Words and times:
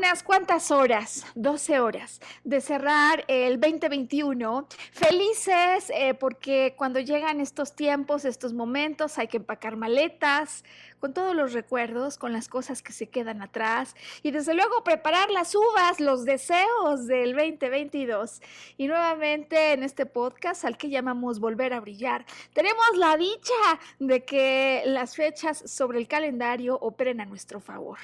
Unas 0.00 0.22
cuantas 0.22 0.70
horas, 0.70 1.26
12 1.34 1.78
horas, 1.78 2.22
de 2.42 2.62
cerrar 2.62 3.22
el 3.28 3.60
2021. 3.60 4.66
Felices 4.92 5.92
eh, 5.94 6.14
porque 6.14 6.74
cuando 6.78 7.00
llegan 7.00 7.38
estos 7.38 7.76
tiempos, 7.76 8.24
estos 8.24 8.54
momentos, 8.54 9.18
hay 9.18 9.28
que 9.28 9.36
empacar 9.36 9.76
maletas 9.76 10.64
con 11.00 11.12
todos 11.12 11.36
los 11.36 11.52
recuerdos, 11.52 12.16
con 12.16 12.32
las 12.32 12.48
cosas 12.48 12.80
que 12.80 12.94
se 12.94 13.10
quedan 13.10 13.42
atrás 13.42 13.94
y 14.22 14.30
desde 14.30 14.54
luego 14.54 14.82
preparar 14.84 15.30
las 15.30 15.54
uvas, 15.54 16.00
los 16.00 16.24
deseos 16.24 17.06
del 17.06 17.36
2022. 17.36 18.40
Y 18.78 18.86
nuevamente 18.86 19.74
en 19.74 19.82
este 19.82 20.06
podcast 20.06 20.64
al 20.64 20.78
que 20.78 20.88
llamamos 20.88 21.40
Volver 21.40 21.74
a 21.74 21.80
Brillar, 21.80 22.24
tenemos 22.54 22.86
la 22.96 23.18
dicha 23.18 23.52
de 23.98 24.24
que 24.24 24.82
las 24.86 25.14
fechas 25.14 25.62
sobre 25.70 25.98
el 25.98 26.08
calendario 26.08 26.78
operen 26.80 27.20
a 27.20 27.26
nuestro 27.26 27.60
favor. 27.60 27.98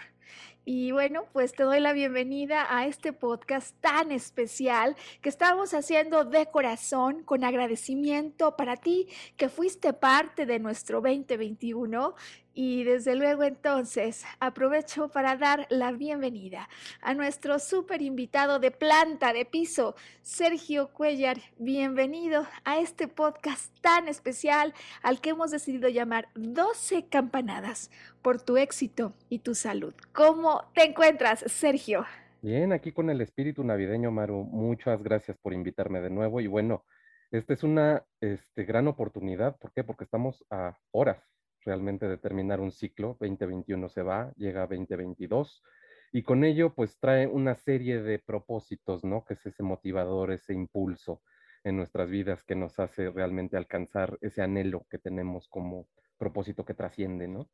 Y 0.68 0.90
bueno, 0.90 1.26
pues 1.32 1.52
te 1.52 1.62
doy 1.62 1.78
la 1.78 1.92
bienvenida 1.92 2.66
a 2.68 2.88
este 2.88 3.12
podcast 3.12 3.80
tan 3.80 4.10
especial 4.10 4.96
que 5.22 5.28
estamos 5.28 5.72
haciendo 5.74 6.24
de 6.24 6.46
corazón, 6.46 7.22
con 7.22 7.44
agradecimiento 7.44 8.56
para 8.56 8.74
ti 8.74 9.06
que 9.36 9.48
fuiste 9.48 9.92
parte 9.92 10.44
de 10.44 10.58
nuestro 10.58 11.00
2021 11.00 12.16
y 12.52 12.84
desde 12.84 13.14
luego 13.14 13.44
entonces 13.44 14.24
aprovecho 14.40 15.08
para 15.08 15.36
dar 15.36 15.66
la 15.68 15.92
bienvenida 15.92 16.70
a 17.02 17.12
nuestro 17.12 17.58
súper 17.58 18.00
invitado 18.00 18.58
de 18.58 18.70
planta 18.70 19.34
de 19.34 19.44
piso, 19.44 19.94
Sergio 20.22 20.88
Cuellar. 20.88 21.36
Bienvenido 21.58 22.46
a 22.64 22.78
este 22.78 23.08
podcast 23.08 23.72
tan 23.82 24.08
especial 24.08 24.72
al 25.02 25.20
que 25.20 25.30
hemos 25.30 25.50
decidido 25.50 25.90
llamar 25.90 26.28
12 26.34 27.08
campanadas 27.08 27.90
por 28.26 28.42
tu 28.42 28.56
éxito 28.56 29.14
y 29.28 29.38
tu 29.38 29.54
salud. 29.54 29.94
¿Cómo 30.12 30.64
te 30.74 30.82
encuentras, 30.82 31.44
Sergio? 31.46 32.04
Bien, 32.42 32.72
aquí 32.72 32.90
con 32.90 33.08
el 33.08 33.20
espíritu 33.20 33.62
navideño, 33.62 34.10
Maru. 34.10 34.42
Muchas 34.42 35.00
gracias 35.00 35.38
por 35.38 35.52
invitarme 35.52 36.00
de 36.00 36.10
nuevo 36.10 36.40
y 36.40 36.48
bueno, 36.48 36.84
esta 37.30 37.52
es 37.52 37.62
una 37.62 38.04
este, 38.20 38.64
gran 38.64 38.88
oportunidad. 38.88 39.56
¿Por 39.58 39.72
qué? 39.72 39.84
Porque 39.84 40.02
estamos 40.02 40.44
a 40.50 40.76
horas 40.90 41.22
realmente 41.64 42.08
determinar 42.08 42.58
un 42.58 42.72
ciclo, 42.72 43.16
2021 43.20 43.88
se 43.90 44.02
va, 44.02 44.32
llega 44.34 44.62
2022, 44.62 45.62
y 46.10 46.24
con 46.24 46.42
ello 46.42 46.74
pues 46.74 46.98
trae 46.98 47.28
una 47.28 47.54
serie 47.54 48.02
de 48.02 48.18
propósitos, 48.18 49.04
¿no? 49.04 49.24
Que 49.24 49.34
es 49.34 49.46
ese 49.46 49.62
motivador, 49.62 50.32
ese 50.32 50.52
impulso 50.52 51.22
en 51.62 51.76
nuestras 51.76 52.10
vidas 52.10 52.42
que 52.42 52.56
nos 52.56 52.80
hace 52.80 53.08
realmente 53.08 53.56
alcanzar 53.56 54.18
ese 54.20 54.42
anhelo 54.42 54.84
que 54.90 54.98
tenemos 54.98 55.46
como 55.46 55.86
propósito 56.18 56.64
que 56.64 56.74
trasciende, 56.74 57.28
¿no? 57.28 57.48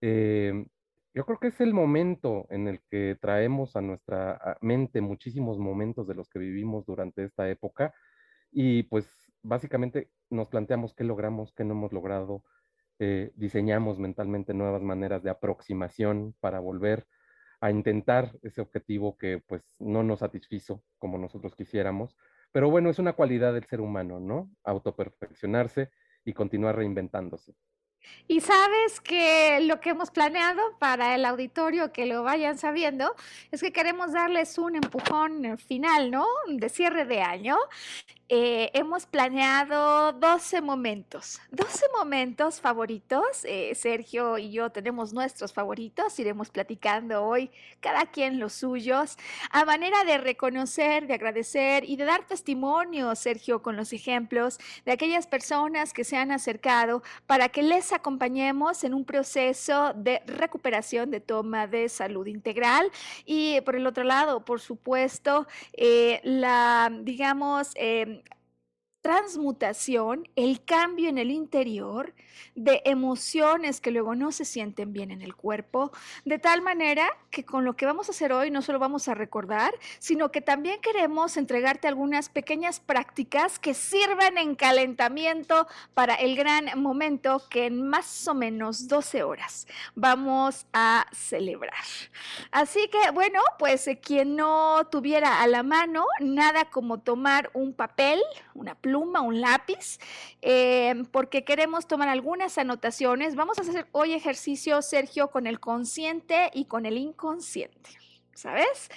Eh, 0.00 0.64
yo 1.12 1.26
creo 1.26 1.38
que 1.38 1.48
es 1.48 1.60
el 1.60 1.74
momento 1.74 2.46
en 2.50 2.68
el 2.68 2.80
que 2.88 3.16
traemos 3.20 3.76
a 3.76 3.80
nuestra 3.80 4.58
mente 4.60 5.00
muchísimos 5.00 5.58
momentos 5.58 6.06
de 6.06 6.14
los 6.14 6.28
que 6.28 6.38
vivimos 6.38 6.86
durante 6.86 7.24
esta 7.24 7.48
época 7.50 7.92
y 8.52 8.84
pues 8.84 9.08
básicamente 9.42 10.10
nos 10.30 10.48
planteamos 10.48 10.94
qué 10.94 11.04
logramos, 11.04 11.52
qué 11.52 11.64
no 11.64 11.72
hemos 11.72 11.92
logrado, 11.92 12.44
eh, 13.00 13.32
diseñamos 13.34 13.98
mentalmente 13.98 14.54
nuevas 14.54 14.82
maneras 14.82 15.22
de 15.22 15.30
aproximación 15.30 16.34
para 16.40 16.60
volver 16.60 17.06
a 17.60 17.70
intentar 17.70 18.38
ese 18.42 18.60
objetivo 18.60 19.16
que 19.18 19.42
pues 19.46 19.62
no 19.78 20.02
nos 20.02 20.20
satisfizo 20.20 20.84
como 20.98 21.18
nosotros 21.18 21.54
quisiéramos. 21.54 22.16
Pero 22.52 22.70
bueno, 22.70 22.90
es 22.90 22.98
una 22.98 23.14
cualidad 23.14 23.52
del 23.54 23.64
ser 23.64 23.80
humano, 23.80 24.20
¿no? 24.20 24.50
Autoperfeccionarse 24.64 25.90
y 26.24 26.32
continuar 26.34 26.76
reinventándose. 26.76 27.54
Y 28.28 28.40
sabes 28.40 29.00
que 29.00 29.60
lo 29.62 29.80
que 29.80 29.90
hemos 29.90 30.10
planeado 30.10 30.62
para 30.78 31.14
el 31.14 31.24
auditorio, 31.24 31.92
que 31.92 32.06
lo 32.06 32.22
vayan 32.22 32.58
sabiendo, 32.58 33.14
es 33.50 33.60
que 33.60 33.72
queremos 33.72 34.12
darles 34.12 34.56
un 34.58 34.76
empujón 34.76 35.58
final, 35.58 36.10
¿no? 36.10 36.26
De 36.46 36.68
cierre 36.68 37.04
de 37.04 37.22
año. 37.22 37.56
Eh, 38.32 38.70
hemos 38.74 39.06
planeado 39.06 40.12
12 40.12 40.60
momentos, 40.60 41.40
12 41.50 41.86
momentos 41.98 42.60
favoritos. 42.60 43.44
Eh, 43.44 43.74
Sergio 43.74 44.38
y 44.38 44.52
yo 44.52 44.70
tenemos 44.70 45.12
nuestros 45.12 45.52
favoritos, 45.52 46.16
iremos 46.20 46.48
platicando 46.48 47.24
hoy 47.24 47.50
cada 47.80 48.06
quien 48.06 48.38
los 48.38 48.52
suyos, 48.52 49.16
a 49.50 49.64
manera 49.64 50.04
de 50.04 50.18
reconocer, 50.18 51.08
de 51.08 51.14
agradecer 51.14 51.82
y 51.82 51.96
de 51.96 52.04
dar 52.04 52.24
testimonio, 52.24 53.16
Sergio, 53.16 53.62
con 53.62 53.74
los 53.74 53.92
ejemplos 53.92 54.60
de 54.84 54.92
aquellas 54.92 55.26
personas 55.26 55.92
que 55.92 56.04
se 56.04 56.16
han 56.16 56.30
acercado 56.30 57.02
para 57.26 57.48
que 57.48 57.64
les 57.64 57.89
acompañemos 57.92 58.84
en 58.84 58.94
un 58.94 59.04
proceso 59.04 59.92
de 59.94 60.22
recuperación, 60.26 61.10
de 61.10 61.20
toma 61.20 61.66
de 61.66 61.88
salud 61.88 62.26
integral. 62.26 62.90
Y 63.24 63.60
por 63.62 63.76
el 63.76 63.86
otro 63.86 64.04
lado, 64.04 64.44
por 64.44 64.60
supuesto, 64.60 65.46
eh, 65.72 66.20
la, 66.24 66.90
digamos, 67.02 67.72
transmutación, 69.02 70.28
el 70.36 70.64
cambio 70.64 71.08
en 71.08 71.18
el 71.18 71.30
interior 71.30 72.14
de 72.54 72.82
emociones 72.84 73.80
que 73.80 73.90
luego 73.90 74.14
no 74.14 74.32
se 74.32 74.44
sienten 74.44 74.92
bien 74.92 75.10
en 75.10 75.22
el 75.22 75.34
cuerpo, 75.34 75.92
de 76.24 76.38
tal 76.38 76.62
manera 76.62 77.08
que 77.30 77.44
con 77.44 77.64
lo 77.64 77.74
que 77.74 77.86
vamos 77.86 78.08
a 78.08 78.12
hacer 78.12 78.32
hoy 78.32 78.50
no 78.50 78.62
solo 78.62 78.78
vamos 78.78 79.08
a 79.08 79.14
recordar, 79.14 79.72
sino 79.98 80.30
que 80.30 80.40
también 80.40 80.80
queremos 80.80 81.36
entregarte 81.36 81.88
algunas 81.88 82.28
pequeñas 82.28 82.80
prácticas 82.80 83.58
que 83.58 83.74
sirvan 83.74 84.38
en 84.38 84.54
calentamiento 84.54 85.66
para 85.94 86.14
el 86.14 86.36
gran 86.36 86.80
momento 86.80 87.42
que 87.48 87.66
en 87.66 87.88
más 87.88 88.26
o 88.28 88.34
menos 88.34 88.88
12 88.88 89.22
horas 89.22 89.66
vamos 89.94 90.66
a 90.72 91.06
celebrar. 91.12 91.72
Así 92.50 92.88
que 92.88 93.10
bueno, 93.12 93.40
pues 93.58 93.86
eh, 93.88 93.98
quien 93.98 94.36
no 94.36 94.86
tuviera 94.90 95.42
a 95.42 95.46
la 95.46 95.62
mano 95.62 96.04
nada 96.20 96.66
como 96.66 97.00
tomar 97.00 97.50
un 97.54 97.72
papel, 97.72 98.20
una 98.60 98.74
pluma, 98.74 99.22
un 99.22 99.40
lápiz, 99.40 99.98
eh, 100.42 101.02
porque 101.10 101.44
queremos 101.44 101.88
tomar 101.88 102.08
algunas 102.08 102.58
anotaciones. 102.58 103.34
Vamos 103.34 103.58
a 103.58 103.62
hacer 103.62 103.86
hoy 103.92 104.12
ejercicio, 104.12 104.82
Sergio, 104.82 105.28
con 105.28 105.46
el 105.46 105.58
consciente 105.58 106.50
y 106.54 106.66
con 106.66 106.86
el 106.86 106.98
inconsciente, 106.98 107.90
¿sabes? 108.34 108.90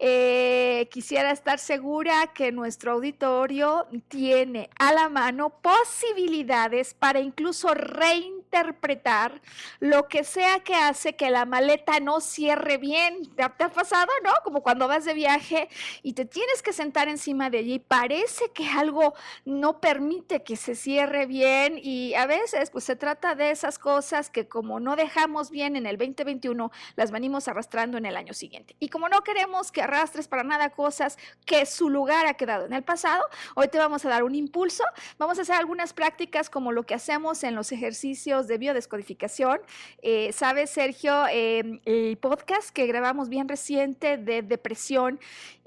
Eh, 0.00 0.88
quisiera 0.92 1.32
estar 1.32 1.58
segura 1.58 2.28
que 2.32 2.52
nuestro 2.52 2.92
auditorio 2.92 3.88
tiene 4.06 4.70
a 4.78 4.92
la 4.92 5.08
mano 5.08 5.50
posibilidades 5.50 6.94
para 6.94 7.18
incluso 7.18 7.74
reintegrar 7.74 8.37
interpretar 8.48 9.42
lo 9.78 10.08
que 10.08 10.24
sea 10.24 10.60
que 10.60 10.74
hace 10.74 11.14
que 11.16 11.30
la 11.30 11.44
maleta 11.44 12.00
no 12.00 12.20
cierre 12.20 12.78
bien. 12.78 13.28
¿Te 13.36 13.42
ha, 13.42 13.50
pasado, 13.50 14.08
no? 14.24 14.32
Como 14.42 14.62
cuando 14.62 14.88
vas 14.88 15.04
de 15.04 15.12
viaje 15.12 15.68
y 16.02 16.14
te 16.14 16.24
tienes 16.24 16.62
que 16.62 16.72
sentar 16.72 17.08
encima 17.08 17.50
de 17.50 17.58
allí, 17.58 17.78
parece 17.78 18.50
que 18.52 18.66
algo 18.66 19.14
no 19.44 19.80
permite 19.80 20.42
que 20.42 20.56
se 20.56 20.74
cierre 20.74 21.26
bien 21.26 21.78
y 21.82 22.14
a 22.14 22.26
veces 22.26 22.70
pues 22.70 22.84
se 22.84 22.96
trata 22.96 23.34
de 23.34 23.50
esas 23.50 23.78
cosas 23.78 24.30
que 24.30 24.48
como 24.48 24.80
no 24.80 24.96
dejamos 24.96 25.50
bien 25.50 25.76
en 25.76 25.86
el 25.86 25.98
2021, 25.98 26.70
las 26.96 27.10
venimos 27.10 27.48
arrastrando 27.48 27.98
en 27.98 28.06
el 28.06 28.16
año 28.16 28.32
siguiente. 28.32 28.76
Y 28.80 28.88
como 28.88 29.08
no 29.08 29.22
queremos 29.22 29.70
que 29.70 29.82
arrastres 29.82 30.26
para 30.26 30.42
nada 30.42 30.70
cosas 30.70 31.18
que 31.44 31.66
su 31.66 31.90
lugar 31.90 32.26
ha 32.26 32.34
quedado 32.34 32.64
en 32.64 32.72
el 32.72 32.82
pasado, 32.82 33.24
hoy 33.54 33.68
te 33.68 33.78
vamos 33.78 34.04
a 34.06 34.08
dar 34.08 34.22
un 34.22 34.34
impulso, 34.34 34.84
vamos 35.18 35.38
a 35.38 35.42
hacer 35.42 35.56
algunas 35.56 35.92
prácticas 35.92 36.48
como 36.48 36.72
lo 36.72 36.84
que 36.84 36.94
hacemos 36.94 37.44
en 37.44 37.54
los 37.54 37.72
ejercicios 37.72 38.37
de 38.46 38.58
biodescodificación. 38.58 39.60
Eh, 40.02 40.32
¿Sabes, 40.32 40.70
Sergio, 40.70 41.26
em, 41.30 41.80
el 41.84 42.16
podcast 42.18 42.70
que 42.70 42.86
grabamos 42.86 43.28
bien 43.28 43.48
reciente 43.48 44.16
de 44.16 44.42
depresión 44.42 45.18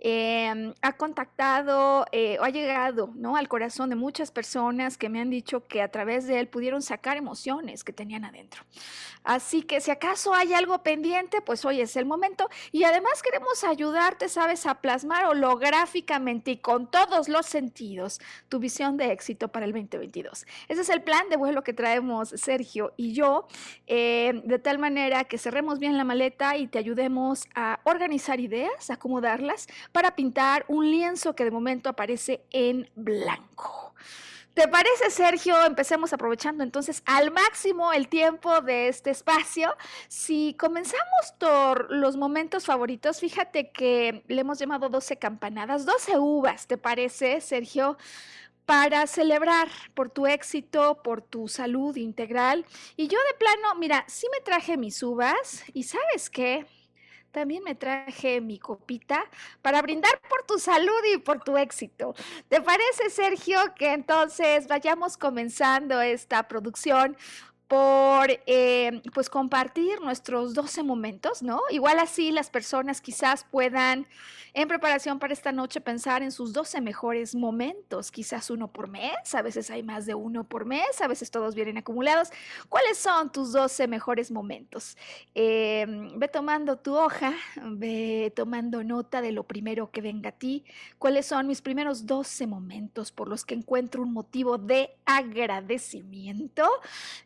em, 0.01 0.73
ha 0.81 0.93
contactado 0.93 2.05
eh, 2.11 2.37
o 2.39 2.43
ha 2.43 2.49
llegado 2.49 3.11
¿no? 3.15 3.35
al 3.35 3.47
corazón 3.47 3.89
de 3.89 3.95
muchas 3.95 4.31
personas 4.31 4.97
que 4.97 5.09
me 5.09 5.21
han 5.21 5.29
dicho 5.29 5.67
que 5.67 5.81
a 5.81 5.89
través 5.89 6.27
de 6.27 6.39
él 6.39 6.47
pudieron 6.47 6.81
sacar 6.81 7.17
emociones 7.17 7.83
que 7.83 7.93
tenían 7.93 8.25
adentro. 8.25 8.63
Así 9.23 9.61
que 9.61 9.81
si 9.81 9.91
acaso 9.91 10.33
hay 10.33 10.53
algo 10.53 10.81
pendiente, 10.81 11.41
pues 11.41 11.63
hoy 11.63 11.79
es 11.81 11.95
el 11.95 12.05
momento. 12.05 12.49
Y 12.71 12.83
además 12.83 13.21
queremos 13.21 13.63
ayudarte, 13.63 14.29
sabes, 14.29 14.65
a 14.65 14.81
plasmar 14.81 15.25
holográficamente 15.25 16.51
y 16.51 16.57
con 16.57 16.89
todos 16.89 17.29
los 17.29 17.45
sentidos 17.45 18.19
tu 18.49 18.59
visión 18.59 18.97
de 18.97 19.11
éxito 19.11 19.49
para 19.49 19.65
el 19.65 19.73
2022. 19.73 20.45
Ese 20.67 20.81
es 20.81 20.89
el 20.89 21.03
plan 21.03 21.29
de 21.29 21.37
vuelo 21.37 21.63
que 21.63 21.73
traemos 21.73 22.29
Sergio 22.29 22.93
y 22.97 23.13
yo, 23.13 23.47
eh, 23.85 24.41
de 24.43 24.59
tal 24.59 24.79
manera 24.79 25.23
que 25.25 25.37
cerremos 25.37 25.77
bien 25.77 25.97
la 25.97 26.03
maleta 26.03 26.57
y 26.57 26.67
te 26.67 26.79
ayudemos 26.79 27.47
a 27.53 27.79
organizar 27.83 28.39
ideas, 28.39 28.89
acomodarlas 28.89 29.67
para 29.91 30.15
pintar 30.15 30.65
un 30.67 30.89
lienzo 30.89 31.35
que 31.35 31.43
de 31.43 31.51
momento 31.51 31.89
aparece 31.89 32.43
en 32.51 32.89
blanco. 32.95 33.93
¿Te 34.53 34.67
parece, 34.67 35.09
Sergio? 35.11 35.65
Empecemos 35.65 36.11
aprovechando 36.11 36.61
entonces 36.61 37.03
al 37.05 37.31
máximo 37.31 37.93
el 37.93 38.09
tiempo 38.09 38.59
de 38.59 38.89
este 38.89 39.09
espacio. 39.09 39.73
Si 40.09 40.55
comenzamos 40.59 41.31
por 41.37 41.89
los 41.89 42.17
momentos 42.17 42.65
favoritos, 42.65 43.21
fíjate 43.21 43.71
que 43.71 44.23
le 44.27 44.41
hemos 44.41 44.59
llamado 44.59 44.89
12 44.89 45.15
campanadas, 45.17 45.85
12 45.85 46.19
uvas, 46.19 46.67
¿te 46.67 46.77
parece, 46.77 47.39
Sergio? 47.39 47.97
para 48.65 49.05
celebrar 49.07 49.67
por 49.93 50.09
tu 50.09 50.27
éxito, 50.27 51.01
por 51.03 51.21
tu 51.21 51.49
salud 51.49 51.95
integral. 51.97 52.65
Y 52.95 53.07
yo 53.07 53.17
de 53.17 53.37
plano, 53.37 53.75
mira, 53.77 54.05
sí 54.07 54.27
me 54.31 54.39
traje 54.39 54.77
mis 54.77 55.03
uvas 55.03 55.63
y 55.73 55.83
sabes 55.83 56.29
qué, 56.29 56.65
también 57.31 57.63
me 57.63 57.75
traje 57.75 58.41
mi 58.41 58.59
copita 58.59 59.23
para 59.61 59.81
brindar 59.81 60.19
por 60.29 60.43
tu 60.43 60.59
salud 60.59 61.01
y 61.13 61.17
por 61.17 61.43
tu 61.43 61.57
éxito. 61.57 62.13
¿Te 62.49 62.61
parece, 62.61 63.09
Sergio, 63.09 63.57
que 63.75 63.93
entonces 63.93 64.67
vayamos 64.67 65.17
comenzando 65.17 66.01
esta 66.01 66.47
producción? 66.47 67.17
Por 67.71 68.29
eh, 68.47 69.01
pues 69.13 69.29
compartir 69.29 70.01
nuestros 70.01 70.53
12 70.53 70.83
momentos, 70.83 71.41
¿no? 71.41 71.61
Igual 71.69 71.99
así 71.99 72.29
las 72.29 72.49
personas 72.49 72.99
quizás 72.99 73.45
puedan 73.49 74.07
en 74.53 74.67
preparación 74.67 75.19
para 75.19 75.31
esta 75.31 75.53
noche 75.53 75.79
pensar 75.79 76.21
en 76.21 76.33
sus 76.33 76.51
12 76.51 76.81
mejores 76.81 77.33
momentos, 77.33 78.11
quizás 78.11 78.49
uno 78.49 78.67
por 78.67 78.89
mes, 78.89 79.33
a 79.33 79.41
veces 79.41 79.71
hay 79.71 79.83
más 79.83 80.05
de 80.05 80.13
uno 80.13 80.43
por 80.43 80.65
mes, 80.65 80.99
a 80.99 81.07
veces 81.07 81.31
todos 81.31 81.55
vienen 81.55 81.77
acumulados. 81.77 82.27
¿Cuáles 82.67 82.97
son 82.97 83.31
tus 83.31 83.53
12 83.53 83.87
mejores 83.87 84.31
momentos? 84.31 84.97
Eh, 85.33 85.85
ve 86.17 86.27
tomando 86.27 86.75
tu 86.77 86.97
hoja, 86.97 87.33
ve 87.55 88.33
tomando 88.35 88.83
nota 88.83 89.21
de 89.21 89.31
lo 89.31 89.43
primero 89.43 89.91
que 89.91 90.01
venga 90.01 90.31
a 90.31 90.33
ti. 90.33 90.65
¿Cuáles 90.99 91.25
son 91.25 91.47
mis 91.47 91.61
primeros 91.61 92.05
12 92.05 92.45
momentos 92.47 93.13
por 93.13 93.29
los 93.29 93.45
que 93.45 93.55
encuentro 93.55 94.01
un 94.01 94.11
motivo 94.11 94.57
de 94.57 94.93
agradecimiento? 95.05 96.69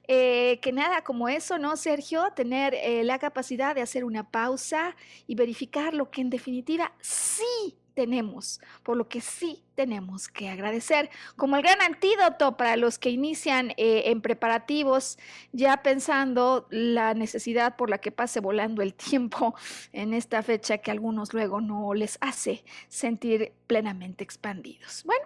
Eh, 0.08 0.35
eh, 0.36 0.60
que 0.60 0.74
nada 0.74 1.02
como 1.04 1.30
eso, 1.30 1.58
¿no, 1.58 1.78
Sergio? 1.78 2.32
Tener 2.36 2.74
eh, 2.74 3.04
la 3.06 3.20
capacidad 3.20 3.74
de 3.74 3.82
hacer 3.82 4.04
una 4.04 4.30
pausa 4.30 4.96
y 5.28 5.36
verificar 5.36 5.94
lo 5.94 6.12
que 6.12 6.20
en 6.20 6.30
definitiva 6.30 6.92
sí 7.00 7.78
tenemos, 7.94 8.60
por 8.84 8.98
lo 8.98 9.08
que 9.08 9.22
sí 9.22 9.64
tenemos 9.74 10.28
que 10.28 10.50
agradecer, 10.50 11.10
como 11.38 11.56
el 11.56 11.64
gran 11.64 11.82
antídoto 11.82 12.58
para 12.58 12.76
los 12.76 13.00
que 13.00 13.10
inician 13.10 13.72
eh, 13.78 14.04
en 14.08 14.22
preparativos, 14.22 15.18
ya 15.54 15.82
pensando 15.82 16.68
la 16.70 17.14
necesidad 17.14 17.78
por 17.78 17.90
la 17.90 18.00
que 18.00 18.12
pase 18.12 18.42
volando 18.42 18.82
el 18.82 18.94
tiempo 19.10 19.56
en 19.94 20.14
esta 20.14 20.44
fecha 20.44 20.80
que 20.80 20.92
a 20.92 20.94
algunos 20.94 21.34
luego 21.34 21.62
no 21.62 21.94
les 21.94 22.18
hace 22.22 22.64
sentir 22.90 23.54
plenamente 23.68 24.24
expandidos. 24.24 25.04
Bueno, 25.06 25.25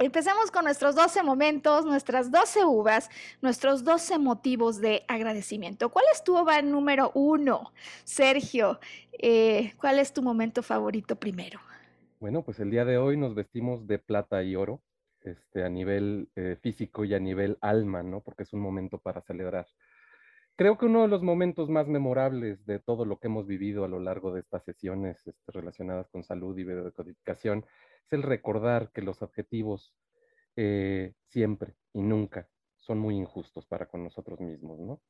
Empezamos 0.00 0.52
con 0.52 0.62
nuestros 0.62 0.94
12 0.94 1.24
momentos, 1.24 1.84
nuestras 1.84 2.30
12 2.30 2.64
uvas, 2.64 3.10
nuestros 3.42 3.82
12 3.82 4.18
motivos 4.18 4.80
de 4.80 5.02
agradecimiento. 5.08 5.88
¿Cuál 5.88 6.04
es 6.12 6.22
tu 6.22 6.38
uva 6.38 6.62
número 6.62 7.10
uno? 7.14 7.72
Sergio, 8.04 8.78
eh, 9.12 9.72
¿cuál 9.76 9.98
es 9.98 10.12
tu 10.12 10.22
momento 10.22 10.62
favorito 10.62 11.16
primero? 11.16 11.58
Bueno, 12.20 12.44
pues 12.44 12.60
el 12.60 12.70
día 12.70 12.84
de 12.84 12.96
hoy 12.96 13.16
nos 13.16 13.34
vestimos 13.34 13.88
de 13.88 13.98
plata 13.98 14.44
y 14.44 14.54
oro, 14.54 14.80
este, 15.22 15.64
a 15.64 15.68
nivel 15.68 16.28
eh, 16.36 16.56
físico 16.62 17.04
y 17.04 17.14
a 17.14 17.18
nivel 17.18 17.58
alma, 17.60 18.04
¿no? 18.04 18.20
Porque 18.20 18.44
es 18.44 18.52
un 18.52 18.60
momento 18.60 18.98
para 18.98 19.20
celebrar. 19.22 19.66
Creo 20.54 20.78
que 20.78 20.86
uno 20.86 21.02
de 21.02 21.08
los 21.08 21.24
momentos 21.24 21.70
más 21.70 21.88
memorables 21.88 22.64
de 22.66 22.78
todo 22.78 23.04
lo 23.04 23.18
que 23.18 23.26
hemos 23.26 23.48
vivido 23.48 23.84
a 23.84 23.88
lo 23.88 23.98
largo 23.98 24.32
de 24.32 24.40
estas 24.40 24.62
sesiones 24.62 25.26
este, 25.26 25.52
relacionadas 25.52 26.08
con 26.08 26.22
salud 26.22 26.56
y 26.56 26.62
biodecodificación 26.62 27.64
es 28.06 28.12
el 28.12 28.22
recordar 28.22 28.90
que 28.92 29.02
los 29.02 29.22
objetivos 29.22 29.94
eh, 30.56 31.14
siempre 31.26 31.74
y 31.92 32.02
nunca 32.02 32.48
son 32.76 32.98
muy 32.98 33.16
injustos 33.16 33.66
para 33.66 33.86
con 33.86 34.02
nosotros 34.02 34.40
mismos, 34.40 34.80
¿no? 34.80 35.02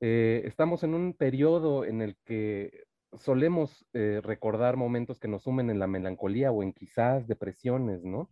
Eh, 0.00 0.42
estamos 0.44 0.84
en 0.84 0.94
un 0.94 1.14
periodo 1.14 1.84
en 1.84 2.02
el 2.02 2.16
que 2.24 2.84
solemos 3.12 3.86
eh, 3.94 4.20
recordar 4.22 4.76
momentos 4.76 5.18
que 5.18 5.26
nos 5.26 5.42
sumen 5.42 5.70
en 5.70 5.78
la 5.78 5.86
melancolía 5.86 6.52
o 6.52 6.62
en 6.62 6.72
quizás 6.72 7.26
depresiones, 7.26 8.04
¿no? 8.04 8.30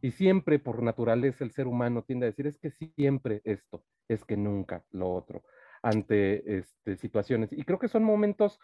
Y 0.00 0.10
siempre 0.12 0.58
por 0.58 0.82
naturaleza 0.82 1.44
el 1.44 1.52
ser 1.52 1.66
humano 1.66 2.02
tiende 2.02 2.26
a 2.26 2.30
decir 2.30 2.46
es 2.46 2.58
que 2.58 2.70
siempre 2.70 3.40
esto, 3.44 3.84
es 4.08 4.24
que 4.24 4.36
nunca 4.36 4.84
lo 4.90 5.12
otro, 5.12 5.44
ante 5.82 6.58
este, 6.58 6.96
situaciones. 6.96 7.52
Y 7.52 7.62
creo 7.62 7.78
que 7.78 7.88
son 7.88 8.02
momentos 8.02 8.58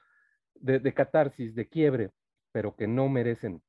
de 0.54 0.92
catarsis, 0.92 1.54
de 1.54 1.68
quiebre, 1.68 2.10
pero 2.52 2.76
que 2.76 2.86
no 2.86 3.08
merecen 3.08 3.62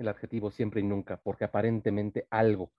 el 0.00 0.08
adjetivo 0.08 0.50
siempre 0.50 0.80
y 0.80 0.84
nunca, 0.84 1.18
porque 1.22 1.44
aparentemente 1.44 2.26
algo 2.30 2.72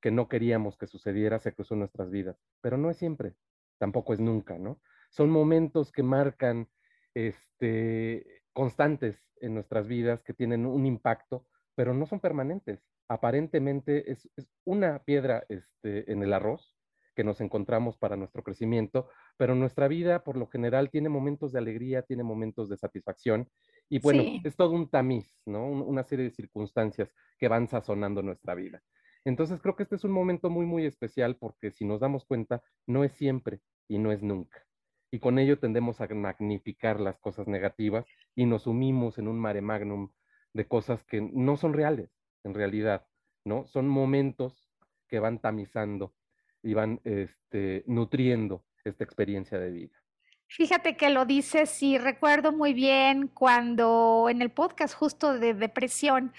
que 0.00 0.10
no 0.10 0.28
queríamos 0.28 0.76
que 0.76 0.86
sucediera 0.86 1.38
se 1.40 1.52
cruzó 1.52 1.74
en 1.74 1.80
nuestras 1.80 2.10
vidas, 2.10 2.40
pero 2.60 2.76
no 2.76 2.88
es 2.90 2.96
siempre, 2.96 3.34
tampoco 3.78 4.12
es 4.12 4.20
nunca, 4.20 4.58
¿no? 4.58 4.80
Son 5.10 5.28
momentos 5.30 5.90
que 5.90 6.02
marcan 6.02 6.68
este, 7.14 8.42
constantes 8.52 9.16
en 9.40 9.54
nuestras 9.54 9.88
vidas, 9.88 10.22
que 10.22 10.34
tienen 10.34 10.66
un 10.66 10.86
impacto, 10.86 11.46
pero 11.74 11.94
no 11.94 12.06
son 12.06 12.20
permanentes. 12.20 12.80
Aparentemente 13.08 14.10
es, 14.12 14.28
una 14.64 15.02
piedra 15.04 15.44
este, 15.48 16.10
en 16.12 16.22
el 16.22 16.32
arroz 16.32 16.76
que 17.14 17.24
nos 17.24 17.40
encontramos 17.40 17.96
para 17.96 18.16
nuestro 18.16 18.44
crecimiento, 18.44 19.08
pero 19.36 19.56
nuestra 19.56 19.88
vida 19.88 20.22
por 20.22 20.36
lo 20.36 20.46
general 20.46 20.90
tiene 20.90 21.08
momentos 21.08 21.50
de 21.50 21.58
alegría, 21.58 22.02
tiene 22.02 22.22
momentos 22.22 22.68
de 22.68 22.76
satisfacción 22.76 23.48
y 23.88 24.00
bueno, 24.00 24.22
es 24.44 24.56
todo 24.56 24.72
un 24.72 24.88
tamiz, 24.88 25.40
¿no? 25.46 25.66
una 25.66 26.04
serie 26.04 26.26
de 26.26 26.30
circunstancias 26.30 27.12
que 27.38 27.48
van 27.48 27.68
sazonando 27.68 28.22
nuestra 28.22 28.54
vida. 28.54 28.82
Entonces 29.24 29.60
creo 29.60 29.76
que 29.76 29.82
este 29.82 29.96
es 29.96 30.04
un 30.04 30.12
momento 30.12 30.50
muy, 30.50 30.66
muy 30.66 30.86
especial 30.86 31.36
porque 31.36 31.70
si 31.70 31.84
nos 31.84 32.00
damos 32.00 32.24
cuenta, 32.24 32.62
no 32.86 33.04
es 33.04 33.12
siempre 33.12 33.60
y 33.88 33.98
no 33.98 34.12
es 34.12 34.22
nunca. 34.22 34.64
Y 35.10 35.20
con 35.20 35.38
ello 35.38 35.58
tendemos 35.58 36.00
a 36.00 36.08
magnificar 36.08 37.00
las 37.00 37.18
cosas 37.18 37.46
negativas 37.46 38.04
y 38.34 38.46
nos 38.46 38.62
sumimos 38.62 39.18
en 39.18 39.28
un 39.28 39.38
mare 39.38 39.62
magnum 39.62 40.10
de 40.52 40.66
cosas 40.66 41.02
que 41.04 41.20
no 41.20 41.56
son 41.56 41.72
reales, 41.72 42.10
en 42.44 42.54
realidad, 42.54 43.06
¿no? 43.44 43.66
Son 43.66 43.88
momentos 43.88 44.70
que 45.08 45.18
van 45.18 45.38
tamizando 45.40 46.14
y 46.62 46.74
van 46.74 47.00
este, 47.04 47.84
nutriendo 47.86 48.64
esta 48.84 49.04
experiencia 49.04 49.58
de 49.58 49.70
vida. 49.70 50.02
Fíjate 50.50 50.96
que 50.96 51.10
lo 51.10 51.26
dices 51.26 51.82
y 51.82 51.98
recuerdo 51.98 52.52
muy 52.52 52.72
bien 52.72 53.28
cuando 53.28 54.28
en 54.30 54.40
el 54.40 54.50
podcast 54.50 54.94
justo 54.94 55.38
de 55.38 55.52
depresión 55.52 56.32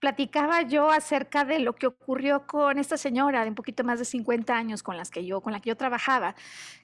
platicaba 0.00 0.60
yo 0.60 0.90
acerca 0.90 1.46
de 1.46 1.60
lo 1.60 1.74
que 1.74 1.86
ocurrió 1.86 2.46
con 2.46 2.78
esta 2.78 2.98
señora 2.98 3.42
de 3.42 3.48
un 3.48 3.54
poquito 3.54 3.82
más 3.82 3.98
de 3.98 4.04
50 4.04 4.54
años 4.54 4.82
con 4.82 4.98
las 4.98 5.10
que 5.10 5.24
yo 5.24 5.40
con 5.40 5.54
la 5.54 5.60
que 5.60 5.70
yo 5.70 5.78
trabajaba, 5.78 6.34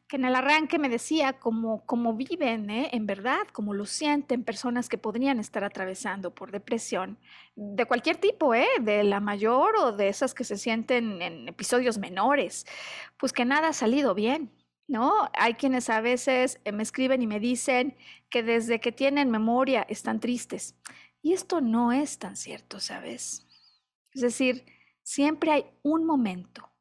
que 0.08 0.16
en 0.16 0.24
el 0.24 0.34
arranque 0.34 0.78
me 0.78 0.88
decía 0.88 1.34
cómo, 1.34 1.84
cómo 1.84 2.14
viven, 2.14 2.70
¿eh? 2.70 2.88
en 2.92 3.04
verdad, 3.04 3.46
cómo 3.52 3.74
lo 3.74 3.84
sienten 3.84 4.42
personas 4.42 4.88
que 4.88 4.96
podrían 4.96 5.38
estar 5.38 5.64
atravesando 5.64 6.34
por 6.34 6.50
depresión 6.50 7.18
de 7.56 7.84
cualquier 7.84 8.16
tipo, 8.16 8.54
¿eh? 8.54 8.68
de 8.80 9.04
la 9.04 9.20
mayor 9.20 9.76
o 9.76 9.92
de 9.92 10.08
esas 10.08 10.32
que 10.32 10.44
se 10.44 10.56
sienten 10.56 11.20
en 11.20 11.46
episodios 11.46 11.98
menores, 11.98 12.66
pues 13.18 13.34
que 13.34 13.44
nada 13.44 13.68
ha 13.68 13.72
salido 13.74 14.14
bien 14.14 14.50
¿no? 14.90 15.30
Hay 15.34 15.54
quienes 15.54 15.88
a 15.88 16.00
veces 16.00 16.60
eh, 16.64 16.72
me 16.72 16.82
escriben 16.82 17.22
y 17.22 17.26
me 17.28 17.38
dicen 17.38 17.96
que 18.28 18.42
desde 18.42 18.80
que 18.80 18.90
tienen 18.90 19.30
memoria 19.30 19.86
están 19.88 20.18
tristes. 20.18 20.74
Y 21.22 21.32
esto 21.32 21.60
no 21.60 21.92
es 21.92 22.18
tan 22.18 22.36
cierto, 22.36 22.80
¿sabes? 22.80 23.46
Es 24.12 24.20
decir, 24.20 24.64
siempre 25.04 25.52
hay 25.52 25.66
un 25.82 26.04
momento, 26.04 26.72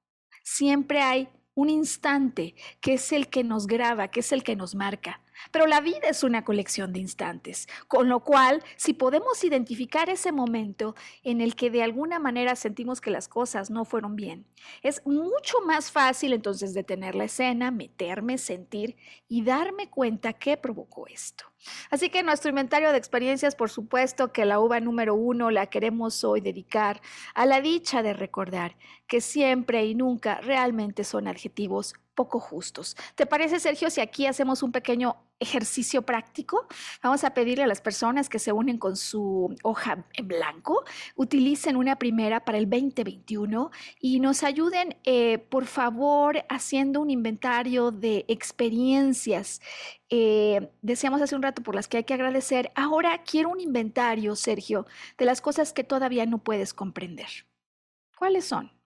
siempre 0.43 1.01
hay 1.01 1.29
un 1.53 1.69
instante 1.69 2.55
que 2.81 2.93
es 2.93 3.11
el 3.11 3.29
que 3.29 3.43
nos 3.43 3.67
graba, 3.67 4.07
que 4.07 4.21
es 4.21 4.31
el 4.31 4.43
que 4.43 4.55
nos 4.55 4.73
marca. 4.73 5.21
Pero 5.51 5.67
la 5.67 5.81
vida 5.81 6.07
es 6.09 6.23
una 6.23 6.43
colección 6.43 6.93
de 6.93 6.99
instantes, 6.99 7.67
con 7.87 8.09
lo 8.09 8.21
cual, 8.21 8.63
si 8.75 8.93
podemos 8.93 9.43
identificar 9.43 10.09
ese 10.09 10.31
momento 10.31 10.95
en 11.23 11.41
el 11.41 11.55
que 11.55 11.69
de 11.69 11.83
alguna 11.83 12.19
manera 12.19 12.55
sentimos 12.55 13.01
que 13.01 13.11
las 13.11 13.27
cosas 13.27 13.69
no 13.69 13.85
fueron 13.85 14.15
bien, 14.15 14.45
es 14.81 15.05
mucho 15.05 15.57
más 15.65 15.91
fácil 15.91 16.33
entonces 16.33 16.73
detener 16.73 17.15
la 17.15 17.25
escena, 17.25 17.71
meterme, 17.71 18.37
sentir 18.37 18.97
y 19.27 19.43
darme 19.43 19.89
cuenta 19.89 20.33
qué 20.33 20.57
provocó 20.57 21.07
esto. 21.07 21.45
Así 21.89 22.09
que 22.09 22.23
nuestro 22.23 22.49
inventario 22.49 22.91
de 22.91 22.97
experiencias, 22.97 23.55
por 23.55 23.69
supuesto 23.69 24.31
que 24.31 24.45
la 24.45 24.59
uva 24.59 24.79
número 24.79 25.15
uno 25.15 25.51
la 25.51 25.67
queremos 25.67 26.23
hoy 26.23 26.41
dedicar 26.41 27.01
a 27.33 27.45
la 27.45 27.61
dicha 27.61 28.01
de 28.01 28.13
recordar 28.13 28.77
que 29.07 29.21
siempre 29.21 29.85
y 29.85 29.95
nunca 29.95 30.39
realmente 30.41 31.03
son 31.03 31.27
adjetivos 31.27 31.93
poco 32.19 32.41
justos. 32.41 32.97
¿Te 33.15 33.25
parece, 33.25 33.61
Sergio, 33.61 33.89
si 33.89 34.01
aquí 34.01 34.25
hacemos 34.25 34.61
un 34.61 34.73
pequeño 34.73 35.15
ejercicio 35.39 36.01
práctico? 36.01 36.67
Vamos 37.01 37.23
a 37.23 37.33
pedirle 37.33 37.63
a 37.63 37.67
las 37.67 37.79
personas 37.79 38.27
que 38.27 38.39
se 38.39 38.51
unen 38.51 38.77
con 38.77 38.97
su 38.97 39.55
hoja 39.63 40.05
en 40.11 40.27
blanco, 40.27 40.83
utilicen 41.15 41.77
una 41.77 41.95
primera 41.95 42.43
para 42.43 42.57
el 42.57 42.69
2021 42.69 43.71
y 44.01 44.19
nos 44.19 44.43
ayuden, 44.43 44.97
eh, 45.05 45.37
por 45.37 45.65
favor, 45.65 46.43
haciendo 46.49 46.99
un 46.99 47.09
inventario 47.09 47.91
de 47.91 48.25
experiencias. 48.27 49.61
Eh, 50.09 50.69
decíamos 50.81 51.21
hace 51.21 51.37
un 51.37 51.41
rato 51.41 51.63
por 51.63 51.73
las 51.73 51.87
que 51.87 51.95
hay 51.95 52.03
que 52.03 52.15
agradecer. 52.15 52.69
Ahora 52.75 53.23
quiero 53.23 53.47
un 53.47 53.61
inventario, 53.61 54.35
Sergio, 54.35 54.85
de 55.17 55.23
las 55.23 55.39
cosas 55.39 55.71
que 55.71 55.85
todavía 55.85 56.25
no 56.25 56.39
puedes 56.39 56.73
comprender. 56.73 57.29
¿Cuáles 58.17 58.43
son? 58.43 58.77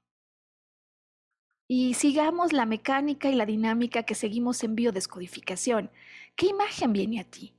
Y 1.76 1.96
sigamos 1.96 2.54
la 2.54 2.68
mecánica 2.68 3.32
y 3.32 3.36
la 3.36 3.48
dinámica 3.48 4.04
que 4.04 4.14
seguimos 4.14 4.64
en 4.64 4.76
biodescodificación. 4.76 5.90
¿Qué 6.36 6.46
imagen 6.46 6.94
viene 6.94 7.20
a 7.20 7.24
ti? 7.24 7.56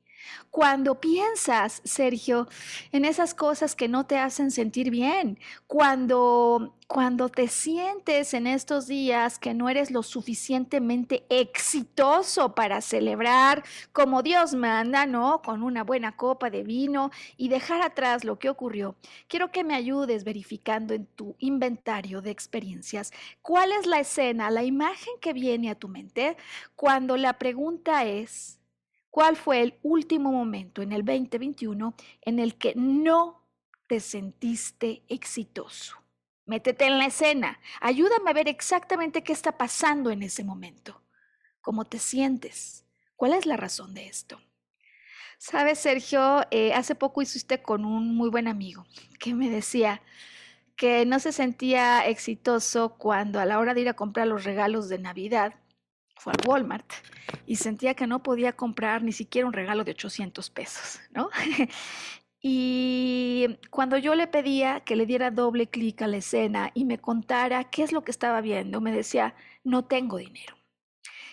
Cuando 0.51 1.01
piensas, 1.01 1.81
Sergio, 1.85 2.49
en 2.93 3.05
esas 3.05 3.35
cosas 3.35 3.75
que 3.75 3.89
no 3.89 4.07
te 4.07 4.19
hacen 4.19 4.51
sentir 4.51 4.91
bien, 4.91 5.39
cuando, 5.67 6.77
cuando 6.87 7.29
te 7.29 7.49
sientes 7.49 8.35
en 8.35 8.47
estos 8.47 8.87
días 8.87 9.39
que 9.39 9.55
no 9.55 9.69
eres 9.69 9.91
lo 9.91 10.03
suficientemente 10.03 11.25
exitoso 11.29 12.55
para 12.55 12.81
celebrar 12.81 13.65
como 13.93 14.23
Dios 14.23 14.55
manda, 14.55 15.07
¿no? 15.07 15.43
Con 15.43 15.63
una 15.63 15.83
buena 15.83 16.17
copa 16.17 16.51
de 16.51 16.63
vino 16.63 17.11
y 17.37 17.49
dejar 17.49 17.83
atrás 17.83 18.25
lo 18.25 18.39
que 18.39 18.49
ocurrió, 18.49 18.97
quiero 19.29 19.51
que 19.51 19.65
me 19.65 19.75
ayudes 19.75 20.25
verificando 20.25 20.95
en 20.95 21.07
tu 21.07 21.35
inventario 21.39 22.23
de 22.23 22.31
experiencias 22.31 23.13
cuál 23.43 23.73
es 23.73 23.87
la 23.87 24.01
escena, 24.01 24.51
la 24.51 24.63
imagen 24.63 25.15
que 25.21 25.33
viene 25.33 25.71
a 25.71 25.75
tu 25.75 25.89
mente 25.89 26.37
cuando 26.77 27.17
la 27.17 27.39
pregunta 27.39 28.05
es, 28.05 28.61
¿Cuál 29.15 29.37
fue 29.37 29.63
el 29.63 29.79
último 29.85 30.33
momento 30.33 30.83
en 30.83 30.91
el 30.91 31.05
2021 31.05 31.95
en 32.23 32.41
el 32.41 32.57
que 32.57 32.73
no 32.75 33.47
te 33.87 34.01
sentiste 34.01 35.05
exitoso? 35.07 36.03
Métete 36.47 36.87
en 36.87 36.99
la 36.99 37.07
escena. 37.07 37.61
Ayúdame 37.81 38.31
a 38.31 38.33
ver 38.33 38.49
exactamente 38.49 39.23
qué 39.23 39.33
está 39.33 39.57
pasando 39.57 40.11
en 40.11 40.25
ese 40.25 40.43
momento. 40.43 41.01
¿Cómo 41.61 41.85
te 41.85 42.01
sientes? 42.01 42.87
¿Cuál 43.15 43.35
es 43.35 43.47
la 43.47 43.57
razón 43.57 43.95
de 43.95 44.09
esto? 44.09 44.41
Sabes, 45.39 45.79
Sergio, 45.79 46.41
eh, 46.51 46.75
hace 46.75 46.97
poco 46.97 47.23
hiciste 47.23 47.63
con 47.63 47.85
un 47.85 48.17
muy 48.17 48.31
buen 48.31 48.49
amigo 48.49 48.85
que 49.21 49.33
me 49.33 49.49
decía 49.49 50.03
que 50.75 51.07
no 51.07 51.21
se 51.21 51.31
sentía 51.31 52.05
exitoso 52.05 52.97
cuando 52.99 53.39
a 53.39 53.45
la 53.45 53.61
hora 53.61 53.75
de 53.75 53.83
ir 53.83 53.89
a 53.89 53.95
comprar 53.95 54.27
los 54.27 54.43
regalos 54.43 54.89
de 54.89 54.99
Navidad 54.99 55.55
fue 56.17 56.33
al 56.33 56.49
Walmart 56.49 56.91
y 57.47 57.57
sentía 57.57 57.95
que 57.95 58.07
no 58.07 58.23
podía 58.23 58.53
comprar 58.53 59.03
ni 59.03 59.13
siquiera 59.13 59.47
un 59.47 59.53
regalo 59.53 59.85
de 59.85 59.93
800 59.93 60.51
pesos, 60.51 61.01
¿no? 61.13 61.31
y 62.41 63.59
cuando 63.71 63.99
yo 63.99 64.15
le 64.15 64.27
pedía 64.27 64.81
que 64.81 64.97
le 64.97 65.07
diera 65.07 65.31
doble 65.31 65.67
clic 65.67 66.03
a 66.03 66.07
la 66.07 66.19
escena 66.19 66.71
y 66.75 66.85
me 66.85 66.99
contara 66.99 67.65
qué 67.65 67.83
es 67.83 67.93
lo 67.93 68.05
que 68.05 68.11
estaba 68.11 68.41
viendo, 68.41 68.81
me 68.81 68.93
decía, 68.93 69.35
no 69.65 69.85
tengo 69.85 70.19
dinero. 70.19 70.57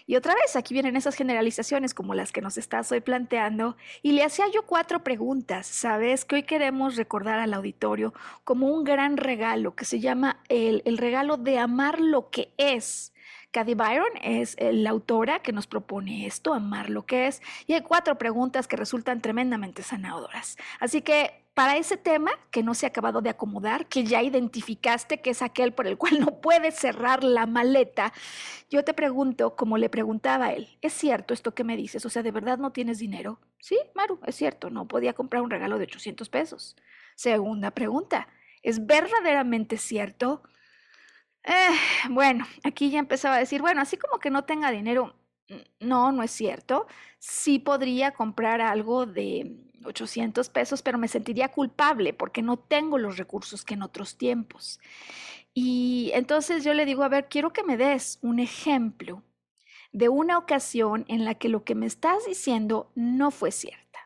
Y 0.07 0.15
otra 0.15 0.33
vez, 0.33 0.55
aquí 0.55 0.73
vienen 0.73 0.97
esas 0.97 1.15
generalizaciones 1.15 1.93
como 1.93 2.15
las 2.15 2.31
que 2.31 2.41
nos 2.41 2.57
estás 2.57 2.91
hoy 2.91 2.99
planteando, 2.99 3.77
y 4.01 4.11
le 4.11 4.23
hacía 4.23 4.45
yo 4.51 4.65
cuatro 4.65 5.03
preguntas, 5.03 5.67
¿sabes? 5.67 6.25
Que 6.25 6.35
hoy 6.35 6.43
queremos 6.43 6.95
recordar 6.97 7.39
al 7.39 7.53
auditorio 7.53 8.13
como 8.43 8.67
un 8.67 8.83
gran 8.83 9.15
regalo 9.15 9.75
que 9.75 9.85
se 9.85 9.99
llama 9.99 10.41
el, 10.49 10.81
el 10.85 10.97
regalo 10.97 11.37
de 11.37 11.59
amar 11.59 12.01
lo 12.01 12.29
que 12.29 12.53
es 12.57 13.13
Caddy 13.51 13.73
Byron 13.75 14.11
es 14.21 14.55
la 14.59 14.89
autora 14.89 15.39
que 15.39 15.51
nos 15.51 15.67
propone 15.67 16.25
esto, 16.25 16.53
amar 16.53 16.89
lo 16.89 17.05
que 17.05 17.27
es, 17.27 17.41
y 17.67 17.73
hay 17.73 17.81
cuatro 17.81 18.17
preguntas 18.17 18.67
que 18.67 18.77
resultan 18.77 19.21
tremendamente 19.21 19.83
sanadoras. 19.83 20.57
Así 20.79 21.01
que 21.01 21.41
para 21.53 21.75
ese 21.75 21.97
tema 21.97 22.31
que 22.49 22.63
no 22.63 22.73
se 22.73 22.85
ha 22.85 22.89
acabado 22.89 23.21
de 23.21 23.29
acomodar, 23.29 23.87
que 23.87 24.05
ya 24.05 24.23
identificaste 24.23 25.19
que 25.19 25.31
es 25.31 25.41
aquel 25.41 25.73
por 25.73 25.85
el 25.85 25.97
cual 25.97 26.21
no 26.21 26.39
puedes 26.39 26.75
cerrar 26.75 27.25
la 27.25 27.45
maleta, 27.45 28.13
yo 28.69 28.85
te 28.85 28.93
pregunto, 28.93 29.57
como 29.57 29.77
le 29.77 29.89
preguntaba 29.89 30.45
a 30.45 30.53
él, 30.53 30.69
¿es 30.81 30.93
cierto 30.93 31.33
esto 31.33 31.53
que 31.53 31.65
me 31.65 31.75
dices? 31.75 32.05
O 32.05 32.09
sea, 32.09 32.23
¿de 32.23 32.31
verdad 32.31 32.57
no 32.57 32.71
tienes 32.71 32.99
dinero? 32.99 33.41
Sí, 33.59 33.77
Maru, 33.95 34.19
es 34.25 34.35
cierto, 34.35 34.69
no 34.69 34.87
podía 34.87 35.13
comprar 35.13 35.43
un 35.43 35.49
regalo 35.49 35.77
de 35.77 35.83
800 35.83 36.29
pesos. 36.29 36.77
Segunda 37.15 37.71
pregunta, 37.71 38.29
¿es 38.63 38.85
verdaderamente 38.85 39.77
cierto 39.77 40.43
eh, 41.43 41.69
bueno, 42.09 42.45
aquí 42.63 42.91
ya 42.91 42.99
empezaba 42.99 43.35
a 43.35 43.39
decir, 43.39 43.61
bueno, 43.61 43.81
así 43.81 43.97
como 43.97 44.19
que 44.19 44.29
no 44.29 44.43
tenga 44.43 44.71
dinero, 44.71 45.15
no, 45.79 46.11
no 46.11 46.23
es 46.23 46.31
cierto. 46.31 46.87
Sí 47.19 47.59
podría 47.59 48.11
comprar 48.11 48.61
algo 48.61 49.05
de 49.05 49.57
800 49.83 50.49
pesos, 50.49 50.81
pero 50.81 50.97
me 50.97 51.07
sentiría 51.07 51.49
culpable 51.49 52.13
porque 52.13 52.41
no 52.41 52.57
tengo 52.57 52.97
los 52.97 53.17
recursos 53.17 53.65
que 53.65 53.73
en 53.73 53.83
otros 53.83 54.17
tiempos. 54.17 54.79
Y 55.53 56.11
entonces 56.13 56.63
yo 56.63 56.73
le 56.73 56.85
digo, 56.85 57.03
a 57.03 57.09
ver, 57.09 57.27
quiero 57.29 57.51
que 57.53 57.63
me 57.63 57.77
des 57.77 58.19
un 58.21 58.39
ejemplo 58.39 59.23
de 59.91 60.09
una 60.09 60.37
ocasión 60.37 61.05
en 61.07 61.25
la 61.25 61.35
que 61.35 61.49
lo 61.49 61.63
que 61.63 61.75
me 61.75 61.85
estás 61.85 62.25
diciendo 62.25 62.91
no 62.95 63.31
fue 63.31 63.51
cierta. 63.51 63.99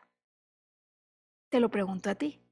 Te 1.48 1.58
lo 1.60 1.70
pregunto 1.70 2.10
a 2.10 2.14
ti. 2.14 2.45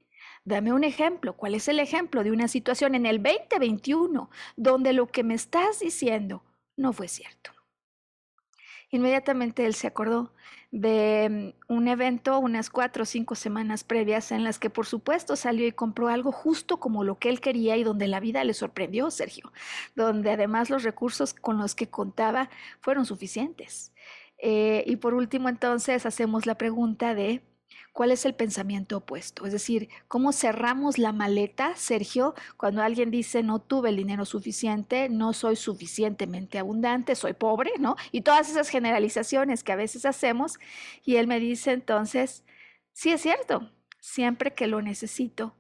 Dame 0.45 0.73
un 0.73 0.85
ejemplo. 0.85 1.35
¿Cuál 1.35 1.55
es 1.55 1.69
el 1.69 1.81
ejemplo 1.81 2.23
de 2.23 2.31
una 2.31 2.49
situación 2.49 2.95
en 2.95 3.07
el 3.07 3.23
2021 3.23 4.31
donde 4.57 4.93
lo 4.93 5.07
que 5.07 5.25
me 5.25 5.35
estás 5.35 5.81
diciendo 5.81 6.43
no 6.77 6.93
fue 6.93 7.09
cierto? 7.09 7.53
Inmediatamente 8.91 9.65
él 9.65 9.75
se 9.75 9.87
acordó 9.87 10.33
de 10.71 11.55
mm, 11.69 11.73
un 11.73 11.89
evento 11.89 12.39
unas 12.39 12.69
cuatro 12.69 13.05
o 13.05 13.07
cinco 13.07 13.35
semanas 13.35 13.85
previas 13.85 14.33
en 14.33 14.45
las 14.45 14.59
que 14.59 14.71
por 14.71 14.87
supuesto 14.87 15.35
salió 15.35 15.67
y 15.67 15.73
compró 15.73 16.09
algo 16.09 16.31
justo 16.31 16.79
como 16.79 17.05
lo 17.05 17.19
que 17.19 17.31
él 17.31 17.41
quería 17.41 17.77
y 17.77 17.85
donde 17.85 18.07
la 18.07 18.21
vida 18.21 18.45
le 18.45 18.55
sorprendió, 18.55 19.11
Sergio, 19.11 19.53
donde 19.95 20.31
además 20.31 20.69
los 20.71 20.83
recursos 20.83 21.33
con 21.33 21.59
los 21.59 21.75
que 21.75 21.89
contaba 21.89 22.51
fueron 22.81 23.07
suficientes. 23.07 23.93
Eh, 24.39 24.85
y 24.87 24.97
por 24.97 25.15
último 25.15 25.49
entonces 25.49 26.07
hacemos 26.07 26.45
la 26.45 26.57
pregunta 26.57 27.15
de 27.15 27.43
¿Cuál 27.95 28.11
es 28.11 28.25
el 28.27 28.35
pensamiento 28.35 28.97
opuesto? 28.97 29.47
Es 29.47 29.53
decir, 29.53 29.89
¿cómo 30.09 30.33
cerramos 30.33 30.99
la 30.99 31.13
maleta, 31.13 31.77
Sergio, 31.77 32.35
cuando 32.57 32.83
alguien 32.83 33.13
dice 33.13 33.45
no 33.45 33.61
tuve 33.61 33.91
el 33.91 33.97
dinero 33.97 34.25
suficiente, 34.25 35.09
no 35.09 35.33
soy 35.33 35.55
suficientemente 35.55 36.59
abundante, 36.59 37.15
soy 37.15 37.35
pobre, 37.35 37.71
¿no? 37.79 37.95
Y 38.11 38.23
todas 38.23 38.51
esas 38.51 38.69
generalizaciones 38.69 39.63
que 39.63 39.71
a 39.71 39.77
veces 39.77 40.07
hacemos. 40.07 40.59
Y 41.05 41.17
él 41.17 41.29
me 41.29 41.39
dice 41.39 41.71
entonces, 41.71 42.45
sí 42.93 43.13
es 43.13 43.21
cierto, 43.21 43.71
siempre 44.01 44.55
que 44.55 44.67
lo 44.67 44.83
necesito, 44.83 45.55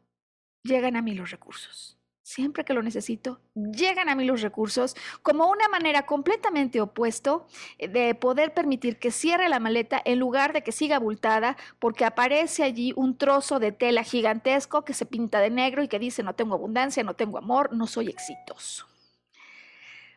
llegan 0.64 0.96
a 0.96 1.02
mí 1.02 1.14
los 1.14 1.30
recursos 1.30 2.00
siempre 2.24 2.64
que 2.64 2.72
lo 2.72 2.82
necesito, 2.82 3.38
llegan 3.54 4.08
a 4.08 4.14
mí 4.14 4.24
los 4.24 4.40
recursos 4.40 4.96
como 5.22 5.48
una 5.48 5.68
manera 5.68 6.06
completamente 6.06 6.80
opuesto 6.80 7.46
eh, 7.78 7.86
de 7.86 8.14
poder 8.14 8.54
permitir 8.54 8.98
que 8.98 9.10
cierre 9.10 9.48
la 9.48 9.60
maleta 9.60 10.00
en 10.04 10.18
lugar 10.18 10.54
de 10.54 10.62
que 10.62 10.72
siga 10.72 10.96
abultada 10.96 11.56
porque 11.78 12.06
aparece 12.06 12.64
allí 12.64 12.92
un 12.96 13.16
trozo 13.16 13.60
de 13.60 13.72
tela 13.72 14.02
gigantesco 14.02 14.84
que 14.84 14.94
se 14.94 15.06
pinta 15.06 15.38
de 15.40 15.50
negro 15.50 15.82
y 15.82 15.88
que 15.88 15.98
dice 15.98 16.22
no 16.22 16.34
tengo 16.34 16.54
abundancia, 16.54 17.04
no 17.04 17.14
tengo 17.14 17.36
amor, 17.36 17.74
no 17.74 17.86
soy 17.86 18.08
exitoso. 18.08 18.86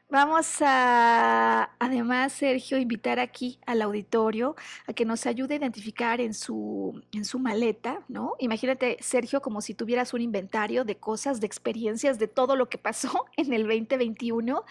Vamos 0.09 0.61
a, 0.61 1.63
además, 1.79 2.31
Sergio, 2.31 2.77
invitar 2.77 3.19
aquí 3.19 3.59
al 3.65 3.81
auditorio 3.81 4.55
a 4.85 4.93
que 4.93 5.03
nos 5.03 5.25
ayude 5.25 5.55
a 5.55 5.57
identificar 5.57 6.21
en 6.21 6.33
su, 6.33 7.03
en 7.11 7.25
su 7.25 7.39
maleta, 7.39 8.05
¿no? 8.07 8.35
Imagínate, 8.39 8.97
Sergio, 9.01 9.41
como 9.41 9.59
si 9.59 9.73
tuvieras 9.73 10.13
un 10.13 10.21
inventario 10.21 10.85
de 10.85 10.95
cosas, 10.97 11.41
de 11.41 11.47
experiencias, 11.47 12.19
de 12.19 12.29
todo 12.29 12.55
lo 12.55 12.69
que 12.69 12.77
pasó 12.77 13.25
en 13.37 13.51
el 13.51 13.63
2021, 13.63 14.63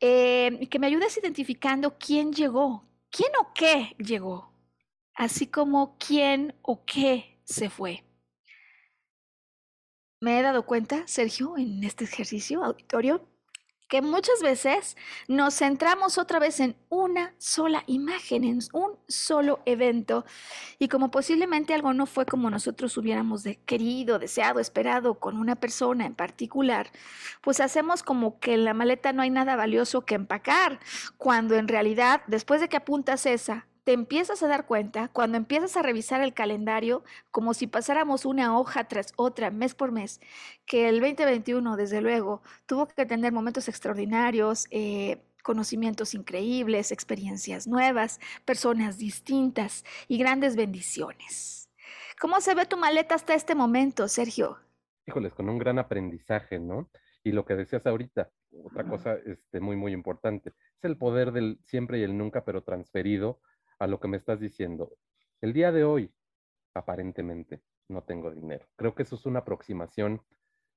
eh, 0.00 0.68
que 0.70 0.78
me 0.78 0.88
ayudes 0.88 1.16
identificando 1.16 1.96
quién 1.98 2.32
llegó, 2.34 2.84
quién 3.10 3.32
o 3.40 3.54
qué 3.54 3.96
llegó, 3.98 4.52
así 5.14 5.46
como 5.46 5.96
quién 5.98 6.54
o 6.60 6.84
qué 6.84 7.38
se 7.44 7.70
fue. 7.70 8.04
Me 10.20 10.38
he 10.38 10.42
dado 10.42 10.66
cuenta, 10.66 11.06
Sergio, 11.06 11.56
en 11.56 11.82
este 11.82 12.04
ejercicio 12.04 12.62
auditorio, 12.62 13.26
que 13.88 14.02
muchas 14.02 14.42
veces 14.42 14.96
nos 15.28 15.54
centramos 15.54 16.18
otra 16.18 16.38
vez 16.38 16.60
en 16.60 16.76
una 16.88 17.34
sola 17.38 17.84
imagen, 17.86 18.44
en 18.44 18.58
un 18.72 18.98
solo 19.06 19.60
evento, 19.64 20.24
y 20.78 20.88
como 20.88 21.10
posiblemente 21.10 21.74
algo 21.74 21.92
no 21.92 22.06
fue 22.06 22.26
como 22.26 22.50
nosotros 22.50 22.96
hubiéramos 22.96 23.44
querido, 23.64 24.18
deseado, 24.18 24.60
esperado 24.60 25.14
con 25.18 25.38
una 25.38 25.56
persona 25.56 26.06
en 26.06 26.14
particular, 26.14 26.90
pues 27.40 27.60
hacemos 27.60 28.02
como 28.02 28.40
que 28.40 28.54
en 28.54 28.64
la 28.64 28.74
maleta 28.74 29.12
no 29.12 29.22
hay 29.22 29.30
nada 29.30 29.56
valioso 29.56 30.04
que 30.04 30.16
empacar, 30.16 30.80
cuando 31.16 31.54
en 31.54 31.68
realidad, 31.68 32.22
después 32.26 32.60
de 32.60 32.68
que 32.68 32.76
apuntas 32.76 33.26
esa, 33.26 33.66
te 33.86 33.92
empiezas 33.92 34.42
a 34.42 34.48
dar 34.48 34.66
cuenta 34.66 35.06
cuando 35.12 35.36
empiezas 35.36 35.76
a 35.76 35.82
revisar 35.82 36.20
el 36.20 36.34
calendario, 36.34 37.04
como 37.30 37.54
si 37.54 37.68
pasáramos 37.68 38.24
una 38.24 38.58
hoja 38.58 38.88
tras 38.88 39.12
otra, 39.14 39.52
mes 39.52 39.76
por 39.76 39.92
mes, 39.92 40.20
que 40.66 40.88
el 40.88 40.98
2021, 40.98 41.76
desde 41.76 42.00
luego, 42.00 42.42
tuvo 42.66 42.88
que 42.88 43.06
tener 43.06 43.32
momentos 43.32 43.68
extraordinarios, 43.68 44.66
eh, 44.72 45.22
conocimientos 45.44 46.14
increíbles, 46.14 46.90
experiencias 46.90 47.68
nuevas, 47.68 48.18
personas 48.44 48.98
distintas 48.98 49.84
y 50.08 50.18
grandes 50.18 50.56
bendiciones. 50.56 51.70
¿Cómo 52.20 52.40
se 52.40 52.56
ve 52.56 52.66
tu 52.66 52.76
maleta 52.76 53.14
hasta 53.14 53.34
este 53.34 53.54
momento, 53.54 54.08
Sergio? 54.08 54.58
Híjoles, 55.06 55.32
con 55.32 55.48
un 55.48 55.58
gran 55.58 55.78
aprendizaje, 55.78 56.58
¿no? 56.58 56.90
Y 57.22 57.30
lo 57.30 57.44
que 57.44 57.54
decías 57.54 57.86
ahorita, 57.86 58.32
otra 58.64 58.82
cosa 58.82 59.14
este, 59.14 59.60
muy, 59.60 59.76
muy 59.76 59.92
importante, 59.92 60.48
es 60.48 60.84
el 60.84 60.98
poder 60.98 61.30
del 61.30 61.60
siempre 61.62 62.00
y 62.00 62.02
el 62.02 62.18
nunca, 62.18 62.44
pero 62.44 62.64
transferido 62.64 63.38
a 63.78 63.86
lo 63.86 64.00
que 64.00 64.08
me 64.08 64.16
estás 64.16 64.40
diciendo. 64.40 64.96
El 65.40 65.52
día 65.52 65.72
de 65.72 65.84
hoy, 65.84 66.12
aparentemente, 66.74 67.62
no 67.88 68.02
tengo 68.02 68.30
dinero. 68.30 68.66
Creo 68.76 68.94
que 68.94 69.02
eso 69.02 69.16
es 69.16 69.26
una 69.26 69.40
aproximación 69.40 70.22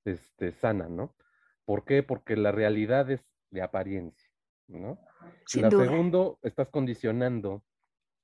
este, 0.04 0.52
sana, 0.52 0.88
¿no? 0.88 1.16
¿Por 1.64 1.84
qué? 1.84 2.02
Porque 2.02 2.36
la 2.36 2.52
realidad 2.52 3.10
es 3.10 3.24
de 3.50 3.62
apariencia, 3.62 4.28
¿no? 4.68 4.98
Sin 5.46 5.62
la 5.62 5.70
duda. 5.70 5.84
segundo, 5.84 6.38
estás 6.42 6.68
condicionando 6.68 7.64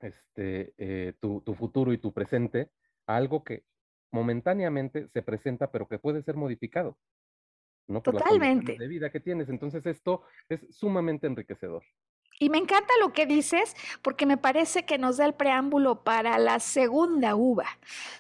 este, 0.01 0.75
eh, 0.79 1.15
tu, 1.21 1.41
tu 1.41 1.55
futuro 1.55 1.93
y 1.93 1.99
tu 1.99 2.13
presente 2.13 2.71
a 3.07 3.17
algo 3.17 3.45
que 3.45 3.65
momentáneamente 4.13 5.09
se 5.09 5.23
presenta, 5.23 5.71
pero 5.71 5.89
que 5.89 5.99
puede 5.99 6.23
ser 6.23 6.37
modificado, 6.37 6.99
¿no? 7.89 8.03
Por 8.03 8.17
Totalmente. 8.17 8.77
de 8.79 8.89
vida 8.89 9.11
que 9.11 9.21
tienes. 9.21 9.49
Entonces, 9.49 9.85
esto 9.87 10.23
es 10.49 10.67
sumamente 10.71 11.27
enriquecedor. 11.27 11.83
Y 12.39 12.51
me 12.51 12.59
encanta 12.59 12.93
lo 13.01 13.13
que 13.13 13.27
dices 13.27 13.75
porque 14.03 14.27
me 14.27 14.37
parece 14.37 14.85
que 14.85 14.99
nos 14.99 15.17
da 15.17 15.25
el 15.25 15.35
preámbulo 15.35 16.05
para 16.05 16.39
la 16.39 16.61
segunda 16.61 17.35
uva. 17.35 17.67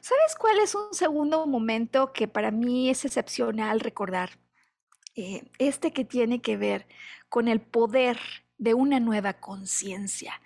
¿Sabes 0.00 0.37
cuál 0.38 0.58
es 0.58 0.75
un 0.75 0.92
segundo 0.92 1.46
momento 1.46 2.12
que 2.12 2.26
para 2.28 2.50
mí 2.50 2.88
es 2.88 3.04
excepcional 3.04 3.80
recordar? 3.80 4.38
Eh, 5.16 5.44
este 5.58 5.92
que 5.92 6.04
tiene 6.04 6.40
que 6.40 6.56
ver 6.56 6.87
con 7.28 7.49
el 7.49 7.61
poder 7.61 8.18
de 8.58 8.75
una 8.75 9.00
nueva 9.00 9.34
conciencia. 9.34 10.40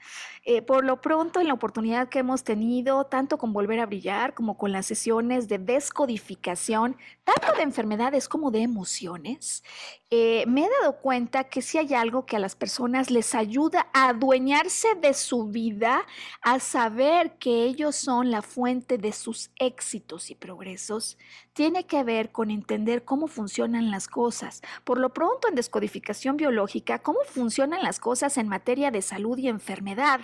Eh, 0.45 0.63
por 0.63 0.85
lo 0.85 1.01
pronto, 1.01 1.39
en 1.39 1.49
la 1.49 1.55
oportunidad 1.55 2.09
que 2.09 2.21
hemos 2.21 2.45
tenido, 2.45 3.05
tanto 3.05 3.37
con 3.37 3.53
Volver 3.53 3.79
a 3.79 3.87
Brillar 3.87 4.35
como 4.35 4.57
con 4.57 4.73
las 4.73 4.87
sesiones 4.87 5.49
de 5.49 5.59
descodificación, 5.59 6.97
tanto 7.25 7.53
de 7.57 7.63
enfermedades 7.63 8.27
como 8.27 8.51
de 8.51 8.63
emociones, 8.63 9.63
eh, 10.09 10.45
me 10.49 10.65
he 10.65 10.69
dado 10.81 10.97
cuenta 10.97 11.45
que 11.45 11.63
si 11.63 11.79
hay 11.79 11.95
algo 11.95 12.27
que 12.27 12.37
a 12.37 12.41
las 12.41 12.57
personas 12.57 13.11
les 13.11 13.35
ayuda 13.35 13.89
a 13.93 14.09
adueñarse 14.09 14.95
de 14.95 15.15
su 15.15 15.45
vida, 15.45 16.05
a 16.43 16.59
saber 16.59 17.37
que 17.39 17.65
ellos 17.65 17.95
son 17.95 18.31
la 18.31 18.43
fuente 18.43 18.99
de 18.99 19.13
sus 19.13 19.51
éxitos 19.57 20.31
y 20.31 20.35
progresos, 20.35 21.17
tiene 21.53 21.87
que 21.87 22.03
ver 22.03 22.33
con 22.33 22.51
entender 22.51 23.05
cómo 23.05 23.29
funcionan 23.29 23.91
las 23.91 24.09
cosas. 24.09 24.63
Por 24.83 24.99
lo 24.99 25.11
pronto, 25.11 25.47
en 25.49 25.55
descodificación 25.55 26.37
biológica, 26.37 27.01
cómo 27.01 27.21
funcionan 27.25 27.83
las 27.83 28.00
cosas 28.01 28.39
en 28.39 28.49
materia 28.49 28.91
de 28.91 29.03
salud 29.03 29.39
y 29.39 29.49
enfermedad. 29.49 30.21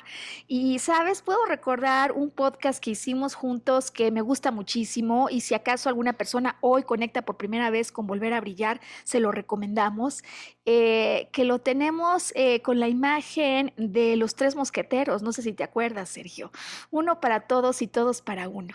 Y, 0.49 0.79
sabes, 0.81 1.23
puedo 1.23 1.45
recordar 1.47 2.13
un 2.13 2.31
podcast 2.31 2.83
que 2.83 2.91
hicimos 2.91 3.35
juntos 3.35 3.91
que 3.91 4.11
me 4.11 4.23
gusta 4.23 4.51
muchísimo 4.51 5.29
y 5.31 5.43
si 5.43 5.55
acaso 5.55 5.89
alguna 5.89 6.15
persona 6.15 6.57
hoy 6.61 6.83
conecta 6.83 7.23
por 7.23 7.37
primera 7.37 7.71
vez 7.71 7.93
con 7.93 8.07
Volver 8.07 8.33
a 8.33 8.41
Brillar, 8.41 8.81
se 9.05 9.21
lo 9.21 9.31
recomendamos, 9.31 10.25
eh, 10.65 11.29
que 11.33 11.45
lo 11.45 11.61
tenemos 11.61 12.33
eh, 12.35 12.63
con 12.63 12.81
la 12.81 12.89
imagen 12.89 13.73
de 13.77 14.17
los 14.17 14.35
tres 14.35 14.57
mosqueteros, 14.57 15.23
no 15.23 15.33
sé 15.33 15.43
si 15.43 15.53
te 15.53 15.65
acuerdas, 15.65 16.09
Sergio, 16.09 16.51
uno 16.91 17.21
para 17.21 17.41
todos 17.41 17.83
y 17.83 17.87
todos 17.87 18.23
para 18.23 18.49
uno. 18.49 18.75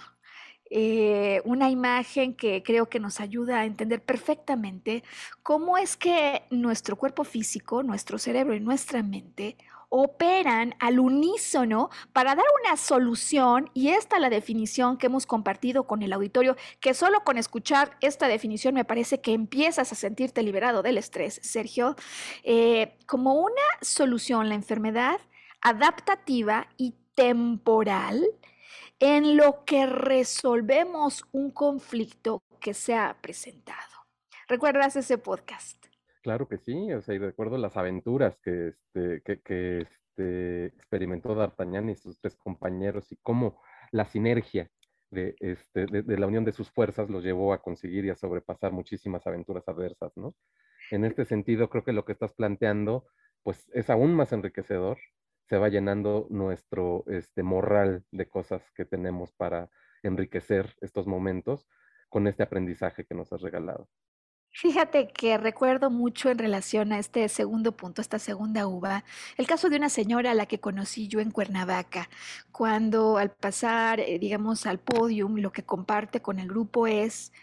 Eh, 0.74 1.42
una 1.44 1.70
imagen 1.70 2.34
que 2.34 2.64
creo 2.64 2.88
que 2.88 3.02
nos 3.02 3.20
ayuda 3.20 3.60
a 3.60 3.66
entender 3.66 4.02
perfectamente 4.02 5.04
cómo 5.44 5.78
es 5.78 5.98
que 5.98 6.44
nuestro 6.50 6.96
cuerpo 6.96 7.26
físico, 7.26 7.84
nuestro 7.84 8.18
cerebro 8.18 8.56
y 8.56 8.62
nuestra 8.62 9.04
mente 9.04 9.58
operan 9.90 10.74
al 10.80 11.00
unísono 11.00 11.90
para 12.14 12.36
dar 12.36 12.46
una 12.64 12.78
solución 12.78 13.70
y 13.74 13.90
esta 13.90 14.18
la 14.20 14.30
definición 14.30 14.98
que 14.98 15.08
hemos 15.08 15.26
compartido 15.26 15.86
con 15.86 16.04
el 16.04 16.14
auditorio, 16.14 16.56
que 16.80 16.94
solo 16.94 17.26
con 17.26 17.38
escuchar 17.38 17.98
esta 18.00 18.30
definición 18.30 18.74
me 18.74 18.86
parece 18.86 19.20
que 19.20 19.34
empiezas 19.34 19.92
a 19.92 19.96
sentirte 19.96 20.42
liberado 20.42 20.82
del 20.84 20.98
estrés, 20.98 21.42
Sergio, 21.44 21.98
eh, 22.44 22.98
como 23.06 23.34
una 23.34 23.62
solución 23.82 24.48
la 24.48 24.56
enfermedad 24.56 25.20
adaptativa 25.60 26.70
y 26.78 26.96
temporal 27.14 28.26
en 29.02 29.36
lo 29.36 29.66
que 29.66 29.88
resolvemos 29.88 31.24
un 31.32 31.50
conflicto 31.50 32.44
que 32.60 32.76
se 32.76 32.94
ha 32.94 33.18
presentado. 33.20 33.80
¿Recuerdas 34.48 34.96
ese 34.96 35.18
podcast? 35.18 35.84
Claro 36.22 36.48
que 36.48 36.60
sí, 36.60 36.94
o 36.94 37.02
sea, 37.02 37.16
y 37.16 37.18
recuerdo 37.18 37.58
las 37.58 37.76
aventuras 37.78 38.40
que, 38.44 38.76
este, 38.86 39.24
este, 39.26 40.66
experimentó 40.68 41.34
D'Artagnan 41.34 41.90
y 41.90 41.96
sus 41.96 42.20
tres 42.20 42.36
compañeros 42.36 43.12
y 43.12 43.18
cómo 43.24 43.60
la 43.92 44.06
sinergia 44.06 44.70
de, 45.10 45.36
este, 45.40 45.88
de, 45.88 46.18
la 46.20 46.28
unión 46.28 46.46
de 46.46 46.52
sus 46.52 46.70
fuerzas 46.70 47.10
los 47.10 47.24
llevó 47.24 47.54
a 47.54 47.62
conseguir 47.64 48.06
y 48.06 48.12
a 48.12 48.16
sobrepasar 48.16 48.72
muchísimas 48.72 49.26
aventuras 49.26 49.68
adversas, 49.68 50.16
¿no? 50.16 50.36
En 50.92 51.06
este 51.06 51.26
sentido, 51.26 51.72
creo 51.72 51.84
que 51.84 51.92
lo 51.92 52.06
que 52.06 52.12
estás 52.12 52.34
planteando, 52.34 53.08
pues 53.42 53.68
es 53.74 53.90
aún 53.90 54.14
más 54.14 54.32
enriquecedor, 54.32 55.00
se 55.52 55.58
va 55.58 55.68
llenando 55.68 56.28
nuestro 56.30 57.04
este, 57.08 57.44
morral 57.44 58.06
de 58.10 58.30
cosas 58.30 58.72
que 58.74 58.86
tenemos 58.86 59.34
para 59.34 59.70
enriquecer 60.02 60.78
estos 60.80 61.08
momentos 61.08 61.68
con 62.08 62.26
este 62.28 62.42
aprendizaje 62.42 63.04
que 63.04 63.16
nos 63.16 63.34
has 63.34 63.42
regalado. 63.42 63.90
Fíjate 64.52 65.10
que 65.10 65.38
recuerdo 65.38 65.90
mucho 65.90 66.30
en 66.30 66.38
relación 66.38 66.94
a 66.94 67.00
este 67.00 67.28
segundo 67.28 67.74
punto, 67.74 68.00
esta 68.00 68.18
segunda 68.18 68.66
uva, 68.66 69.04
el 69.36 69.46
caso 69.46 69.70
de 69.70 69.76
una 69.76 69.90
señora 69.90 70.32
a 70.32 70.36
la 70.36 70.46
que 70.46 70.62
conocí 70.62 71.10
yo 71.10 71.20
en 71.20 71.32
Cuernavaca, 71.32 72.08
cuando 72.54 73.18
al 73.18 73.32
pasar, 73.32 74.00
eh, 74.00 74.20
digamos, 74.20 74.66
al 74.66 74.80
podium, 74.80 75.36
lo 75.36 75.52
que 75.52 75.64
comparte 75.64 76.22
con 76.22 76.40
el 76.40 76.48
grupo 76.48 76.88
es 76.88 77.34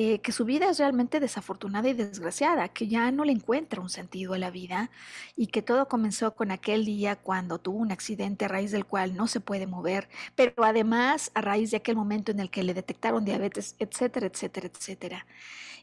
eh, 0.00 0.20
que 0.20 0.30
su 0.30 0.44
vida 0.44 0.70
es 0.70 0.78
realmente 0.78 1.18
desafortunada 1.18 1.88
y 1.88 1.92
desgraciada, 1.92 2.68
que 2.68 2.86
ya 2.86 3.10
no 3.10 3.24
le 3.24 3.32
encuentra 3.32 3.80
un 3.80 3.90
sentido 3.90 4.34
a 4.34 4.38
la 4.38 4.52
vida 4.52 4.92
y 5.34 5.48
que 5.48 5.60
todo 5.60 5.88
comenzó 5.88 6.36
con 6.36 6.52
aquel 6.52 6.84
día 6.84 7.16
cuando 7.16 7.58
tuvo 7.58 7.78
un 7.78 7.90
accidente 7.90 8.44
a 8.44 8.48
raíz 8.48 8.70
del 8.70 8.84
cual 8.84 9.16
no 9.16 9.26
se 9.26 9.40
puede 9.40 9.66
mover, 9.66 10.08
pero 10.36 10.62
además 10.62 11.32
a 11.34 11.40
raíz 11.40 11.72
de 11.72 11.78
aquel 11.78 11.96
momento 11.96 12.30
en 12.30 12.38
el 12.38 12.48
que 12.48 12.62
le 12.62 12.74
detectaron 12.74 13.24
diabetes, 13.24 13.74
etcétera, 13.80 14.28
etcétera, 14.28 14.68
etcétera. 14.68 15.26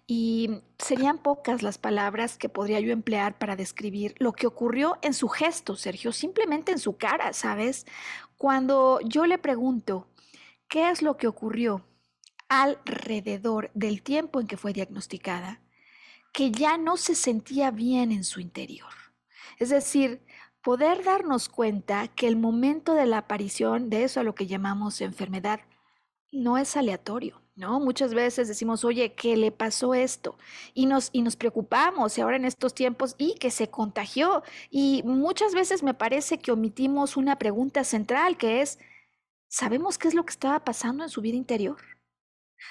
Y 0.08 0.62
serían 0.80 1.18
pocas 1.18 1.62
las 1.62 1.78
palabras 1.78 2.38
que 2.38 2.48
podría 2.48 2.80
yo 2.80 2.94
emplear 2.94 3.38
para 3.38 3.58
describir 3.58 4.16
lo 4.18 4.32
que 4.32 4.48
ocurrió 4.48 4.98
en 5.02 5.14
su 5.14 5.28
gesto, 5.28 5.76
Sergio, 5.76 6.14
simplemente 6.14 6.72
en 6.72 6.80
su 6.80 6.96
cara, 6.96 7.34
¿sabes? 7.34 7.86
Cuando 8.38 9.02
yo 9.02 9.26
le 9.26 9.40
pregunto, 9.40 10.08
¿qué 10.70 10.90
es 10.90 11.02
lo 11.02 11.18
que 11.18 11.28
ocurrió? 11.28 11.84
Alrededor 12.50 13.72
del 13.74 14.02
tiempo 14.02 14.40
en 14.40 14.48
que 14.48 14.58
fue 14.58 14.74
diagnosticada, 14.74 15.62
que 16.34 16.52
ya 16.52 16.78
no 16.78 16.98
se 16.98 17.16
sentía 17.16 17.72
bien 17.72 18.12
en 18.12 18.24
su 18.24 18.40
interior. 18.40 18.92
Es 19.58 19.70
decir, 19.70 20.22
poder 20.62 21.04
darnos 21.04 21.48
cuenta 21.48 22.08
que 22.10 22.28
el 22.28 22.36
momento 22.36 22.94
de 22.94 23.06
la 23.06 23.20
aparición 23.20 23.90
de 23.90 24.04
eso 24.04 24.20
a 24.20 24.24
lo 24.24 24.36
que 24.36 24.48
llamamos 24.48 25.02
enfermedad 25.02 25.62
no 26.32 26.58
es 26.58 26.76
aleatorio, 26.76 27.42
¿no? 27.56 27.80
Muchas 27.80 28.14
veces 28.14 28.48
decimos, 28.48 28.84
oye, 28.84 29.14
¿qué 29.14 29.38
le 29.38 29.52
pasó 29.52 29.94
esto? 29.94 30.38
Y 30.74 30.88
nos, 30.88 31.10
y 31.14 31.22
nos 31.22 31.36
preocupamos, 31.38 32.18
y 32.18 32.22
ahora 32.22 32.36
en 32.36 32.46
estos 32.46 32.74
tiempos, 32.74 33.16
y 33.18 33.36
que 33.36 33.52
se 33.52 33.70
contagió. 33.70 34.44
Y 34.70 35.02
muchas 35.06 35.54
veces 35.54 35.84
me 35.84 35.94
parece 35.94 36.40
que 36.40 36.52
omitimos 36.52 37.16
una 37.16 37.38
pregunta 37.38 37.84
central, 37.84 38.36
que 38.36 38.62
es, 38.62 38.80
¿sabemos 39.48 39.98
qué 39.98 40.10
es 40.10 40.14
lo 40.14 40.26
que 40.26 40.32
estaba 40.32 40.66
pasando 40.66 41.04
en 41.04 41.10
su 41.10 41.22
vida 41.22 41.38
interior? 41.38 41.95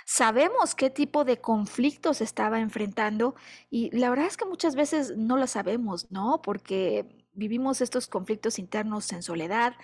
¿Sabemos 0.06 0.74
qué 0.74 0.90
tipo 0.90 1.24
de 1.24 1.40
conflictos 1.40 2.20
estaba 2.20 2.60
enfrentando? 2.60 3.34
Y 3.70 3.90
la 3.96 4.10
verdad 4.10 4.26
es 4.26 4.36
que 4.36 4.44
muchas 4.44 4.76
veces 4.76 5.16
no 5.16 5.36
lo 5.36 5.46
sabemos, 5.46 6.10
¿no? 6.10 6.42
Porque 6.42 7.06
vivimos 7.34 7.80
estos 7.80 8.06
conflictos 8.06 8.58
internos 8.58 9.12
en 9.12 9.22
soledad, 9.22 9.74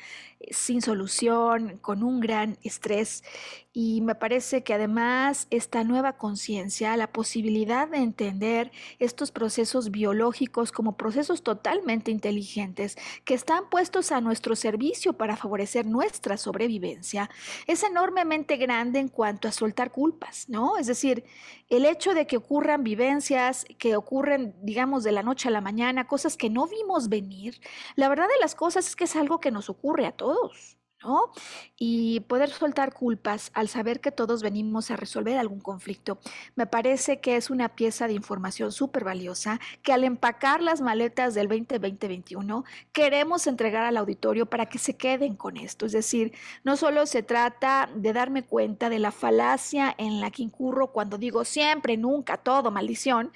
eh, 0.40 0.52
sin 0.52 0.82
solución, 0.82 1.78
con 1.78 2.02
un 2.02 2.20
gran 2.20 2.58
estrés. 2.62 3.24
Y 3.72 4.00
me 4.00 4.16
parece 4.16 4.64
que 4.64 4.74
además 4.74 5.46
esta 5.50 5.84
nueva 5.84 6.16
conciencia, 6.16 6.96
la 6.96 7.12
posibilidad 7.12 7.86
de 7.86 7.98
entender 7.98 8.72
estos 8.98 9.30
procesos 9.30 9.92
biológicos 9.92 10.72
como 10.72 10.96
procesos 10.96 11.44
totalmente 11.44 12.10
inteligentes 12.10 12.96
que 13.24 13.34
están 13.34 13.70
puestos 13.70 14.10
a 14.10 14.20
nuestro 14.20 14.56
servicio 14.56 15.12
para 15.12 15.36
favorecer 15.36 15.86
nuestra 15.86 16.36
sobrevivencia, 16.36 17.30
es 17.68 17.84
enormemente 17.84 18.56
grande 18.56 18.98
en 18.98 19.08
cuanto 19.08 19.46
a 19.46 19.52
soltar 19.52 19.92
culpas, 19.92 20.48
¿no? 20.48 20.76
Es 20.76 20.88
decir, 20.88 21.24
el 21.68 21.84
hecho 21.84 22.12
de 22.12 22.26
que 22.26 22.38
ocurran 22.38 22.82
vivencias, 22.82 23.66
que 23.78 23.94
ocurren, 23.94 24.56
digamos, 24.62 25.04
de 25.04 25.12
la 25.12 25.22
noche 25.22 25.46
a 25.46 25.52
la 25.52 25.60
mañana, 25.60 26.08
cosas 26.08 26.36
que 26.36 26.50
no 26.50 26.66
vimos 26.66 27.08
venir, 27.08 27.60
la 27.94 28.08
verdad 28.08 28.26
de 28.26 28.40
las 28.40 28.56
cosas 28.56 28.88
es 28.88 28.96
que 28.96 29.04
es 29.04 29.14
algo 29.14 29.38
que 29.38 29.52
nos 29.52 29.70
ocurre 29.70 30.06
a 30.06 30.12
todos. 30.12 30.79
¿No? 31.02 31.32
Y 31.76 32.20
poder 32.20 32.50
soltar 32.50 32.92
culpas 32.92 33.50
al 33.54 33.68
saber 33.68 34.00
que 34.00 34.12
todos 34.12 34.42
venimos 34.42 34.90
a 34.90 34.96
resolver 34.96 35.38
algún 35.38 35.60
conflicto, 35.60 36.18
me 36.56 36.66
parece 36.66 37.20
que 37.20 37.36
es 37.36 37.50
una 37.50 37.70
pieza 37.70 38.06
de 38.06 38.14
información 38.14 38.72
súper 38.72 39.04
valiosa 39.04 39.60
que 39.82 39.92
al 39.92 40.04
empacar 40.04 40.62
las 40.62 40.80
maletas 40.80 41.34
del 41.34 41.48
2020-2021 41.48 42.64
queremos 42.92 43.46
entregar 43.46 43.84
al 43.84 43.96
auditorio 43.96 44.46
para 44.46 44.66
que 44.66 44.78
se 44.78 44.96
queden 44.96 45.36
con 45.36 45.56
esto. 45.56 45.86
Es 45.86 45.92
decir, 45.92 46.32
no 46.64 46.76
solo 46.76 47.06
se 47.06 47.22
trata 47.22 47.88
de 47.94 48.12
darme 48.12 48.44
cuenta 48.44 48.90
de 48.90 48.98
la 48.98 49.12
falacia 49.12 49.94
en 49.98 50.20
la 50.20 50.30
que 50.30 50.42
incurro 50.42 50.92
cuando 50.92 51.18
digo 51.18 51.44
siempre, 51.44 51.96
nunca, 51.96 52.36
todo, 52.36 52.70
maldición, 52.70 53.32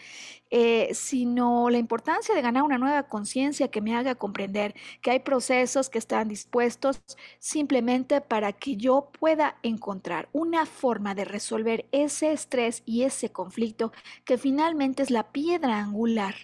eh, 0.56 0.94
sino 0.94 1.68
la 1.68 1.78
importancia 1.78 2.32
de 2.32 2.40
ganar 2.40 2.62
una 2.62 2.78
nueva 2.78 3.08
conciencia 3.08 3.72
que 3.72 3.80
me 3.80 3.96
haga 3.96 4.14
comprender 4.14 4.76
que 5.02 5.10
hay 5.10 5.18
procesos 5.18 5.90
que 5.90 5.98
están 5.98 6.28
dispuestos 6.28 7.02
simplemente 7.40 8.20
para 8.20 8.52
que 8.52 8.76
yo 8.76 9.10
pueda 9.18 9.56
encontrar 9.64 10.28
una 10.30 10.64
forma 10.64 11.16
de 11.16 11.24
resolver 11.24 11.88
ese 11.90 12.30
estrés 12.30 12.84
y 12.86 13.02
ese 13.02 13.32
conflicto 13.32 13.90
que 14.24 14.38
finalmente 14.38 15.02
es 15.02 15.10
la 15.10 15.32
piedra 15.32 15.80
angular 15.80 16.36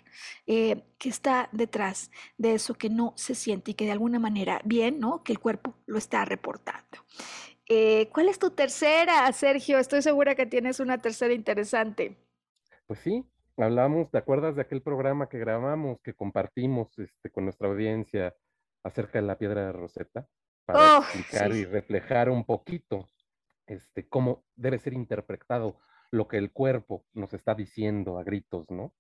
eh, 0.48 0.82
que 0.98 1.08
está 1.08 1.48
detrás 1.52 2.10
de 2.36 2.54
eso 2.54 2.74
que 2.74 2.90
no 2.90 3.12
se 3.14 3.36
siente 3.36 3.70
y 3.70 3.74
que 3.74 3.84
de 3.84 3.92
alguna 3.92 4.18
manera 4.18 4.60
bien, 4.64 4.98
¿no? 4.98 5.22
Que 5.22 5.30
el 5.30 5.38
cuerpo 5.38 5.74
lo 5.86 5.98
está 5.98 6.24
reportando. 6.24 6.98
Eh, 7.68 8.08
¿Cuál 8.12 8.28
es 8.28 8.40
tu 8.40 8.50
tercera, 8.50 9.30
Sergio? 9.32 9.78
Estoy 9.78 10.02
segura 10.02 10.34
que 10.34 10.46
tienes 10.46 10.80
una 10.80 10.98
tercera 10.98 11.32
interesante. 11.32 12.16
Pues 12.88 12.98
sí, 12.98 13.24
hablamos, 13.64 14.10
¿te 14.10 14.18
acuerdas 14.18 14.56
de 14.56 14.62
aquel 14.62 14.82
programa 14.82 15.28
que 15.28 15.38
grabamos, 15.38 16.00
que 16.02 16.14
compartimos 16.14 16.98
este, 16.98 17.30
con 17.30 17.44
nuestra 17.44 17.68
audiencia 17.68 18.34
acerca 18.82 19.20
de 19.20 19.26
la 19.26 19.38
piedra 19.38 19.66
de 19.66 19.72
Rosetta? 19.72 20.26
Para 20.64 20.98
oh, 20.98 21.02
explicar 21.02 21.52
y 21.52 21.64
reflejar 21.64 22.30
un 22.30 22.44
poquito 22.44 23.08
este, 23.66 24.08
cómo 24.08 24.44
debe 24.56 24.78
ser 24.78 24.92
interpretado 24.92 25.78
lo 26.10 26.28
que 26.28 26.38
el 26.38 26.52
cuerpo 26.52 27.04
nos 27.12 27.32
está 27.34 27.54
diciendo 27.54 28.18
a 28.18 28.24
gritos, 28.24 28.70
¿no? 28.70 28.94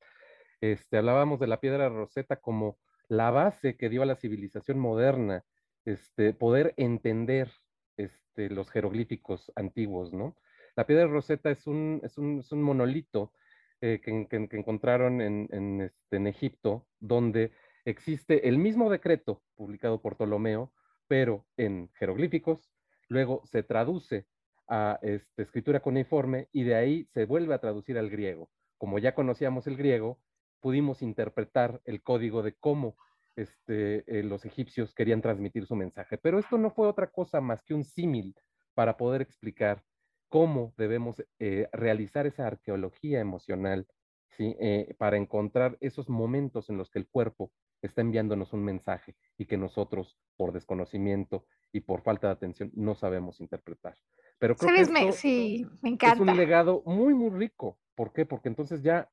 Este, 0.60 0.98
hablábamos 0.98 1.40
de 1.40 1.46
la 1.46 1.60
piedra 1.60 1.84
de 1.84 1.90
Rosetta 1.90 2.36
como 2.36 2.78
la 3.08 3.30
base 3.30 3.76
que 3.76 3.88
dio 3.88 4.02
a 4.02 4.06
la 4.06 4.16
civilización 4.16 4.78
moderna, 4.78 5.44
este, 5.84 6.32
poder 6.34 6.74
entender 6.76 7.50
este, 7.96 8.50
los 8.50 8.70
jeroglíficos 8.70 9.50
antiguos, 9.56 10.12
¿no? 10.12 10.36
La 10.76 10.86
piedra 10.86 11.04
de 11.04 11.10
Rosetta 11.10 11.50
es 11.50 11.66
un, 11.66 12.00
es 12.04 12.16
un, 12.18 12.38
es 12.40 12.52
un 12.52 12.62
monolito 12.62 13.32
eh, 13.80 14.00
que, 14.02 14.28
encontraron 14.56 15.20
en, 15.20 15.80
este, 15.80 16.16
en, 16.16 16.26
Egipto, 16.26 16.86
donde 16.98 17.52
existe 17.84 18.48
el 18.48 18.58
mismo 18.58 18.90
decreto 18.90 19.42
publicado 19.54 20.02
por 20.02 20.16
Ptolomeo, 20.16 20.72
pero 21.08 21.46
en 21.56 21.90
jeroglíficos, 21.94 22.70
luego 23.08 23.42
se 23.46 23.62
traduce 23.62 24.26
a 24.68 24.98
este, 25.02 25.42
escritura 25.42 25.80
cuneiforme 25.80 26.48
y 26.52 26.62
de 26.62 26.74
ahí 26.74 27.04
se 27.06 27.24
vuelve 27.24 27.54
a 27.54 27.60
traducir 27.60 27.98
al 27.98 28.10
griego. 28.10 28.50
Como 28.78 28.98
ya 28.98 29.14
conocíamos 29.14 29.66
el 29.66 29.76
griego, 29.76 30.20
pudimos 30.60 31.02
interpretar 31.02 31.80
el 31.84 32.02
código 32.02 32.42
de 32.42 32.54
cómo 32.54 32.96
este, 33.36 34.04
eh, 34.06 34.22
los 34.22 34.44
egipcios 34.44 34.94
querían 34.94 35.22
transmitir 35.22 35.66
su 35.66 35.74
mensaje. 35.74 36.18
Pero 36.18 36.38
esto 36.38 36.58
no 36.58 36.70
fue 36.70 36.86
otra 36.86 37.08
cosa 37.08 37.40
más 37.40 37.62
que 37.62 37.74
un 37.74 37.84
símil 37.84 38.34
para 38.74 38.96
poder 38.96 39.22
explicar 39.22 39.82
cómo 40.30 40.72
debemos 40.78 41.22
eh, 41.38 41.68
realizar 41.72 42.26
esa 42.26 42.46
arqueología 42.46 43.20
emocional, 43.20 43.86
¿sí? 44.30 44.56
Eh, 44.60 44.94
para 44.96 45.18
encontrar 45.18 45.76
esos 45.80 46.08
momentos 46.08 46.70
en 46.70 46.78
los 46.78 46.88
que 46.88 47.00
el 47.00 47.08
cuerpo 47.08 47.52
está 47.82 48.00
enviándonos 48.00 48.52
un 48.52 48.64
mensaje 48.64 49.16
y 49.36 49.46
que 49.46 49.58
nosotros, 49.58 50.16
por 50.36 50.52
desconocimiento 50.52 51.46
y 51.72 51.80
por 51.80 52.02
falta 52.02 52.28
de 52.28 52.34
atención, 52.34 52.70
no 52.74 52.94
sabemos 52.94 53.40
interpretar. 53.40 53.96
Pero 54.38 54.54
creo 54.54 54.74
que 54.74 54.80
esto 54.82 55.12
sí, 55.12 55.66
me 55.82 55.90
encanta. 55.90 56.14
es 56.14 56.20
un 56.20 56.36
legado 56.36 56.82
muy, 56.86 57.12
muy 57.12 57.30
rico. 57.30 57.78
¿Por 57.94 58.12
qué? 58.12 58.24
Porque 58.24 58.48
entonces 58.48 58.82
ya 58.82 59.10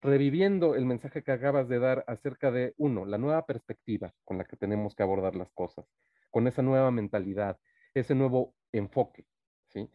reviviendo 0.00 0.74
el 0.74 0.86
mensaje 0.86 1.22
que 1.22 1.32
acabas 1.32 1.68
de 1.68 1.78
dar 1.78 2.04
acerca 2.06 2.50
de, 2.50 2.74
uno, 2.76 3.04
la 3.04 3.18
nueva 3.18 3.46
perspectiva 3.46 4.14
con 4.24 4.38
la 4.38 4.44
que 4.44 4.56
tenemos 4.56 4.94
que 4.94 5.02
abordar 5.02 5.34
las 5.34 5.50
cosas, 5.52 5.86
con 6.30 6.46
esa 6.46 6.62
nueva 6.62 6.90
mentalidad, 6.90 7.58
ese 7.94 8.14
nuevo 8.14 8.54
enfoque, 8.72 9.26
¿sí? 9.68 9.90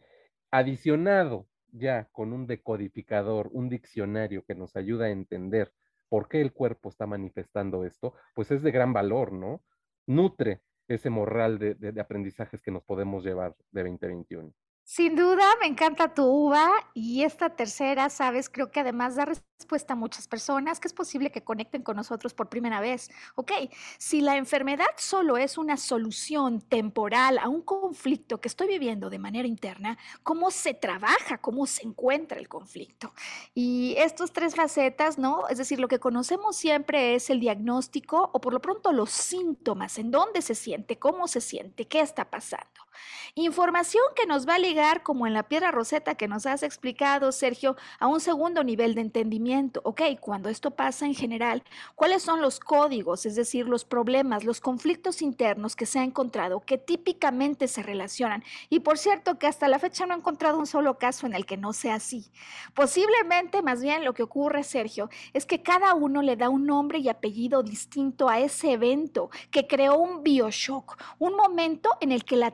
Adicionado 0.50 1.48
ya 1.72 2.08
con 2.12 2.32
un 2.32 2.46
decodificador, 2.46 3.50
un 3.52 3.68
diccionario 3.68 4.44
que 4.44 4.54
nos 4.54 4.76
ayuda 4.76 5.06
a 5.06 5.10
entender 5.10 5.72
por 6.08 6.28
qué 6.28 6.40
el 6.40 6.52
cuerpo 6.52 6.88
está 6.88 7.06
manifestando 7.06 7.84
esto, 7.84 8.14
pues 8.34 8.50
es 8.50 8.62
de 8.62 8.70
gran 8.70 8.92
valor, 8.92 9.32
¿no? 9.32 9.62
Nutre 10.06 10.62
ese 10.88 11.10
morral 11.10 11.58
de, 11.58 11.74
de 11.74 12.00
aprendizajes 12.00 12.62
que 12.62 12.70
nos 12.70 12.82
podemos 12.82 13.24
llevar 13.24 13.54
de 13.72 13.82
2021. 13.82 14.52
Sin 14.90 15.16
duda, 15.16 15.44
me 15.60 15.66
encanta 15.66 16.14
tu 16.14 16.24
uva 16.24 16.70
y 16.94 17.22
esta 17.22 17.50
tercera, 17.50 18.08
sabes, 18.08 18.48
creo 18.48 18.70
que 18.70 18.80
además 18.80 19.16
da 19.16 19.26
respuesta 19.26 19.92
a 19.92 19.96
muchas 19.96 20.26
personas 20.26 20.80
que 20.80 20.88
es 20.88 20.94
posible 20.94 21.30
que 21.30 21.44
conecten 21.44 21.82
con 21.82 21.94
nosotros 21.94 22.32
por 22.32 22.48
primera 22.48 22.80
vez. 22.80 23.10
Ok, 23.34 23.52
si 23.98 24.22
la 24.22 24.38
enfermedad 24.38 24.86
solo 24.96 25.36
es 25.36 25.58
una 25.58 25.76
solución 25.76 26.62
temporal 26.62 27.36
a 27.36 27.50
un 27.50 27.60
conflicto 27.60 28.40
que 28.40 28.48
estoy 28.48 28.66
viviendo 28.66 29.10
de 29.10 29.18
manera 29.18 29.46
interna, 29.46 29.98
¿cómo 30.22 30.50
se 30.50 30.72
trabaja? 30.72 31.36
¿Cómo 31.36 31.66
se 31.66 31.86
encuentra 31.86 32.38
el 32.38 32.48
conflicto? 32.48 33.12
Y 33.54 33.94
estas 33.98 34.32
tres 34.32 34.54
facetas, 34.54 35.18
¿no? 35.18 35.48
Es 35.48 35.58
decir, 35.58 35.80
lo 35.80 35.88
que 35.88 35.98
conocemos 35.98 36.56
siempre 36.56 37.14
es 37.14 37.28
el 37.28 37.40
diagnóstico 37.40 38.30
o 38.32 38.40
por 38.40 38.54
lo 38.54 38.62
pronto 38.62 38.90
los 38.92 39.10
síntomas, 39.10 39.98
en 39.98 40.10
dónde 40.10 40.40
se 40.40 40.54
siente, 40.54 40.98
cómo 40.98 41.28
se 41.28 41.42
siente, 41.42 41.86
qué 41.86 42.00
está 42.00 42.30
pasando. 42.30 42.87
Información 43.34 44.02
que 44.16 44.26
nos 44.26 44.48
va 44.48 44.56
a 44.56 44.58
ligar, 44.58 45.02
como 45.02 45.26
en 45.26 45.32
la 45.32 45.44
piedra 45.44 45.70
roseta 45.70 46.16
que 46.16 46.28
nos 46.28 46.46
has 46.46 46.62
explicado, 46.62 47.30
Sergio, 47.32 47.76
a 47.98 48.06
un 48.06 48.20
segundo 48.20 48.64
nivel 48.64 48.94
de 48.94 49.02
entendimiento. 49.02 49.80
Ok, 49.84 50.02
cuando 50.20 50.48
esto 50.48 50.72
pasa 50.72 51.06
en 51.06 51.14
general, 51.14 51.62
¿cuáles 51.94 52.22
son 52.22 52.40
los 52.40 52.58
códigos, 52.58 53.26
es 53.26 53.36
decir, 53.36 53.66
los 53.66 53.84
problemas, 53.84 54.44
los 54.44 54.60
conflictos 54.60 55.22
internos 55.22 55.76
que 55.76 55.86
se 55.86 55.98
ha 55.98 56.04
encontrado, 56.04 56.60
que 56.60 56.78
típicamente 56.78 57.68
se 57.68 57.82
relacionan? 57.82 58.42
Y 58.70 58.80
por 58.80 58.98
cierto, 58.98 59.38
que 59.38 59.46
hasta 59.46 59.68
la 59.68 59.78
fecha 59.78 60.06
no 60.06 60.14
he 60.14 60.18
encontrado 60.18 60.58
un 60.58 60.66
solo 60.66 60.98
caso 60.98 61.26
en 61.26 61.34
el 61.34 61.46
que 61.46 61.56
no 61.56 61.72
sea 61.72 61.94
así. 61.94 62.30
Posiblemente, 62.74 63.62
más 63.62 63.82
bien, 63.82 64.04
lo 64.04 64.14
que 64.14 64.22
ocurre, 64.22 64.64
Sergio, 64.64 65.10
es 65.32 65.46
que 65.46 65.62
cada 65.62 65.94
uno 65.94 66.22
le 66.22 66.36
da 66.36 66.48
un 66.48 66.66
nombre 66.66 66.98
y 66.98 67.08
apellido 67.08 67.62
distinto 67.62 68.28
a 68.28 68.40
ese 68.40 68.72
evento 68.72 69.30
que 69.50 69.66
creó 69.66 69.96
un 69.96 70.22
bioshock, 70.22 71.00
un 71.18 71.36
momento 71.36 71.90
en 72.00 72.12
el 72.12 72.24
que 72.24 72.36
la 72.36 72.48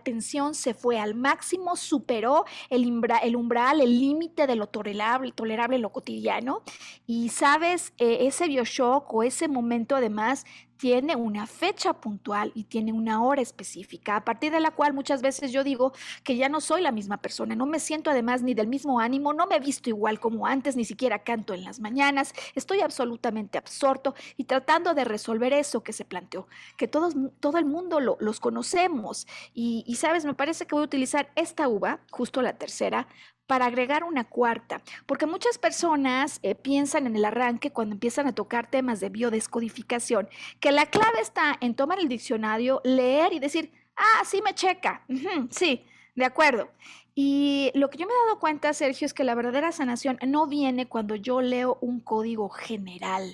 se 0.52 0.74
fue 0.74 0.98
al 0.98 1.14
máximo, 1.14 1.76
superó 1.76 2.44
el, 2.70 2.82
el 3.22 3.36
umbral, 3.36 3.80
el 3.80 3.98
límite 3.98 4.46
de 4.46 4.56
lo 4.56 4.66
tolerable, 4.66 5.32
tolerable, 5.32 5.78
lo 5.78 5.90
cotidiano. 5.90 6.62
Y 7.06 7.28
sabes, 7.28 7.92
eh, 7.98 8.26
ese 8.26 8.48
bioshock 8.48 9.12
o 9.14 9.22
ese 9.22 9.48
momento 9.48 9.96
además 9.96 10.44
tiene 10.76 11.16
una 11.16 11.46
fecha 11.46 11.94
puntual 11.94 12.52
y 12.54 12.64
tiene 12.64 12.92
una 12.92 13.22
hora 13.22 13.42
específica, 13.42 14.16
a 14.16 14.24
partir 14.24 14.52
de 14.52 14.60
la 14.60 14.70
cual 14.70 14.92
muchas 14.92 15.22
veces 15.22 15.52
yo 15.52 15.64
digo 15.64 15.92
que 16.22 16.36
ya 16.36 16.48
no 16.48 16.60
soy 16.60 16.82
la 16.82 16.92
misma 16.92 17.18
persona, 17.18 17.54
no 17.54 17.66
me 17.66 17.80
siento 17.80 18.10
además 18.10 18.42
ni 18.42 18.54
del 18.54 18.66
mismo 18.66 19.00
ánimo, 19.00 19.32
no 19.32 19.46
me 19.46 19.56
he 19.56 19.60
visto 19.60 19.88
igual 19.88 20.20
como 20.20 20.46
antes, 20.46 20.76
ni 20.76 20.84
siquiera 20.84 21.24
canto 21.24 21.54
en 21.54 21.64
las 21.64 21.80
mañanas, 21.80 22.34
estoy 22.54 22.80
absolutamente 22.80 23.58
absorto 23.58 24.14
y 24.36 24.44
tratando 24.44 24.94
de 24.94 25.04
resolver 25.04 25.52
eso 25.52 25.82
que 25.82 25.92
se 25.92 26.04
planteó, 26.04 26.48
que 26.76 26.88
todos, 26.88 27.14
todo 27.40 27.58
el 27.58 27.64
mundo 27.64 28.00
lo, 28.00 28.16
los 28.20 28.40
conocemos. 28.40 29.26
Y, 29.54 29.84
y 29.86 29.96
sabes, 29.96 30.24
me 30.24 30.34
parece 30.34 30.66
que 30.66 30.74
voy 30.74 30.82
a 30.82 30.86
utilizar 30.86 31.30
esta 31.36 31.68
uva, 31.68 32.00
justo 32.10 32.42
la 32.42 32.54
tercera, 32.58 33.06
para 33.46 33.66
agregar 33.66 34.04
una 34.04 34.24
cuarta, 34.24 34.82
porque 35.06 35.26
muchas 35.26 35.58
personas 35.58 36.40
eh, 36.42 36.54
piensan 36.54 37.06
en 37.06 37.16
el 37.16 37.24
arranque 37.24 37.70
cuando 37.70 37.94
empiezan 37.94 38.26
a 38.26 38.34
tocar 38.34 38.70
temas 38.70 39.00
de 39.00 39.10
biodescodificación, 39.10 40.28
que 40.60 40.72
la 40.72 40.86
clave 40.86 41.20
está 41.20 41.56
en 41.60 41.74
tomar 41.74 41.98
el 41.98 42.08
diccionario, 42.08 42.80
leer 42.84 43.32
y 43.32 43.38
decir, 43.38 43.72
ah, 43.96 44.24
sí 44.24 44.40
me 44.42 44.54
checa, 44.54 45.04
sí, 45.50 45.84
de 46.14 46.24
acuerdo. 46.24 46.70
Y 47.14 47.70
lo 47.74 47.90
que 47.90 47.98
yo 47.98 48.06
me 48.06 48.12
he 48.12 48.26
dado 48.26 48.40
cuenta, 48.40 48.72
Sergio, 48.72 49.06
es 49.06 49.14
que 49.14 49.24
la 49.24 49.36
verdadera 49.36 49.70
sanación 49.72 50.18
no 50.26 50.46
viene 50.46 50.88
cuando 50.88 51.14
yo 51.14 51.40
leo 51.40 51.78
un 51.80 52.00
código 52.00 52.48
general 52.48 53.30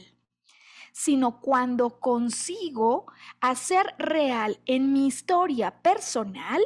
sino 0.92 1.40
cuando 1.40 2.00
consigo 2.00 3.07
hacer 3.40 3.94
real 3.98 4.61
en 4.66 4.92
mi 4.92 5.07
historia 5.07 5.83
personal 5.83 6.62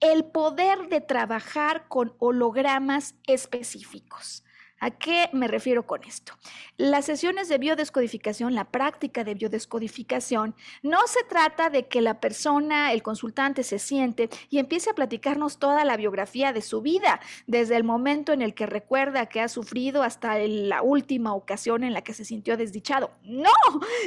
el 0.00 0.24
poder 0.24 0.88
de 0.88 1.00
trabajar 1.00 1.88
con 1.88 2.14
hologramas 2.18 3.14
específicos. 3.26 4.44
¿A 4.80 4.90
qué 4.90 5.28
me 5.32 5.48
refiero 5.48 5.86
con 5.86 6.04
esto? 6.04 6.34
Las 6.76 7.06
sesiones 7.06 7.48
de 7.48 7.58
biodescodificación, 7.58 8.54
la 8.54 8.64
práctica 8.64 9.24
de 9.24 9.34
biodescodificación, 9.34 10.54
no 10.82 10.98
se 11.06 11.24
trata 11.24 11.68
de 11.68 11.88
que 11.88 12.00
la 12.00 12.20
persona, 12.20 12.92
el 12.92 13.02
consultante, 13.02 13.64
se 13.64 13.78
siente 13.78 14.30
y 14.50 14.58
empiece 14.58 14.90
a 14.90 14.94
platicarnos 14.94 15.58
toda 15.58 15.84
la 15.84 15.96
biografía 15.96 16.52
de 16.52 16.62
su 16.62 16.80
vida, 16.80 17.20
desde 17.46 17.76
el 17.76 17.82
momento 17.82 18.32
en 18.32 18.40
el 18.40 18.54
que 18.54 18.66
recuerda 18.66 19.26
que 19.26 19.40
ha 19.40 19.48
sufrido 19.48 20.02
hasta 20.02 20.38
la 20.38 20.82
última 20.82 21.34
ocasión 21.34 21.82
en 21.82 21.92
la 21.92 22.02
que 22.02 22.14
se 22.14 22.24
sintió 22.24 22.56
desdichado. 22.56 23.10
No, 23.22 23.50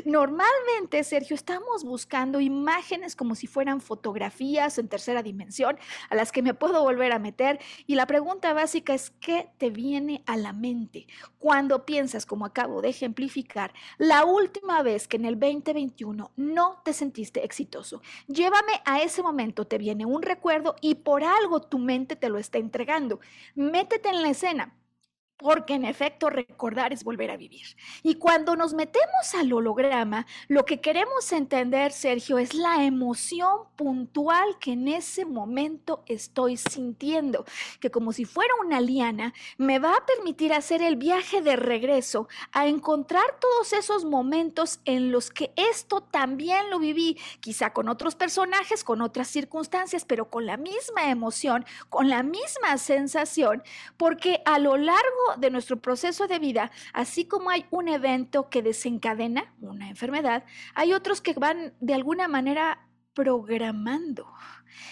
normalmente, 0.06 1.04
Sergio, 1.04 1.36
estamos 1.36 1.84
buscando 1.84 2.40
imágenes 2.40 3.16
como 3.16 3.36
si 3.36 3.48
fueran 3.48 3.82
fotografías 3.82 4.78
en 4.78 4.88
tercera 4.88 5.22
dimensión 5.22 5.78
a 6.10 6.16
las 6.16 6.32
que 6.32 6.42
me 6.42 6.54
puedo 6.54 6.82
volver 6.84 7.12
a 7.12 7.20
meter 7.20 7.60
y 7.88 7.96
la 7.96 8.08
pregunta 8.08 8.54
básica 8.54 8.94
es, 8.94 9.12
¿qué 9.20 9.50
te 9.58 9.70
viene 9.70 10.24
a 10.26 10.38
la 10.38 10.54
mente 10.62 11.08
cuando 11.40 11.86
piensas, 11.86 12.26
como 12.26 12.46
acabo 12.46 12.82
de 12.82 12.90
ejemplificar, 12.90 13.74
la 13.98 14.24
última 14.26 14.84
vez 14.84 15.08
que 15.08 15.18
en 15.18 15.26
el 15.26 15.40
2021 15.40 16.32
no 16.38 16.82
te 16.86 16.94
sentiste 16.94 17.44
exitoso. 17.44 18.02
Llévame 18.28 18.82
a 18.86 19.02
ese 19.02 19.24
momento, 19.24 19.66
te 19.66 19.78
viene 19.78 20.06
un 20.06 20.22
recuerdo 20.22 20.76
y 20.82 20.96
por 20.96 21.24
algo 21.24 21.62
tu 21.62 21.80
mente 21.80 22.16
te 22.16 22.30
lo 22.30 22.38
está 22.38 22.60
entregando. 22.60 23.20
Métete 23.56 24.10
en 24.10 24.22
la 24.22 24.30
escena 24.30 24.74
porque 25.42 25.74
en 25.74 25.86
efecto 25.86 26.30
recordar 26.30 26.94
es 26.94 27.04
volver 27.04 27.32
a 27.32 27.38
vivir. 27.38 27.76
Y 28.04 28.16
cuando 28.16 28.56
nos 28.56 28.74
metemos 28.74 29.34
al 29.38 29.52
holograma, 29.52 30.26
lo 30.48 30.66
que 30.66 30.80
queremos 30.80 31.32
entender, 31.32 31.92
Sergio, 31.92 32.38
es 32.38 32.54
la 32.54 32.84
emoción 32.84 33.62
puntual 33.76 34.58
que 34.60 34.74
en 34.74 34.88
ese 34.88 35.26
momento 35.26 36.04
estoy 36.06 36.58
sintiendo, 36.58 37.46
que 37.80 37.92
como 37.92 38.14
si 38.14 38.26
fuera 38.26 38.54
una 38.64 38.80
liana, 38.80 39.34
me 39.58 39.80
va 39.80 39.96
a 39.96 40.06
permitir 40.06 40.54
hacer 40.54 40.82
el 40.82 40.96
viaje 40.96 41.42
de 41.42 41.56
regreso 41.56 42.28
a 42.52 42.68
encontrar 42.68 43.26
todos 43.40 43.74
esos 43.74 44.06
momentos 44.06 44.80
en 44.86 45.12
los 45.12 45.32
que 45.32 45.52
esto 45.56 46.02
también 46.02 46.70
lo 46.70 46.80
viví, 46.80 47.18
quizá 47.40 47.74
con 47.74 47.90
otros 47.90 48.16
personajes, 48.16 48.84
con 48.84 49.02
otras 49.02 49.28
circunstancias, 49.28 50.06
pero 50.06 50.30
con 50.30 50.46
la 50.46 50.58
misma 50.58 51.10
emoción, 51.10 51.66
con 51.90 52.10
la 52.10 52.24
misma 52.24 52.78
sensación, 52.78 53.64
porque 53.98 54.42
a 54.46 54.60
lo 54.60 54.78
largo 54.78 55.31
de 55.38 55.50
nuestro 55.52 55.82
proceso 55.82 56.28
de 56.28 56.40
vida, 56.40 56.72
así 56.94 57.26
como 57.26 57.50
hay 57.50 57.66
un 57.70 57.88
evento 57.88 58.50
que 58.50 58.62
desencadena 58.62 59.54
una 59.62 59.90
enfermedad, 59.90 60.44
hay 60.76 60.94
otros 60.94 61.22
que 61.22 61.34
van 61.34 61.74
de 61.80 61.94
alguna 61.94 62.28
manera 62.28 62.88
programando 63.14 64.28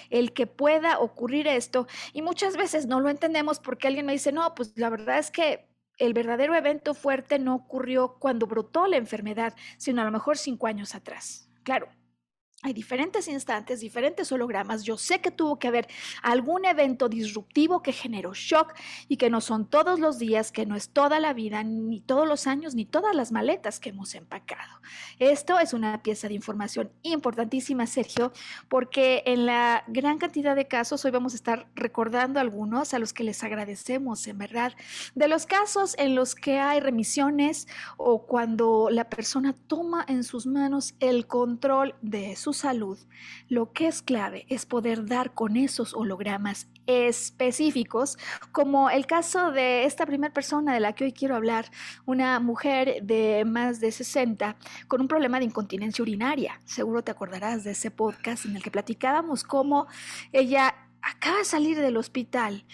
el 0.10 0.34
que 0.34 0.47
pueda 0.47 0.99
ocurrir 0.99 1.47
esto 1.47 1.88
y 2.13 2.21
muchas 2.21 2.58
veces 2.58 2.86
no 2.88 2.99
lo 2.99 3.10
entendemos 3.10 3.60
porque 3.60 3.88
alguien 3.88 4.06
me 4.06 4.13
dice, 4.13 4.32
no, 4.32 4.54
pues 4.56 4.73
la 4.75 4.89
verdad 4.89 5.19
es 5.19 5.32
que 5.32 5.69
el 5.97 6.13
verdadero 6.13 6.56
evento 6.56 6.93
fuerte 6.93 7.39
no 7.39 7.56
ocurrió 7.56 8.17
cuando 8.19 8.47
brotó 8.47 8.88
la 8.88 8.97
enfermedad, 8.97 9.54
sino 9.78 10.02
a 10.02 10.06
lo 10.06 10.12
mejor 10.12 10.38
cinco 10.38 10.67
años 10.67 10.95
atrás. 10.95 11.49
Claro, 11.63 11.89
hay 12.62 12.74
diferentes 12.74 13.30
instantes, 13.30 13.80
diferentes 13.80 14.30
hologramas. 14.34 14.84
Yo 14.84 14.98
sé 14.98 15.22
que 15.22 15.32
tuvo 15.32 15.58
que 15.58 15.69
haber 15.69 15.88
algún 16.22 16.65
evento 16.65 17.08
disruptivo 17.08 17.82
que 17.82 17.93
generó 17.93 18.34
shock 18.34 18.74
y 19.08 19.15
que 19.15 19.30
no 19.30 19.39
son 19.39 19.65
todos 19.65 19.98
los 19.98 20.19
días, 20.19 20.52
que 20.52 20.65
no 20.65 20.76
es 20.76 20.89
toda 20.89 21.22
la 21.22 21.32
vida, 21.32 21.63
ni 21.63 22.02
todos 22.02 22.28
los 22.28 22.48
años, 22.48 22.76
ni 22.76 22.84
todas 22.84 23.15
las 23.15 23.32
maletas 23.32 23.80
que 23.80 23.89
hemos 23.89 24.13
empacado. 24.13 24.82
Esto 25.19 25.58
es 25.58 25.74
una 25.74 26.04
pieza 26.04 26.28
de 26.28 26.34
información 26.34 26.91
importantísima, 27.02 27.88
Sergio, 27.88 28.34
porque 28.67 29.24
en 29.26 29.45
la 29.45 29.86
gran 29.88 30.17
cantidad 30.17 30.54
de 30.54 30.67
casos, 30.67 31.06
hoy 31.06 31.12
vamos 31.12 31.34
a 31.34 31.38
estar 31.38 31.67
recordando 31.76 32.41
algunos 32.41 32.93
a 32.93 33.00
los 33.00 33.13
que 33.13 33.24
les 33.24 33.41
agradecemos, 33.41 34.28
en 34.28 34.38
verdad, 34.38 34.74
de 35.15 35.30
los 35.30 35.45
casos 35.45 35.95
en 35.98 36.13
los 36.13 36.36
que 36.36 36.60
hay 36.60 36.82
remisiones 36.82 37.69
o 37.95 38.26
cuando 38.26 38.89
la 38.91 39.10
persona 39.10 39.56
toma 39.67 40.04
en 40.10 40.26
sus 40.26 40.45
manos 40.45 40.95
el 41.00 41.26
control 41.26 41.95
de 42.02 42.36
su 42.36 42.48
salud, 42.53 42.97
lo 43.47 43.71
que 43.71 43.88
es 43.88 44.01
clave 44.01 44.45
es 44.49 44.65
poder 44.65 45.05
dar 45.05 45.33
con 45.33 45.57
esos 45.57 45.93
hologramas 45.93 46.67
específicos, 46.85 48.17
como 48.51 48.89
el 48.89 49.05
caso 49.05 49.51
de 49.51 49.85
esta 49.85 50.05
primera 50.05 50.33
persona 50.33 50.73
de 50.73 50.79
la 50.79 50.93
que 50.93 51.03
hoy 51.05 51.13
quiero 51.13 51.35
hablar, 51.35 51.69
una 52.05 52.39
mujer 52.39 53.03
de 53.03 53.45
más 53.45 53.79
de 53.79 53.91
60 53.91 54.57
con 54.88 55.01
un 55.01 55.07
problema 55.07 55.39
de 55.39 55.45
incontinencia 55.45 56.01
urinaria. 56.01 56.59
Seguro 56.65 57.03
te 57.03 57.12
acordarás 57.12 57.63
de 57.63 57.71
ese 57.71 57.91
podcast 57.91 58.45
en 58.45 58.55
el 58.55 58.63
que 58.63 58.71
platicábamos 58.71 59.43
cómo 59.43 59.88
ella 60.31 60.75
acaba 61.01 61.38
de 61.38 61.45
salir 61.45 61.79
del 61.79 61.97
hospital 61.97 62.65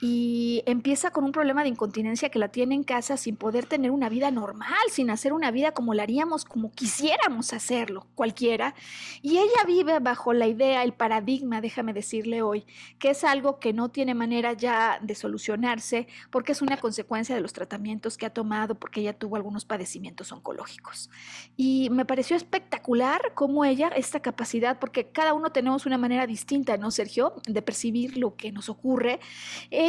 y 0.00 0.62
empieza 0.66 1.10
con 1.10 1.24
un 1.24 1.32
problema 1.32 1.62
de 1.62 1.68
incontinencia 1.68 2.30
que 2.30 2.38
la 2.38 2.48
tiene 2.48 2.74
en 2.74 2.84
casa 2.84 3.16
sin 3.16 3.36
poder 3.36 3.66
tener 3.66 3.90
una 3.90 4.08
vida 4.08 4.30
normal, 4.30 4.78
sin 4.90 5.10
hacer 5.10 5.32
una 5.32 5.50
vida 5.50 5.72
como 5.72 5.92
la 5.92 6.04
haríamos, 6.04 6.44
como 6.44 6.72
quisiéramos 6.72 7.52
hacerlo, 7.52 8.06
cualquiera. 8.14 8.74
Y 9.20 9.38
ella 9.38 9.64
vive 9.66 9.98
bajo 9.98 10.32
la 10.32 10.46
idea, 10.46 10.82
el 10.82 10.92
paradigma, 10.94 11.60
déjame 11.60 11.92
decirle 11.92 12.40
hoy, 12.40 12.64
que 12.98 13.10
es 13.10 13.24
algo 13.24 13.58
que 13.58 13.72
no 13.72 13.90
tiene 13.90 14.14
manera 14.14 14.54
ya 14.54 14.98
de 15.02 15.14
solucionarse 15.14 16.06
porque 16.30 16.52
es 16.52 16.62
una 16.62 16.78
consecuencia 16.78 17.34
de 17.34 17.42
los 17.42 17.52
tratamientos 17.52 18.16
que 18.16 18.26
ha 18.26 18.30
tomado, 18.30 18.76
porque 18.76 19.00
ella 19.00 19.12
tuvo 19.12 19.36
algunos 19.36 19.64
padecimientos 19.66 20.32
oncológicos. 20.32 21.10
Y 21.56 21.90
me 21.90 22.06
pareció 22.06 22.36
espectacular 22.36 23.32
cómo 23.34 23.64
ella, 23.64 23.88
esta 23.88 24.20
capacidad, 24.20 24.78
porque 24.78 25.08
cada 25.08 25.34
uno 25.34 25.50
tenemos 25.50 25.84
una 25.84 25.98
manera 25.98 26.26
distinta, 26.26 26.78
¿no, 26.78 26.90
Sergio?, 26.90 27.34
de 27.46 27.60
percibir 27.60 28.16
lo 28.16 28.36
que 28.36 28.52
nos 28.52 28.68
ocurre 28.68 29.20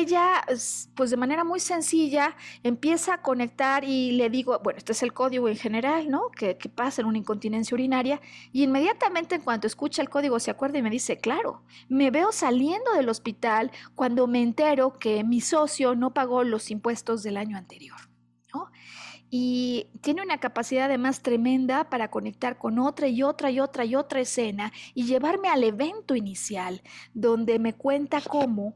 ella, 0.02 0.44
pues 0.96 1.10
de 1.10 1.18
manera 1.18 1.44
muy 1.44 1.60
sencilla, 1.60 2.36
empieza 2.64 3.16
a 3.16 3.22
conectar 3.22 3.84
y 3.84 4.12
le 4.12 4.30
digo, 4.30 4.60
bueno, 4.64 4.78
este 4.78 4.92
es 4.92 5.04
el 5.04 5.14
código 5.14 5.48
en 5.48 5.58
general, 5.58 6.10
¿no? 6.10 6.30
Que, 6.30 6.56
pasa 6.74 7.02
en 7.02 7.08
una 7.08 7.18
incontinencia 7.18 7.76
urinaria. 7.76 8.22
Y 8.52 8.64
inmediatamente 8.64 9.36
en 9.36 9.42
cuanto 9.42 9.68
escucha 9.68 10.02
el 10.02 10.10
código 10.10 10.40
se 10.40 10.52
acuerda 10.52 10.78
y 10.78 10.82
me 10.82 10.90
dice, 10.90 11.18
claro, 11.18 11.64
me 11.90 12.12
veo 12.12 12.32
saliendo 12.32 12.94
del 12.94 13.10
hospital 13.10 13.72
cuando 13.96 14.28
me 14.28 14.42
entero 14.42 14.98
que 14.98 15.24
mi 15.24 15.42
socio 15.42 15.96
no 15.96 16.14
pagó 16.14 16.44
los 16.44 16.72
impuestos 16.72 17.24
del 17.24 17.38
año 17.38 17.58
anterior. 17.58 17.98
¿no? 18.54 18.70
y 19.34 19.88
tiene 20.02 20.22
una 20.22 20.40
capacidad 20.40 20.86
además 20.86 21.22
tremenda 21.22 21.90
para 21.90 22.12
conectar 22.12 22.58
con 22.58 22.78
otra 22.78 23.08
y 23.08 23.24
otra 23.24 23.50
y 23.50 23.62
otra 23.62 23.86
y 23.86 23.96
otra 23.96 24.20
escena 24.20 24.74
y 24.94 25.06
llevarme 25.06 25.48
al 25.48 25.64
evento 25.64 26.16
inicial 26.16 26.84
donde 27.14 27.58
me 27.58 27.74
cuenta 27.74 28.20
cómo 28.22 28.76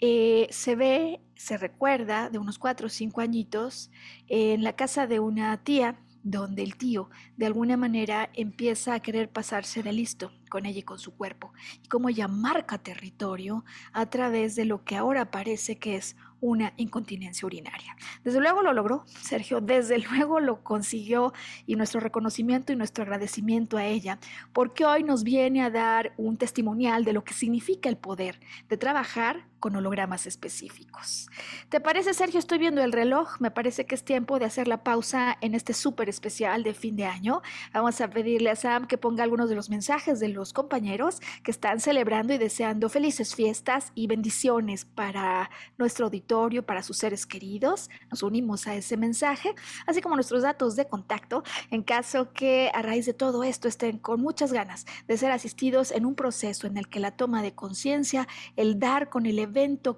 eh, 0.00 0.48
se 0.50 0.76
ve, 0.76 1.20
se 1.36 1.56
recuerda 1.56 2.30
de 2.30 2.38
unos 2.38 2.58
cuatro 2.58 2.86
o 2.86 2.90
cinco 2.90 3.20
añitos 3.20 3.90
en 4.28 4.62
la 4.62 4.74
casa 4.74 5.06
de 5.06 5.20
una 5.20 5.62
tía 5.62 5.98
donde 6.24 6.62
el 6.62 6.76
tío 6.76 7.10
de 7.36 7.46
alguna 7.46 7.76
manera 7.76 8.30
empieza 8.32 8.94
a 8.94 9.00
querer 9.00 9.30
pasarse 9.30 9.82
de 9.82 9.92
listo 9.92 10.32
con 10.48 10.66
ella 10.66 10.78
y 10.78 10.82
con 10.82 10.98
su 10.98 11.14
cuerpo, 11.16 11.52
y 11.82 11.88
cómo 11.88 12.08
ella 12.08 12.28
marca 12.28 12.78
territorio 12.78 13.64
a 13.92 14.06
través 14.06 14.54
de 14.56 14.64
lo 14.64 14.84
que 14.84 14.96
ahora 14.96 15.30
parece 15.30 15.78
que 15.78 15.96
es 15.96 16.16
una 16.40 16.72
incontinencia 16.76 17.44
urinaria. 17.44 17.96
Desde 18.22 18.40
luego 18.40 18.62
lo 18.62 18.72
logró, 18.72 19.04
Sergio, 19.06 19.60
desde 19.60 19.98
luego 20.10 20.40
lo 20.40 20.62
consiguió 20.62 21.32
y 21.66 21.74
nuestro 21.76 22.00
reconocimiento 22.00 22.72
y 22.72 22.76
nuestro 22.76 23.02
agradecimiento 23.02 23.76
a 23.76 23.84
ella, 23.84 24.18
porque 24.52 24.84
hoy 24.84 25.02
nos 25.02 25.24
viene 25.24 25.62
a 25.62 25.70
dar 25.70 26.14
un 26.16 26.36
testimonial 26.36 27.04
de 27.04 27.12
lo 27.14 27.24
que 27.24 27.34
significa 27.34 27.88
el 27.88 27.96
poder 27.96 28.40
de 28.68 28.76
trabajar 28.76 29.48
con 29.64 29.76
hologramas 29.76 30.26
específicos. 30.26 31.26
¿Te 31.70 31.80
parece, 31.80 32.12
Sergio? 32.12 32.38
Estoy 32.38 32.58
viendo 32.58 32.82
el 32.82 32.92
reloj, 32.92 33.40
me 33.40 33.50
parece 33.50 33.86
que 33.86 33.94
es 33.94 34.04
tiempo 34.04 34.38
de 34.38 34.44
hacer 34.44 34.68
la 34.68 34.84
pausa 34.84 35.38
en 35.40 35.54
este 35.54 35.72
súper 35.72 36.10
especial 36.10 36.62
de 36.62 36.74
fin 36.74 36.96
de 36.96 37.06
año. 37.06 37.40
Vamos 37.72 37.98
a 38.02 38.10
pedirle 38.10 38.50
a 38.50 38.56
Sam 38.56 38.86
que 38.86 38.98
ponga 38.98 39.24
algunos 39.24 39.48
de 39.48 39.54
los 39.54 39.70
mensajes 39.70 40.20
de 40.20 40.28
los 40.28 40.52
compañeros 40.52 41.20
que 41.42 41.50
están 41.50 41.80
celebrando 41.80 42.34
y 42.34 42.36
deseando 42.36 42.90
felices 42.90 43.34
fiestas 43.34 43.90
y 43.94 44.06
bendiciones 44.06 44.84
para 44.84 45.48
nuestro 45.78 46.04
auditorio, 46.04 46.66
para 46.66 46.82
sus 46.82 46.98
seres 46.98 47.24
queridos. 47.24 47.88
Nos 48.10 48.22
unimos 48.22 48.66
a 48.66 48.74
ese 48.74 48.98
mensaje, 48.98 49.54
así 49.86 50.02
como 50.02 50.14
nuestros 50.14 50.42
datos 50.42 50.76
de 50.76 50.88
contacto 50.88 51.42
en 51.70 51.82
caso 51.82 52.34
que 52.34 52.70
a 52.74 52.82
raíz 52.82 53.06
de 53.06 53.14
todo 53.14 53.44
esto 53.44 53.66
estén 53.66 53.96
con 53.96 54.20
muchas 54.20 54.52
ganas 54.52 54.84
de 55.08 55.16
ser 55.16 55.30
asistidos 55.30 55.90
en 55.90 56.04
un 56.04 56.16
proceso 56.16 56.66
en 56.66 56.76
el 56.76 56.86
que 56.88 57.00
la 57.00 57.12
toma 57.12 57.40
de 57.40 57.54
conciencia, 57.54 58.28
el 58.56 58.78
dar 58.78 59.08
con 59.08 59.24
el 59.24 59.38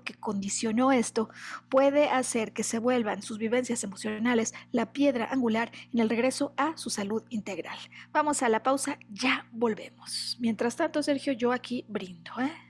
que 0.04 0.14
condicionó 0.14 0.92
esto, 0.92 1.28
puede 1.68 2.08
hacer 2.08 2.52
que 2.52 2.62
se 2.62 2.78
vuelvan 2.78 3.22
sus 3.22 3.38
vivencias 3.38 3.82
emocionales 3.84 4.54
la 4.72 4.92
piedra 4.92 5.28
angular 5.30 5.72
en 5.92 6.00
el 6.00 6.08
regreso 6.08 6.52
a 6.56 6.76
su 6.76 6.90
salud 6.90 7.22
integral. 7.30 7.78
Vamos 8.12 8.42
a 8.42 8.48
la 8.48 8.62
pausa, 8.62 8.98
ya 9.08 9.46
volvemos. 9.52 10.36
Mientras 10.38 10.76
tanto, 10.76 11.02
Sergio, 11.02 11.32
yo 11.32 11.52
aquí 11.52 11.84
brindo. 11.88 12.32
¿eh? 12.38 12.65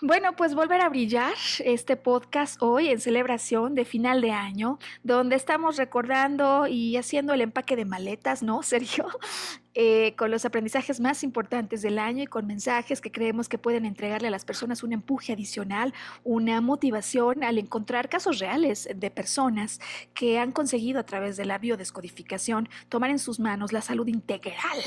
Bueno, 0.00 0.36
pues 0.36 0.54
volver 0.54 0.80
a 0.80 0.88
brillar 0.88 1.34
este 1.64 1.96
podcast 1.96 2.62
hoy 2.62 2.88
en 2.88 3.00
celebración 3.00 3.74
de 3.74 3.84
final 3.84 4.20
de 4.20 4.30
año, 4.30 4.78
donde 5.02 5.34
estamos 5.34 5.76
recordando 5.76 6.68
y 6.68 6.96
haciendo 6.96 7.34
el 7.34 7.40
empaque 7.40 7.74
de 7.74 7.84
maletas, 7.84 8.44
¿no, 8.44 8.62
Sergio? 8.62 9.08
Eh, 9.80 10.16
con 10.16 10.32
los 10.32 10.44
aprendizajes 10.44 10.98
más 10.98 11.22
importantes 11.22 11.82
del 11.82 12.00
año 12.00 12.24
y 12.24 12.26
con 12.26 12.48
mensajes 12.48 13.00
que 13.00 13.12
creemos 13.12 13.48
que 13.48 13.58
pueden 13.58 13.86
entregarle 13.86 14.26
a 14.26 14.30
las 14.32 14.44
personas 14.44 14.82
un 14.82 14.92
empuje 14.92 15.32
adicional, 15.32 15.94
una 16.24 16.60
motivación 16.60 17.44
al 17.44 17.58
encontrar 17.58 18.08
casos 18.08 18.40
reales 18.40 18.88
de 18.92 19.10
personas 19.12 19.80
que 20.14 20.40
han 20.40 20.50
conseguido 20.50 20.98
a 20.98 21.04
través 21.04 21.36
de 21.36 21.44
la 21.44 21.58
biodescodificación 21.58 22.68
tomar 22.88 23.10
en 23.10 23.20
sus 23.20 23.38
manos 23.38 23.72
la 23.72 23.80
salud 23.80 24.08
integral, 24.08 24.80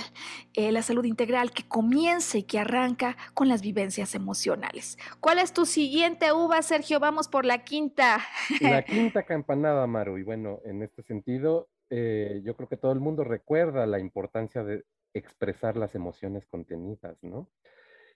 eh, 0.56 0.74
la 0.74 0.82
salud 0.82 1.06
integral 1.06 1.52
que 1.52 1.64
comienza 1.64 2.38
y 2.38 2.44
que 2.44 2.60
arranca 2.60 3.16
con 3.34 3.48
las 3.48 3.62
vivencias 3.62 4.14
emocionales. 4.14 4.98
¿Cuál 5.22 5.40
es 5.40 5.54
tu 5.54 5.66
siguiente 5.66 6.34
uva, 6.34 6.62
Sergio? 6.64 7.00
Vamos 7.00 7.30
por 7.30 7.46
la 7.46 7.64
quinta. 7.64 8.20
La 8.60 8.82
quinta 8.84 9.24
campanada, 9.24 9.88
Maru. 9.88 10.18
Y 10.18 10.24
bueno, 10.24 10.60
en 10.66 10.84
este 10.84 11.02
sentido, 11.04 11.70
eh, 11.92 12.42
yo 12.46 12.56
creo 12.56 12.70
que 12.70 12.78
todo 12.78 12.94
el 12.94 13.02
mundo 13.02 13.26
recuerda 13.26 13.86
la 13.86 14.00
importancia 14.00 14.64
de 14.64 14.86
expresar 15.14 15.76
las 15.76 15.94
emociones 15.94 16.48
contenidas, 16.48 17.18
¿no? 17.22 17.50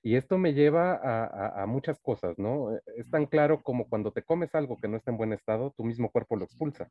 Y 0.01 0.15
esto 0.15 0.37
me 0.37 0.53
lleva 0.53 1.61
a, 1.61 1.65
muchas 1.65 1.99
cosas, 1.99 2.37
¿no? 2.37 2.73
Eh, 2.73 2.81
es 2.95 3.09
tan 3.09 3.25
claro 3.25 3.61
como 3.63 3.89
cuando 3.89 4.13
te 4.13 4.23
comes 4.23 4.55
algo 4.55 4.79
que 4.79 4.87
no 4.87 4.95
está 4.95 5.11
en 5.11 5.17
buen 5.17 5.33
estado, 5.33 5.73
tu 5.75 5.83
mismo 5.83 6.09
cuerpo 6.09 6.37
lo 6.37 6.45
expulsa. 6.45 6.89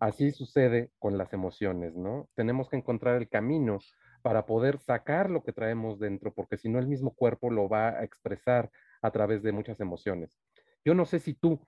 Así 0.00 0.30
sucede 0.30 0.90
con 0.98 1.18
las 1.18 1.32
emociones, 1.34 1.94
¿no? 1.96 2.28
Tenemos 2.34 2.70
que 2.70 2.76
encontrar 2.76 3.16
el 3.16 3.28
camino 3.28 3.78
para 4.22 4.46
poder 4.46 4.78
sacar 4.78 5.28
lo 5.28 5.42
que 5.42 5.52
traemos 5.52 5.98
dentro, 5.98 6.32
porque 6.32 6.56
si 6.56 6.70
no 6.70 6.78
el 6.78 6.86
mismo 6.86 7.14
cuerpo 7.14 7.50
lo 7.50 7.68
va 7.68 7.90
a 7.90 8.04
expresar 8.04 8.70
a 9.02 9.10
través 9.10 9.42
de 9.42 9.52
muchas 9.52 9.80
emociones. 9.80 10.38
Yo 10.82 10.94
no 10.94 11.04
sé 11.04 11.18
si 11.18 11.34
tú 11.34 11.60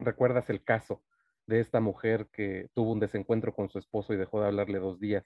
recuerdas 0.00 0.50
el 0.50 0.64
caso 0.64 1.02
de 1.46 1.60
esta 1.60 1.80
mujer 1.80 2.28
que 2.32 2.68
tuvo 2.74 2.92
un 2.92 3.00
desencuentro 3.00 3.54
con 3.54 3.68
su 3.68 3.78
esposo 3.78 4.12
y 4.12 4.16
dejó 4.16 4.40
de 4.40 4.46
hablarle 4.46 4.78
dos 4.78 5.00
días. 5.00 5.24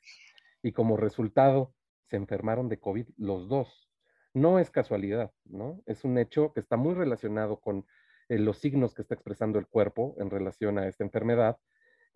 Y 0.63 0.73
como 0.73 0.97
resultado, 0.97 1.75
se 2.09 2.17
enfermaron 2.17 2.69
de 2.69 2.79
COVID 2.79 3.07
los 3.17 3.49
dos. 3.49 3.89
No 4.33 4.59
es 4.59 4.71
casualidad, 4.71 5.33
¿no? 5.45 5.83
Es 5.87 6.05
un 6.05 6.19
hecho 6.19 6.53
que 6.53 6.61
está 6.61 6.77
muy 6.77 6.95
relacionado 6.95 7.61
con 7.61 7.87
eh, 8.29 8.39
los 8.39 8.59
signos 8.59 8.95
que 8.95 9.03
está 9.03 9.15
expresando 9.15 9.59
el 9.59 9.67
cuerpo 9.67 10.15
en 10.19 10.31
relación 10.31 10.79
a 10.79 10.87
esta 10.89 11.05
enfermedad. 11.05 11.59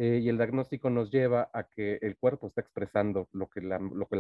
Eh, 0.03 0.19
y 0.23 0.31
el 0.31 0.39
diagnóstico 0.39 0.89
nos 0.89 1.11
lleva 1.11 1.51
a 1.53 1.65
que 1.65 1.99
el 2.01 2.17
cuerpo 2.17 2.47
está 2.47 2.63
expresando 2.63 3.29
lo 3.33 3.51
que 3.51 3.61
la, 3.61 3.77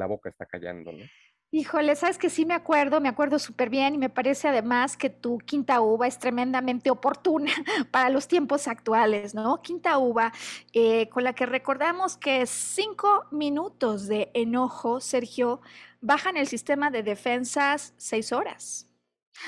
boca 0.06 0.28
está 0.28 0.44
callando, 0.44 0.92
¿no? 0.92 1.06
Híjole, 1.52 1.96
sabes 1.96 2.18
que 2.18 2.28
sí 2.28 2.44
me 2.44 2.52
acuerdo, 2.52 3.00
me 3.00 3.08
acuerdo 3.08 3.38
súper 3.38 3.70
bien 3.70 3.94
y 3.94 3.98
me 3.98 4.10
parece 4.10 4.46
además 4.46 4.98
que 4.98 5.08
tu 5.08 5.38
quinta 5.38 5.80
uva 5.80 6.06
es 6.06 6.18
tremendamente 6.18 6.90
oportuna 6.90 7.50
para 7.90 8.10
los 8.10 8.28
tiempos 8.28 8.68
actuales, 8.68 9.34
¿no? 9.34 9.62
Quinta 9.62 9.96
uva, 9.96 10.34
eh, 10.74 11.08
con 11.08 11.24
la 11.24 11.32
que 11.32 11.46
recordamos 11.46 12.18
que 12.18 12.44
cinco 12.44 13.24
minutos 13.30 14.06
de 14.06 14.30
enojo, 14.34 15.00
Sergio, 15.00 15.62
bajan 16.02 16.36
el 16.36 16.46
sistema 16.46 16.90
de 16.90 17.02
defensas 17.02 17.94
seis 17.96 18.32
horas. 18.32 18.89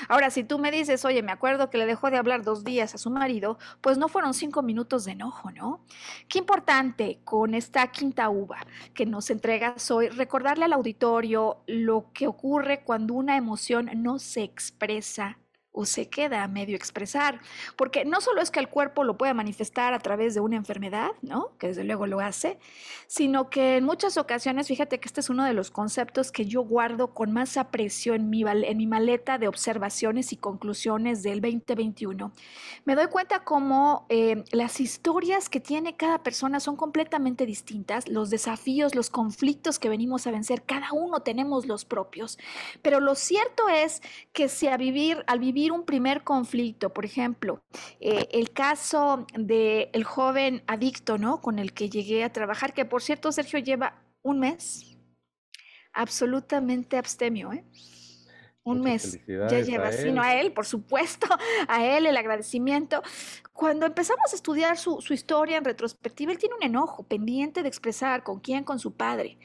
Ahora, 0.07 0.29
si 0.29 0.43
tú 0.43 0.59
me 0.59 0.71
dices, 0.71 1.05
oye, 1.05 1.21
me 1.21 1.31
acuerdo 1.31 1.69
que 1.69 1.77
le 1.77 1.85
dejó 1.85 2.09
de 2.09 2.17
hablar 2.17 2.43
dos 2.43 2.63
días 2.63 2.95
a 2.95 2.97
su 2.97 3.09
marido, 3.09 3.57
pues 3.81 3.97
no 3.97 4.07
fueron 4.07 4.33
cinco 4.33 4.61
minutos 4.61 5.05
de 5.05 5.11
enojo, 5.11 5.51
¿no? 5.51 5.85
Qué 6.27 6.39
importante 6.39 7.19
con 7.23 7.53
esta 7.53 7.87
quinta 7.91 8.29
uva 8.29 8.59
que 8.93 9.05
nos 9.05 9.29
entregas 9.29 9.91
hoy, 9.91 10.09
recordarle 10.09 10.65
al 10.65 10.73
auditorio 10.73 11.63
lo 11.67 12.11
que 12.13 12.27
ocurre 12.27 12.83
cuando 12.83 13.13
una 13.13 13.37
emoción 13.37 13.89
no 13.95 14.19
se 14.19 14.43
expresa 14.43 15.37
o 15.73 15.85
se 15.85 16.07
queda 16.07 16.47
medio 16.47 16.75
expresar, 16.75 17.41
porque 17.75 18.05
no 18.05 18.21
solo 18.21 18.41
es 18.41 18.51
que 18.51 18.59
el 18.59 18.69
cuerpo 18.69 19.03
lo 19.03 19.17
pueda 19.17 19.33
manifestar 19.33 19.93
a 19.93 19.99
través 19.99 20.35
de 20.35 20.39
una 20.39 20.55
enfermedad, 20.55 21.11
¿no? 21.21 21.51
Que 21.57 21.67
desde 21.67 21.83
luego 21.83 22.05
lo 22.05 22.19
hace, 22.19 22.59
sino 23.07 23.49
que 23.49 23.77
en 23.77 23.83
muchas 23.83 24.17
ocasiones, 24.17 24.67
fíjate 24.67 24.99
que 24.99 25.07
este 25.07 25.19
es 25.19 25.31
uno 25.31 25.43
de 25.45 25.53
los 25.53 25.71
conceptos 25.71 26.31
que 26.31 26.45
yo 26.45 26.61
guardo 26.61 27.13
con 27.13 27.31
más 27.31 27.57
aprecio 27.57 28.13
en 28.13 28.29
mi, 28.29 28.43
en 28.43 28.77
mi 28.77 28.85
maleta 28.85 29.39
de 29.39 29.47
observaciones 29.47 30.31
y 30.31 30.37
conclusiones 30.37 31.23
del 31.23 31.41
2021. 31.41 32.31
Me 32.85 32.95
doy 32.95 33.07
cuenta 33.07 33.43
cómo 33.43 34.05
eh, 34.09 34.43
las 34.51 34.79
historias 34.79 35.49
que 35.49 35.59
tiene 35.59 35.97
cada 35.97 36.21
persona 36.21 36.59
son 36.59 36.75
completamente 36.75 37.47
distintas, 37.47 38.07
los 38.07 38.29
desafíos, 38.29 38.93
los 38.93 39.09
conflictos 39.09 39.79
que 39.79 39.89
venimos 39.89 40.27
a 40.27 40.31
vencer, 40.31 40.61
cada 40.61 40.91
uno 40.93 41.21
tenemos 41.21 41.65
los 41.65 41.83
propios, 41.83 42.37
pero 42.83 42.99
lo 42.99 43.15
cierto 43.15 43.69
es 43.69 44.03
que 44.33 44.49
si 44.49 44.67
a 44.67 44.77
vivir, 44.77 45.23
al 45.25 45.39
vivir 45.39 45.62
un 45.71 45.85
primer 45.85 46.23
conflicto, 46.23 46.93
por 46.93 47.05
ejemplo, 47.05 47.63
eh, 47.99 48.27
el 48.31 48.51
caso 48.51 49.25
del 49.33 50.03
joven 50.03 50.63
adicto, 50.67 51.17
¿no? 51.17 51.41
Con 51.41 51.59
el 51.59 51.73
que 51.73 51.89
llegué 51.89 52.23
a 52.23 52.33
trabajar, 52.33 52.73
que 52.73 52.85
por 52.85 53.01
cierto, 53.01 53.31
Sergio 53.31 53.59
lleva 53.59 54.01
un 54.21 54.39
mes 54.39 54.97
absolutamente 55.93 56.97
abstemio, 56.97 57.53
¿eh? 57.53 57.63
Un 58.63 58.79
mes 58.81 59.19
ya 59.27 59.59
lleva, 59.59 59.91
sino 59.91 60.21
a 60.21 60.35
él, 60.35 60.53
por 60.53 60.65
supuesto, 60.65 61.27
a 61.67 61.85
él 61.85 62.05
el 62.05 62.15
agradecimiento. 62.15 63.01
Cuando 63.51 63.85
empezamos 63.85 64.31
a 64.31 64.35
estudiar 64.35 64.77
su, 64.77 65.01
su, 65.01 65.13
historia 65.13 65.57
en 65.57 65.65
retrospectiva, 65.65 66.31
él 66.31 66.37
tiene 66.37 66.55
un 66.55 66.63
enojo 66.63 67.03
pendiente 67.03 67.61
de 67.61 67.67
expresar 67.67 68.23
con 68.23 68.39
quién, 68.39 68.63
con 68.63 68.79
su 68.79 68.93
padre. 68.93 69.37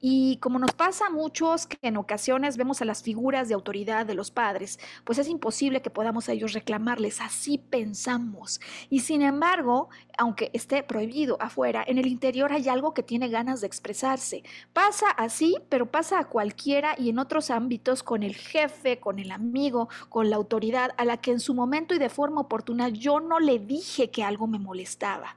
Y 0.00 0.38
como 0.38 0.58
nos 0.58 0.72
pasa 0.72 1.06
a 1.06 1.10
muchos 1.10 1.66
que 1.66 1.78
en 1.82 1.96
ocasiones 1.96 2.56
vemos 2.56 2.82
a 2.82 2.84
las 2.84 3.02
figuras 3.02 3.48
de 3.48 3.54
autoridad 3.54 4.06
de 4.06 4.14
los 4.14 4.30
padres, 4.30 4.78
pues 5.04 5.18
es 5.18 5.28
imposible 5.28 5.80
que 5.80 5.90
podamos 5.90 6.28
a 6.28 6.32
ellos 6.32 6.52
reclamarles, 6.52 7.20
así 7.20 7.58
pensamos. 7.58 8.60
Y 8.90 9.00
sin 9.00 9.22
embargo, 9.22 9.88
aunque 10.18 10.50
esté 10.52 10.82
prohibido 10.82 11.36
afuera, 11.40 11.84
en 11.86 11.98
el 11.98 12.06
interior 12.06 12.52
hay 12.52 12.68
algo 12.68 12.94
que 12.94 13.02
tiene 13.02 13.28
ganas 13.28 13.60
de 13.60 13.66
expresarse. 13.66 14.42
Pasa 14.72 15.10
así, 15.10 15.56
pero 15.68 15.90
pasa 15.90 16.18
a 16.18 16.28
cualquiera 16.28 16.94
y 16.98 17.10
en 17.10 17.18
otros 17.18 17.50
ámbitos 17.50 18.02
con 18.02 18.22
el 18.22 18.34
jefe 18.34 18.98
con 19.00 19.18
el 19.18 19.30
amigo, 19.30 19.88
con 20.08 20.30
la 20.30 20.36
autoridad 20.36 20.92
a 20.96 21.04
la 21.04 21.18
que 21.18 21.30
en 21.30 21.40
su 21.40 21.54
momento 21.54 21.94
y 21.94 21.98
de 21.98 22.08
forma 22.08 22.42
oportuna 22.42 22.88
yo 22.88 23.20
no 23.20 23.40
le 23.40 23.58
dije 23.58 24.10
que 24.10 24.24
algo 24.24 24.46
me 24.46 24.58
molestaba. 24.58 25.36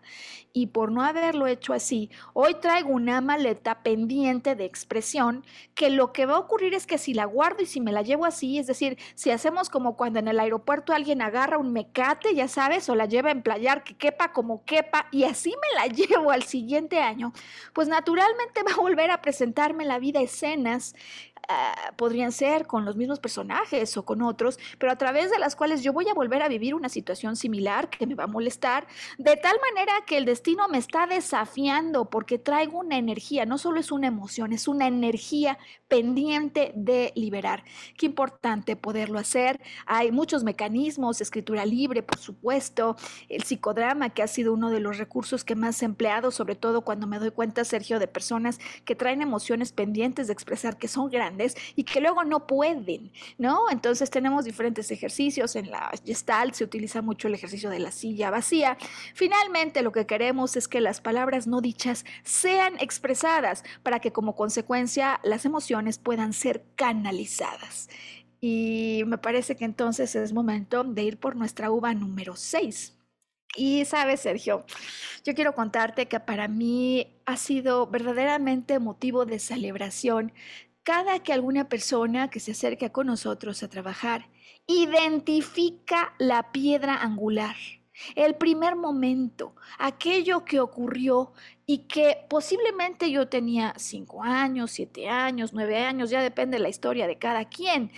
Y 0.59 0.65
por 0.65 0.91
no 0.91 1.03
haberlo 1.03 1.45
hecho 1.45 1.71
así, 1.71 2.09
hoy 2.33 2.55
traigo 2.55 2.89
una 2.89 3.21
maleta 3.21 3.83
pendiente 3.83 4.55
de 4.55 4.65
expresión 4.65 5.45
que 5.75 5.91
lo 5.91 6.11
que 6.11 6.25
va 6.25 6.33
a 6.33 6.39
ocurrir 6.39 6.73
es 6.73 6.87
que 6.87 6.97
si 6.97 7.13
la 7.13 7.25
guardo 7.25 7.61
y 7.61 7.67
si 7.67 7.79
me 7.79 7.91
la 7.91 8.01
llevo 8.01 8.25
así, 8.25 8.57
es 8.57 8.65
decir, 8.65 8.97
si 9.13 9.29
hacemos 9.29 9.69
como 9.69 9.95
cuando 9.95 10.17
en 10.17 10.27
el 10.27 10.39
aeropuerto 10.39 10.93
alguien 10.93 11.21
agarra 11.21 11.59
un 11.59 11.73
mecate, 11.73 12.33
ya 12.33 12.47
sabes, 12.47 12.89
o 12.89 12.95
la 12.95 13.05
lleva 13.05 13.29
a 13.29 13.33
emplayar 13.33 13.83
que 13.83 13.93
quepa 13.93 14.31
como 14.31 14.65
quepa 14.65 15.05
y 15.11 15.25
así 15.25 15.51
me 15.51 15.75
la 15.75 15.93
llevo 15.93 16.31
al 16.31 16.41
siguiente 16.41 17.01
año, 17.01 17.33
pues 17.73 17.87
naturalmente 17.87 18.63
va 18.63 18.73
a 18.73 18.81
volver 18.81 19.11
a 19.11 19.21
presentarme 19.21 19.83
en 19.83 19.89
la 19.89 19.99
vida 19.99 20.21
escenas 20.21 20.95
Ah, 21.49 21.93
podrían 21.95 22.31
ser 22.31 22.67
con 22.67 22.83
los 22.83 22.95
mismos 22.95 23.19
personajes 23.19 23.95
o 23.95 24.03
con 24.03 24.21
otros, 24.21 24.59
pero 24.79 24.91
a 24.91 24.97
través 24.97 25.31
de 25.31 25.39
las 25.39 25.55
cuales 25.55 25.81
yo 25.81 25.93
voy 25.93 26.07
a 26.09 26.13
volver 26.13 26.41
a 26.41 26.49
vivir 26.49 26.75
una 26.75 26.89
situación 26.89 27.35
similar 27.35 27.89
que 27.89 28.05
me 28.05 28.15
va 28.15 28.25
a 28.25 28.27
molestar, 28.27 28.85
de 29.17 29.37
tal 29.37 29.57
manera 29.61 29.93
que 30.05 30.17
el 30.17 30.25
destino 30.25 30.67
me 30.67 30.77
está 30.77 31.07
desafiando 31.07 32.09
porque 32.09 32.37
traigo 32.37 32.79
una 32.79 32.97
energía, 32.97 33.45
no 33.45 33.57
solo 33.57 33.79
es 33.79 33.91
una 33.91 34.07
emoción, 34.07 34.51
es 34.51 34.67
una 34.67 34.87
energía 34.87 35.57
pendiente 35.87 36.73
de 36.75 37.13
liberar. 37.15 37.63
Qué 37.97 38.05
importante 38.07 38.75
poderlo 38.75 39.17
hacer. 39.17 39.61
Hay 39.85 40.11
muchos 40.11 40.43
mecanismos, 40.43 41.21
escritura 41.21 41.65
libre, 41.65 42.03
por 42.03 42.17
supuesto, 42.17 42.97
el 43.29 43.43
psicodrama, 43.43 44.09
que 44.09 44.21
ha 44.21 44.27
sido 44.27 44.53
uno 44.53 44.69
de 44.69 44.81
los 44.81 44.97
recursos 44.97 45.45
que 45.45 45.55
más 45.55 45.81
he 45.81 45.85
empleado, 45.85 46.31
sobre 46.31 46.55
todo 46.55 46.81
cuando 46.81 47.07
me 47.07 47.19
doy 47.19 47.31
cuenta, 47.31 47.63
Sergio, 47.63 47.99
de 47.99 48.07
personas 48.07 48.59
que 48.83 48.95
traen 48.95 49.21
emociones 49.21 49.71
pendientes 49.71 50.27
de 50.27 50.33
expresar 50.33 50.77
que 50.77 50.89
son 50.89 51.09
grandes 51.09 51.26
y 51.75 51.83
que 51.83 52.01
luego 52.01 52.23
no 52.23 52.47
pueden, 52.47 53.11
¿no? 53.37 53.69
Entonces 53.69 54.09
tenemos 54.09 54.45
diferentes 54.45 54.91
ejercicios. 54.91 55.55
En 55.55 55.71
la 55.71 55.91
Gestalt 56.05 56.53
se 56.53 56.63
utiliza 56.63 57.01
mucho 57.01 57.27
el 57.27 57.35
ejercicio 57.35 57.69
de 57.69 57.79
la 57.79 57.91
silla 57.91 58.29
vacía. 58.29 58.77
Finalmente, 59.13 59.81
lo 59.81 59.91
que 59.91 60.05
queremos 60.05 60.55
es 60.55 60.67
que 60.67 60.81
las 60.81 61.01
palabras 61.01 61.47
no 61.47 61.61
dichas 61.61 62.05
sean 62.23 62.75
expresadas 62.79 63.63
para 63.83 63.99
que 63.99 64.11
como 64.11 64.35
consecuencia 64.35 65.19
las 65.23 65.45
emociones 65.45 65.97
puedan 65.97 66.33
ser 66.33 66.63
canalizadas. 66.75 67.89
Y 68.39 69.03
me 69.07 69.17
parece 69.17 69.55
que 69.55 69.65
entonces 69.65 70.15
es 70.15 70.33
momento 70.33 70.83
de 70.83 71.03
ir 71.03 71.19
por 71.19 71.35
nuestra 71.35 71.71
uva 71.71 71.93
número 71.93 72.35
6. 72.35 72.93
Y 73.55 73.85
sabes, 73.85 74.19
Sergio, 74.21 74.65
yo 75.23 75.33
quiero 75.33 75.55
contarte 75.55 76.07
que 76.07 76.19
para 76.19 76.47
mí 76.47 77.07
ha 77.25 77.37
sido 77.37 77.87
verdaderamente 77.87 78.77
motivo 78.77 79.25
de 79.25 79.39
celebración 79.39 80.31
cada 80.87 81.19
que 81.19 81.33
alguna 81.33 81.67
persona 81.67 82.29
que 82.29 82.39
se 82.39 82.53
acerca 82.53 82.93
con 82.93 83.07
nosotros 83.07 83.61
a 83.61 83.67
trabajar 83.67 84.29
identifica 84.67 86.13
la 86.17 86.53
piedra 86.53 86.95
angular, 86.95 87.57
el 88.15 88.35
primer 88.35 88.77
momento, 88.77 89.53
aquello 89.79 90.45
que 90.45 90.61
ocurrió 90.61 91.33
y 91.65 91.79
que 91.79 92.19
posiblemente 92.29 93.11
yo 93.11 93.27
tenía 93.27 93.73
cinco 93.75 94.23
años, 94.23 94.71
siete 94.71 95.09
años, 95.09 95.51
nueve 95.51 95.77
años, 95.77 96.09
ya 96.09 96.21
depende 96.21 96.55
de 96.55 96.63
la 96.63 96.69
historia 96.69 97.05
de 97.05 97.17
cada 97.17 97.43
quien. 97.43 97.91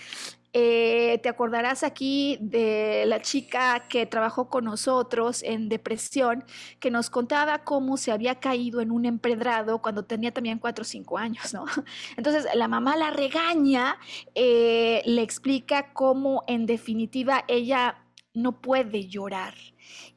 Eh, 0.52 1.20
te 1.22 1.28
acordarás 1.28 1.84
aquí 1.84 2.36
de 2.40 3.04
la 3.06 3.22
chica 3.22 3.86
que 3.88 4.04
trabajó 4.06 4.48
con 4.48 4.64
nosotros 4.64 5.44
en 5.44 5.68
depresión, 5.68 6.44
que 6.80 6.90
nos 6.90 7.08
contaba 7.08 7.60
cómo 7.62 7.96
se 7.96 8.10
había 8.10 8.40
caído 8.40 8.80
en 8.80 8.90
un 8.90 9.06
empedrado 9.06 9.80
cuando 9.80 10.04
tenía 10.04 10.32
también 10.32 10.58
cuatro 10.58 10.82
o 10.82 10.84
cinco 10.84 11.18
años, 11.18 11.54
¿no? 11.54 11.66
Entonces 12.16 12.46
la 12.54 12.66
mamá 12.66 12.96
la 12.96 13.10
regaña, 13.10 13.98
eh, 14.34 15.02
le 15.04 15.22
explica 15.22 15.92
cómo 15.92 16.42
en 16.48 16.66
definitiva 16.66 17.44
ella 17.46 18.04
no 18.34 18.60
puede 18.60 19.08
llorar 19.08 19.54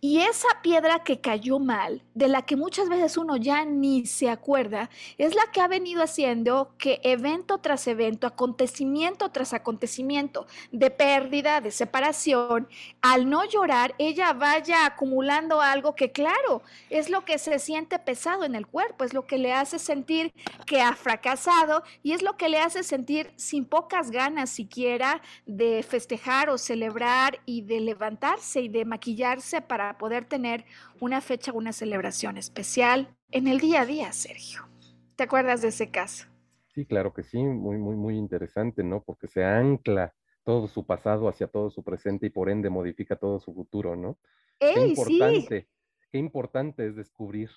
y 0.01 0.19
esa 0.19 0.47
piedra 0.61 1.03
que 1.03 1.21
cayó 1.21 1.59
mal, 1.59 2.01
de 2.13 2.27
la 2.27 2.41
que 2.41 2.55
muchas 2.55 2.89
veces 2.89 3.17
uno 3.17 3.37
ya 3.37 3.63
ni 3.65 4.05
se 4.05 4.29
acuerda, 4.29 4.89
es 5.17 5.33
la 5.35 5.43
que 5.51 5.61
ha 5.61 5.67
venido 5.67 6.03
haciendo 6.03 6.73
que 6.77 6.99
evento 7.03 7.59
tras 7.59 7.87
evento, 7.87 8.27
acontecimiento 8.27 9.29
tras 9.29 9.53
acontecimiento 9.53 10.45
de 10.71 10.91
pérdida, 10.91 11.61
de 11.61 11.71
separación, 11.71 12.67
al 13.01 13.29
no 13.29 13.45
llorar, 13.45 13.95
ella 13.97 14.33
vaya 14.33 14.85
acumulando 14.85 15.61
algo 15.61 15.95
que 15.95 16.11
claro, 16.11 16.61
es 16.89 17.09
lo 17.09 17.25
que 17.25 17.37
se 17.37 17.59
siente 17.59 17.97
pesado 17.99 18.43
en 18.43 18.55
el 18.55 18.67
cuerpo, 18.67 19.03
es 19.03 19.13
lo 19.13 19.25
que 19.25 19.37
le 19.37 19.53
hace 19.53 19.79
sentir 19.79 20.33
que 20.65 20.81
ha 20.81 20.93
fracasado 20.95 21.83
y 22.01 22.11
es 22.11 22.21
lo 22.21 22.37
que 22.37 22.49
le 22.49 22.59
hace 22.59 22.83
sentir 22.83 23.31
sin 23.35 23.65
pocas 23.65 24.11
ganas 24.11 24.49
siquiera 24.49 25.21
de 25.45 25.83
festejar 25.83 26.49
o 26.49 26.57
celebrar 26.57 27.39
y 27.45 27.61
de 27.61 27.79
levantarse 27.79 28.61
y 28.61 28.67
de 28.67 28.85
maquillarse 28.85 29.61
para 29.67 29.97
poder 29.97 30.25
tener 30.25 30.65
una 30.99 31.21
fecha, 31.21 31.51
una 31.51 31.73
celebración 31.73 32.37
especial 32.37 33.15
en 33.31 33.47
el 33.47 33.59
día 33.59 33.81
a 33.81 33.85
día, 33.85 34.11
Sergio. 34.13 34.67
¿Te 35.15 35.23
acuerdas 35.23 35.61
de 35.61 35.69
ese 35.69 35.89
caso? 35.89 36.27
Sí, 36.73 36.85
claro 36.85 37.13
que 37.13 37.23
sí, 37.23 37.37
muy, 37.37 37.77
muy, 37.77 37.95
muy 37.95 38.17
interesante, 38.17 38.83
¿no? 38.83 39.03
Porque 39.03 39.27
se 39.27 39.43
ancla 39.43 40.13
todo 40.43 40.67
su 40.67 40.85
pasado 40.85 41.29
hacia 41.29 41.47
todo 41.47 41.69
su 41.69 41.83
presente 41.83 42.25
y 42.27 42.29
por 42.29 42.49
ende 42.49 42.69
modifica 42.69 43.15
todo 43.15 43.39
su 43.39 43.53
futuro, 43.53 43.95
¿no? 43.95 44.17
qué 44.59 44.87
importante, 44.87 45.67
qué 46.11 46.17
importante 46.17 46.87
es 46.87 46.95
descubrir 46.95 47.49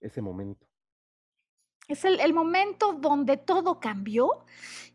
ese 0.00 0.20
momento. 0.20 0.66
Es 1.88 2.04
el, 2.04 2.34
momento 2.34 2.92
donde 2.92 3.38
todo 3.38 3.80
cambió 3.80 4.44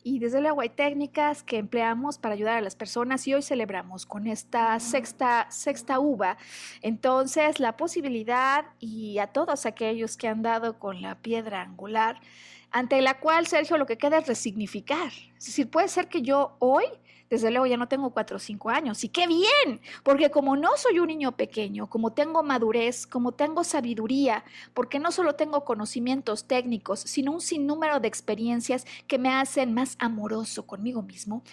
y 0.04 0.20
desde 0.20 0.42
luego 0.42 0.62
hay 0.62 0.70
técnicas 0.70 1.42
que 1.42 1.58
empleamos 1.58 2.20
para 2.20 2.36
ayudar 2.36 2.58
a 2.58 2.62
las 2.62 2.76
personas 2.76 3.28
y 3.28 3.34
hoy 3.34 3.42
celebramos 3.42 4.06
con 4.06 4.28
esta 4.28 4.80
sexta, 4.80 5.48
sexta 5.50 5.98
uva. 5.98 6.38
Entonces, 6.84 7.60
la 7.60 7.78
posibilidad 7.78 8.66
y 8.80 9.18
a 9.18 9.26
todos 9.26 9.66
aquellos 9.66 10.18
que 10.18 10.28
han 10.28 10.44
dado 10.44 10.78
con 10.78 11.02
la 11.02 11.16
piedra 11.16 11.64
angular, 11.64 12.22
ante 12.70 13.02
la 13.02 13.20
cual, 13.20 13.48
Sergio, 13.48 13.80
lo 13.80 13.88
que 13.88 13.98
queda 13.98 14.20
es 14.20 14.28
resignificar. 14.28 15.12
Es 15.36 15.48
decir, 15.48 15.72
puede 15.72 15.88
ser 15.88 16.10
que 16.10 16.22
yo 16.22 16.58
hoy 16.60 16.86
desde 17.34 17.50
luego 17.50 17.66
ya 17.66 17.78
no 17.78 17.88
tengo 17.88 18.12
cuatro 18.12 18.38
o 18.38 18.40
cinco 18.40 18.70
años. 18.70 19.04
Y 19.04 19.10
qué 19.10 19.26
bien, 19.26 19.82
porque 20.04 20.30
como 20.30 20.56
no 20.56 20.70
soy 20.78 21.00
un 21.00 21.08
niño 21.08 21.32
pequeño, 21.32 21.90
como 21.90 22.14
tengo 22.14 22.44
madurez, 22.44 23.08
como 23.08 23.32
tengo 23.32 23.64
sabiduría, 23.64 24.44
porque 24.76 25.00
no 25.00 25.12
solo 25.12 25.34
tengo 25.34 25.66
conocimientos 25.66 26.46
técnicos, 26.46 27.00
sino 27.00 27.32
un 27.32 27.42
sinnúmero 27.42 28.00
de 28.00 28.08
experiencias 28.08 28.86
que 29.08 29.18
me 29.18 29.34
hacen 29.34 29.74
más 29.74 29.96
amoroso 30.00 30.68
conmigo 30.68 31.02
mismo, 31.02 31.44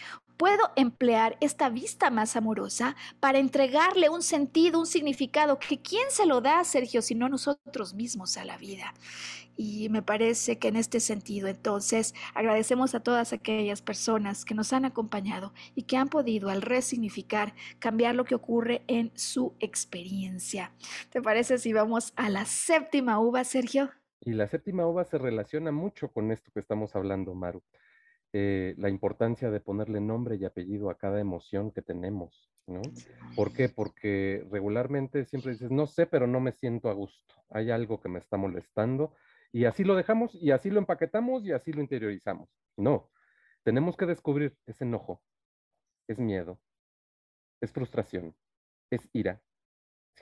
puedo 0.40 0.70
emplear 0.74 1.36
esta 1.42 1.68
vista 1.68 2.08
más 2.08 2.34
amorosa 2.34 2.96
para 3.20 3.38
entregarle 3.38 4.08
un 4.08 4.22
sentido, 4.22 4.80
un 4.80 4.86
significado, 4.86 5.58
que 5.58 5.82
quién 5.82 6.04
se 6.08 6.24
lo 6.24 6.40
da, 6.40 6.64
Sergio, 6.64 7.02
sino 7.02 7.28
nosotros 7.28 7.92
mismos 7.92 8.38
a 8.38 8.46
la 8.46 8.56
vida. 8.56 8.94
Y 9.58 9.90
me 9.90 10.00
parece 10.00 10.58
que 10.58 10.68
en 10.68 10.76
este 10.76 10.98
sentido, 10.98 11.46
entonces, 11.48 12.14
agradecemos 12.32 12.94
a 12.94 13.00
todas 13.00 13.34
aquellas 13.34 13.82
personas 13.82 14.46
que 14.46 14.54
nos 14.54 14.72
han 14.72 14.86
acompañado 14.86 15.52
y 15.74 15.82
que 15.82 15.98
han 15.98 16.08
podido, 16.08 16.48
al 16.48 16.62
resignificar, 16.62 17.52
cambiar 17.78 18.14
lo 18.14 18.24
que 18.24 18.34
ocurre 18.34 18.80
en 18.86 19.12
su 19.16 19.52
experiencia. 19.60 20.72
¿Te 21.10 21.20
parece 21.20 21.58
si 21.58 21.74
vamos 21.74 22.14
a 22.16 22.30
la 22.30 22.46
séptima 22.46 23.20
uva, 23.20 23.44
Sergio? 23.44 23.90
Y 24.22 24.32
la 24.32 24.48
séptima 24.48 24.86
uva 24.86 25.04
se 25.04 25.18
relaciona 25.18 25.70
mucho 25.70 26.08
con 26.08 26.32
esto 26.32 26.50
que 26.50 26.60
estamos 26.60 26.96
hablando, 26.96 27.34
Maru. 27.34 27.62
Eh, 28.32 28.74
la 28.78 28.88
importancia 28.88 29.50
de 29.50 29.58
ponerle 29.58 30.00
nombre 30.00 30.36
y 30.36 30.44
apellido 30.44 30.88
a 30.88 30.96
cada 30.96 31.20
emoción 31.20 31.72
que 31.72 31.82
tenemos, 31.82 32.48
¿no? 32.66 32.80
¿Por 33.34 33.52
qué? 33.52 33.68
Porque 33.68 34.46
regularmente 34.52 35.24
siempre 35.24 35.50
dices, 35.50 35.72
no 35.72 35.88
sé, 35.88 36.06
pero 36.06 36.28
no 36.28 36.38
me 36.38 36.52
siento 36.52 36.88
a 36.90 36.92
gusto. 36.92 37.34
Hay 37.50 37.72
algo 37.72 38.00
que 38.00 38.08
me 38.08 38.20
está 38.20 38.36
molestando 38.36 39.14
y 39.50 39.64
así 39.64 39.82
lo 39.82 39.96
dejamos 39.96 40.32
y 40.36 40.52
así 40.52 40.70
lo 40.70 40.78
empaquetamos 40.78 41.44
y 41.44 41.50
así 41.50 41.72
lo 41.72 41.80
interiorizamos. 41.80 42.48
No, 42.76 43.10
tenemos 43.64 43.96
que 43.96 44.06
descubrir 44.06 44.56
ese 44.64 44.84
enojo, 44.84 45.22
es 46.06 46.20
miedo, 46.20 46.60
es 47.60 47.72
frustración, 47.72 48.36
es 48.90 49.08
ira. 49.12 49.42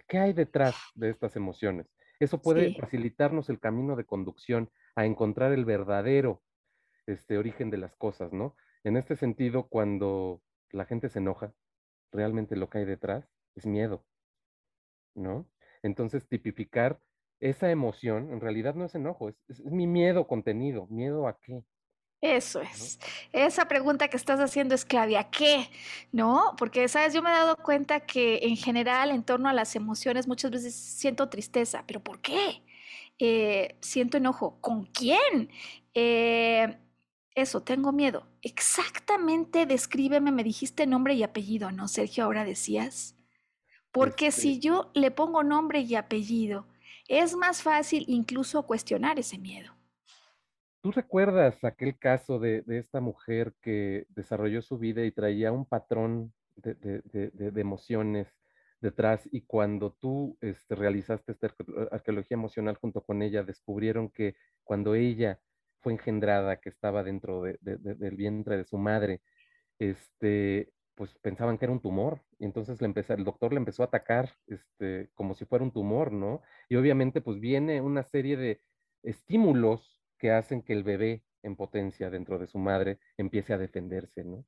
¿Qué 0.07 0.17
hay 0.17 0.33
detrás 0.33 0.77
de 0.95 1.11
estas 1.11 1.37
emociones? 1.37 1.95
Eso 2.21 2.41
puede 2.41 2.75
facilitarnos 2.75 3.51
el 3.51 3.61
camino 3.61 3.97
de 3.97 4.07
conducción 4.07 4.71
a 4.97 5.05
encontrar 5.05 5.53
el 5.53 5.67
verdadero 5.67 6.43
este 7.09 7.39
origen 7.39 7.71
de 7.71 7.79
las 7.79 7.97
cosas, 7.97 8.33
¿no? 8.33 8.55
En 8.85 8.97
este 8.97 9.17
sentido, 9.17 9.69
cuando 9.69 10.43
la 10.71 10.85
gente 10.85 11.09
se 11.09 11.19
enoja, 11.19 11.53
realmente 12.13 12.57
lo 12.57 12.69
que 12.69 12.79
hay 12.79 12.85
detrás 12.85 13.25
es 13.55 13.67
miedo, 13.67 14.05
¿no? 15.15 15.47
Entonces, 15.83 16.29
tipificar 16.29 17.01
esa 17.41 17.71
emoción, 17.71 18.33
en 18.33 18.41
realidad 18.41 18.75
no 18.75 18.85
es 18.85 18.95
enojo, 18.95 19.29
es, 19.29 19.65
mi 19.65 19.87
miedo 19.87 20.27
contenido. 20.27 20.87
¿Miedo 20.89 21.29
a 21.29 21.39
qué? 21.41 21.63
Eso 22.21 22.61
es. 22.61 22.99
Esa 23.33 23.69
pregunta 23.69 24.09
que 24.09 24.17
estás 24.17 24.41
haciendo 24.41 24.75
es 24.75 24.85
clave. 24.85 25.17
¿A 25.17 25.31
qué? 25.31 25.71
¿No? 26.11 26.55
Porque, 26.59 26.89
sabes, 26.89 27.15
yo 27.15 27.23
me 27.23 27.31
he 27.31 27.33
dado 27.33 27.57
cuenta 27.57 28.01
que 28.01 28.41
en 28.43 28.57
general, 28.57 29.11
en 29.11 29.23
torno 29.23 29.49
a 29.49 29.53
las 29.53 29.77
emociones, 29.77 30.27
muchas 30.27 30.51
veces 30.51 30.75
siento 30.75 31.29
tristeza. 31.29 31.85
¿Pero 31.87 32.03
por 32.03 32.21
qué? 32.21 32.65
Eh, 33.21 33.77
siento 33.81 34.17
enojo. 34.17 34.61
¿Con 34.61 34.87
quién? 34.87 35.51
Eh, 35.95 36.77
eso, 37.39 37.63
tengo 37.63 37.93
miedo. 37.93 38.27
Exactamente, 38.43 39.67
descríbeme, 39.67 40.33
me 40.33 40.45
dijiste 40.45 40.87
nombre 40.87 41.15
y 41.15 41.23
apellido, 41.23 41.71
¿no, 41.71 41.89
Sergio? 41.89 42.25
Ahora 42.25 42.45
decías. 42.45 43.17
Porque 43.93 44.31
si 44.31 44.55
este 44.55 44.67
yo 44.67 44.91
le 44.95 45.11
pongo 45.11 45.43
nombre 45.43 45.81
y 45.81 45.95
apellido, 45.95 46.67
es 47.09 47.35
más 47.35 47.63
fácil 47.63 48.05
incluso 48.07 48.67
cuestionar 48.67 49.19
ese 49.19 49.39
miedo. 49.39 49.73
¿Tú 50.81 50.93
recuerdas 50.93 51.65
aquel 51.65 51.99
caso 51.99 52.39
de, 52.39 52.63
esta 52.69 53.01
mujer 53.01 53.55
que 53.61 54.07
desarrolló 54.11 54.63
su 54.63 54.79
vida 54.79 55.05
y 55.05 55.11
traía 55.11 55.51
un 55.51 55.65
patrón 55.65 56.33
de, 56.57 57.03
emociones 57.57 58.29
detrás 58.81 59.29
y 59.33 59.41
cuando 59.43 59.93
tú 59.93 60.39
este, 60.41 60.77
realizaste 60.77 61.33
esta 61.33 61.53
arqueología 61.91 62.37
emocional 62.37 62.77
junto 62.77 63.03
con 63.03 63.23
ella, 63.23 63.43
descubrieron 63.43 64.09
que 64.09 64.37
cuando 64.63 64.95
ella 64.95 65.41
fue 65.81 65.93
engendrada, 65.93 66.61
que 66.61 66.69
estaba 66.69 67.03
dentro 67.05 67.43
del 67.43 68.17
vientre 68.17 68.57
de 68.57 68.65
su 68.65 68.79
madre, 68.79 69.23
este, 69.79 70.73
pues 70.95 71.15
pensaban 71.23 71.59
que 71.59 71.67
era 71.67 71.73
un 71.73 71.81
tumor, 71.81 72.23
y 72.39 72.45
entonces 72.45 72.81
le 72.81 72.93
el 73.09 73.25
doctor 73.25 73.53
le 73.53 73.59
empezó 73.59 73.83
a 73.83 73.87
atacar 73.87 74.35
este, 74.47 75.11
como 75.15 75.35
si 75.35 75.45
fuera 75.45 75.65
un 75.65 75.73
tumor, 75.73 76.13
¿no? 76.13 76.43
Y 76.69 76.77
obviamente 76.77 77.21
pues 77.21 77.41
viene 77.41 77.81
una 77.81 78.03
serie 78.03 78.37
de 78.37 78.61
estímulos 79.03 80.03
que 80.19 80.33
hacen 80.33 80.63
que 80.63 80.73
el 80.73 80.83
bebé 80.85 81.25
en 81.43 81.57
potencia 81.57 82.11
dentro 82.11 82.39
de 82.39 82.49
su 82.49 82.59
madre 82.59 82.99
empiece 83.17 83.53
a 83.55 83.59
defenderse, 83.59 84.25
¿no? 84.25 84.45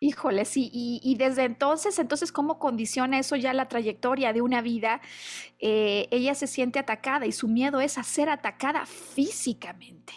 Híjole, 0.00 0.44
sí, 0.44 0.70
y, 0.72 1.14
desde 1.16 1.44
entonces, 1.44 1.98
entonces, 1.98 2.30
¿cómo 2.32 2.58
condiciona 2.58 3.18
eso 3.18 3.36
ya 3.36 3.52
la 3.54 3.68
trayectoria 3.68 4.32
de 4.32 4.42
una 4.42 4.60
vida? 4.60 5.00
Eh, 5.58 6.08
ella 6.10 6.34
se 6.34 6.46
siente 6.46 6.78
atacada 6.78 7.26
y 7.26 7.32
su 7.32 7.48
miedo 7.48 7.80
es 7.80 7.96
a 7.96 8.02
ser 8.02 8.28
atacada 8.28 8.84
físicamente. 8.86 10.12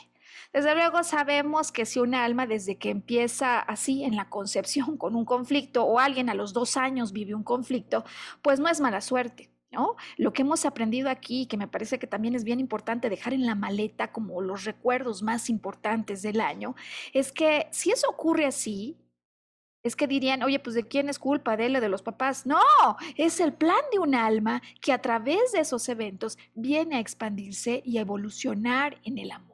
Desde 0.51 0.73
luego 0.73 1.03
sabemos 1.03 1.71
que 1.71 1.85
si 1.85 1.99
una 1.99 2.25
alma 2.25 2.47
desde 2.47 2.77
que 2.77 2.89
empieza 2.89 3.59
así 3.59 4.03
en 4.03 4.15
la 4.15 4.29
concepción 4.29 4.97
con 4.97 5.15
un 5.15 5.23
conflicto 5.23 5.83
o 5.85 5.99
alguien 5.99 6.29
a 6.29 6.33
los 6.33 6.53
dos 6.53 6.75
años 6.75 7.13
vive 7.13 7.35
un 7.35 7.43
conflicto, 7.43 8.03
pues 8.41 8.59
no 8.59 8.67
es 8.67 8.79
mala 8.81 9.01
suerte 9.01 9.49
¿No? 9.71 9.95
Lo 10.17 10.33
que 10.33 10.41
hemos 10.41 10.65
aprendido 10.65 11.11
aquí, 11.11 11.45
que 11.45 11.55
me 11.55 11.67
parece 11.67 11.99
que 11.99 12.07
también 12.07 12.33
es 12.33 12.43
bien 12.43 12.59
importante 12.59 13.07
dejar 13.07 13.33
en 13.35 13.45
la 13.45 13.53
maleta 13.53 14.11
como 14.11 14.41
los 14.41 14.63
recuerdos 14.63 15.21
más 15.21 15.47
importantes 15.47 16.23
del 16.23 16.41
año, 16.41 16.75
es 17.13 17.31
que 17.31 17.67
si 17.71 17.91
eso 17.91 18.09
ocurre 18.09 18.47
así, 18.47 18.97
es 19.83 19.95
que 19.95 20.07
dirían, 20.07 20.43
oye, 20.43 20.59
pues 20.59 20.75
de 20.75 20.87
quién 20.87 21.09
es 21.09 21.19
culpa, 21.19 21.57
de 21.57 21.67
él 21.67 21.75
o 21.75 21.81
de 21.81 21.89
los 21.89 22.01
papás. 22.01 22.45
No, 22.45 22.59
es 23.15 23.39
el 23.39 23.53
plan 23.53 23.81
de 23.91 23.99
un 23.99 24.15
alma 24.15 24.61
que 24.81 24.91
a 24.91 25.01
través 25.01 25.51
de 25.53 25.61
esos 25.61 25.87
eventos 25.89 26.37
viene 26.53 26.97
a 26.97 26.99
expandirse 26.99 27.81
y 27.85 27.97
a 27.97 28.01
evolucionar 28.01 28.97
en 29.03 29.17
el 29.17 29.31
amor. 29.31 29.49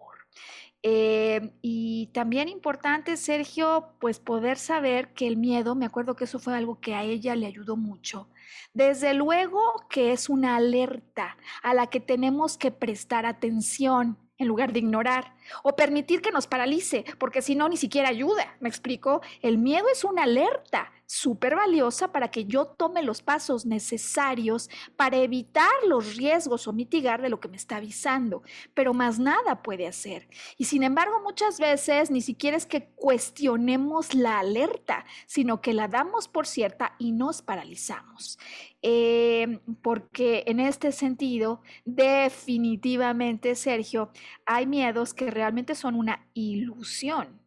Eh, 0.88 1.52
y 1.64 2.12
también 2.14 2.48
importante, 2.48 3.18
Sergio, 3.18 3.96
pues 4.00 4.20
poder 4.20 4.58
saber 4.58 5.14
que 5.14 5.26
el 5.28 5.36
miedo, 5.36 5.74
me 5.74 5.86
acuerdo 5.86 6.16
que 6.16 6.26
eso 6.26 6.38
fue 6.38 6.56
algo 6.56 6.80
que 6.80 6.94
a 6.94 7.04
ella 7.04 7.36
le 7.36 7.48
ayudó 7.48 7.76
mucho. 7.76 8.30
Desde 8.74 9.14
luego 9.16 9.60
que 9.90 10.12
es 10.12 10.30
una 10.30 10.58
alerta 10.58 11.38
a 11.64 11.74
la 11.74 11.88
que 11.88 12.00
tenemos 12.00 12.58
que 12.58 12.72
prestar 12.72 13.26
atención 13.26 14.18
en 14.38 14.48
lugar 14.48 14.74
de 14.74 14.80
ignorar 14.80 15.36
o 15.64 15.76
permitir 15.76 16.22
que 16.22 16.32
nos 16.32 16.48
paralice, 16.48 17.06
porque 17.18 17.42
si 17.42 17.56
no, 17.56 17.70
ni 17.70 17.78
siquiera 17.78 18.10
ayuda. 18.10 18.56
¿Me 18.60 18.70
explico? 18.70 19.22
El 19.42 19.58
miedo 19.58 19.86
es 19.92 20.04
una 20.04 20.24
alerta 20.24 20.92
súper 21.06 21.56
valiosa 21.56 22.12
para 22.12 22.32
que 22.32 22.46
yo 22.46 22.66
tome 22.66 23.04
los 23.04 23.22
pasos 23.22 23.66
necesarios 23.66 24.70
para 24.96 25.18
evitar 25.18 25.70
los 25.88 26.16
riesgos 26.16 26.68
o 26.68 26.74
mitigar 26.74 27.22
de 27.22 27.30
lo 27.30 27.40
que 27.40 27.48
me 27.48 27.58
está 27.58 27.78
avisando, 27.78 28.44
pero 28.74 28.94
más 28.94 29.20
nada 29.20 29.62
puede 29.62 29.88
hacer. 29.88 30.28
Y 30.58 30.66
sin 30.66 30.84
embargo, 30.84 31.22
muchas 31.22 31.60
veces 31.60 32.12
ni 32.12 32.22
siquiera 32.22 32.58
es 32.58 32.66
que 32.66 32.90
cuestionemos 32.96 34.14
la 34.14 34.40
alerta, 34.40 35.06
sino 35.28 35.62
que 35.62 35.74
la 35.74 35.88
damos 35.88 36.28
por 36.28 36.48
cierta 36.48 36.96
y 36.98 37.12
nos 37.12 37.42
paralizamos. 37.42 38.40
Eh, 38.88 39.62
porque 39.82 40.44
en 40.46 40.60
este 40.60 40.92
sentido, 40.92 41.60
definitivamente, 41.86 43.56
Sergio, 43.56 44.12
hay 44.46 44.68
miedos 44.68 45.16
que 45.16 45.32
realmente 45.32 45.74
son 45.74 45.96
una 45.96 46.28
ilusión. 46.36 47.42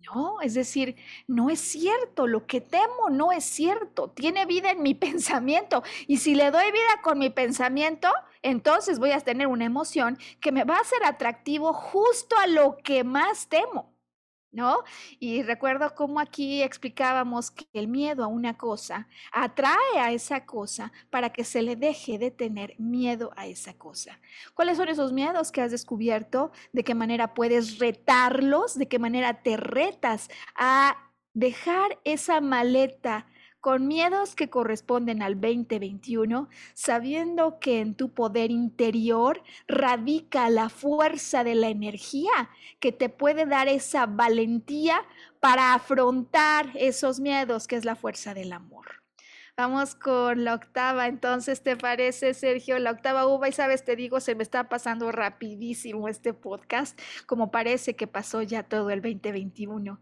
No, 0.00 0.42
es 0.42 0.52
decir, 0.52 0.96
no 1.26 1.48
es 1.48 1.60
cierto, 1.60 2.26
lo 2.26 2.46
que 2.46 2.60
temo 2.60 3.08
no 3.10 3.32
es 3.32 3.44
cierto, 3.46 4.10
tiene 4.10 4.44
vida 4.44 4.72
en 4.72 4.82
mi 4.82 4.92
pensamiento 5.06 5.82
y 6.06 6.18
si 6.18 6.34
le 6.34 6.50
doy 6.50 6.70
vida 6.70 7.00
con 7.02 7.18
mi 7.18 7.30
pensamiento, 7.30 8.10
entonces 8.42 8.98
voy 8.98 9.12
a 9.12 9.20
tener 9.20 9.46
una 9.46 9.64
emoción 9.64 10.18
que 10.42 10.52
me 10.52 10.64
va 10.64 10.76
a 10.76 10.80
hacer 10.80 11.02
atractivo 11.02 11.72
justo 11.72 12.36
a 12.36 12.46
lo 12.46 12.76
que 12.76 13.04
más 13.04 13.48
temo. 13.48 13.93
¿No? 14.54 14.78
Y 15.18 15.42
recuerdo 15.42 15.94
cómo 15.94 16.20
aquí 16.20 16.62
explicábamos 16.62 17.50
que 17.50 17.66
el 17.72 17.88
miedo 17.88 18.24
a 18.24 18.28
una 18.28 18.56
cosa 18.56 19.08
atrae 19.32 19.98
a 19.98 20.12
esa 20.12 20.46
cosa 20.46 20.92
para 21.10 21.30
que 21.30 21.44
se 21.44 21.62
le 21.62 21.76
deje 21.76 22.18
de 22.18 22.30
tener 22.30 22.74
miedo 22.78 23.32
a 23.36 23.46
esa 23.46 23.74
cosa. 23.74 24.20
¿Cuáles 24.54 24.76
son 24.78 24.88
esos 24.88 25.12
miedos 25.12 25.52
que 25.52 25.60
has 25.60 25.70
descubierto? 25.70 26.52
¿De 26.72 26.84
qué 26.84 26.94
manera 26.94 27.34
puedes 27.34 27.78
retarlos? 27.78 28.78
¿De 28.78 28.88
qué 28.88 28.98
manera 28.98 29.42
te 29.42 29.56
retas 29.56 30.28
a 30.54 30.96
dejar 31.34 31.98
esa 32.04 32.40
maleta 32.40 33.26
con 33.64 33.88
miedos 33.88 34.34
que 34.34 34.50
corresponden 34.50 35.22
al 35.22 35.40
2021, 35.40 36.50
sabiendo 36.74 37.58
que 37.60 37.80
en 37.80 37.94
tu 37.94 38.12
poder 38.12 38.50
interior 38.50 39.42
radica 39.66 40.50
la 40.50 40.68
fuerza 40.68 41.44
de 41.44 41.54
la 41.54 41.70
energía 41.70 42.50
que 42.78 42.92
te 42.92 43.08
puede 43.08 43.46
dar 43.46 43.68
esa 43.68 44.04
valentía 44.04 45.00
para 45.40 45.72
afrontar 45.72 46.72
esos 46.74 47.20
miedos, 47.20 47.66
que 47.66 47.76
es 47.76 47.86
la 47.86 47.96
fuerza 47.96 48.34
del 48.34 48.52
amor. 48.52 49.03
Vamos 49.56 49.94
con 49.94 50.42
la 50.42 50.54
octava, 50.54 51.06
entonces, 51.06 51.62
¿te 51.62 51.76
parece, 51.76 52.34
Sergio? 52.34 52.76
La 52.80 52.90
octava 52.90 53.28
uva, 53.28 53.48
y 53.48 53.52
sabes, 53.52 53.84
te 53.84 53.94
digo, 53.94 54.18
se 54.18 54.34
me 54.34 54.42
está 54.42 54.68
pasando 54.68 55.12
rapidísimo 55.12 56.08
este 56.08 56.34
podcast, 56.34 57.00
como 57.26 57.52
parece 57.52 57.94
que 57.94 58.08
pasó 58.08 58.42
ya 58.42 58.64
todo 58.64 58.90
el 58.90 59.00
2021. 59.00 60.00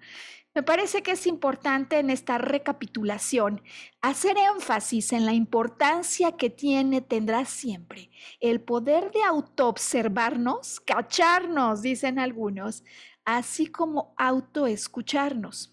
Me 0.55 0.63
parece 0.63 1.03
que 1.03 1.13
es 1.13 1.27
importante 1.27 1.99
en 1.99 2.09
esta 2.09 2.39
recapitulación 2.39 3.61
hacer 4.01 4.39
énfasis 4.39 5.13
en 5.13 5.27
la 5.27 5.35
importancia 5.35 6.33
que 6.33 6.49
tiene, 6.49 7.03
tendrá 7.03 7.45
siempre, 7.45 8.11
el 8.41 8.63
poder 8.63 9.11
de 9.13 9.23
autoobservarnos, 9.23 10.81
cacharnos, 10.81 11.83
dicen 11.83 12.19
algunos, 12.19 12.85
así 13.27 13.67
como 13.67 14.15
autoescucharnos. 14.17 15.72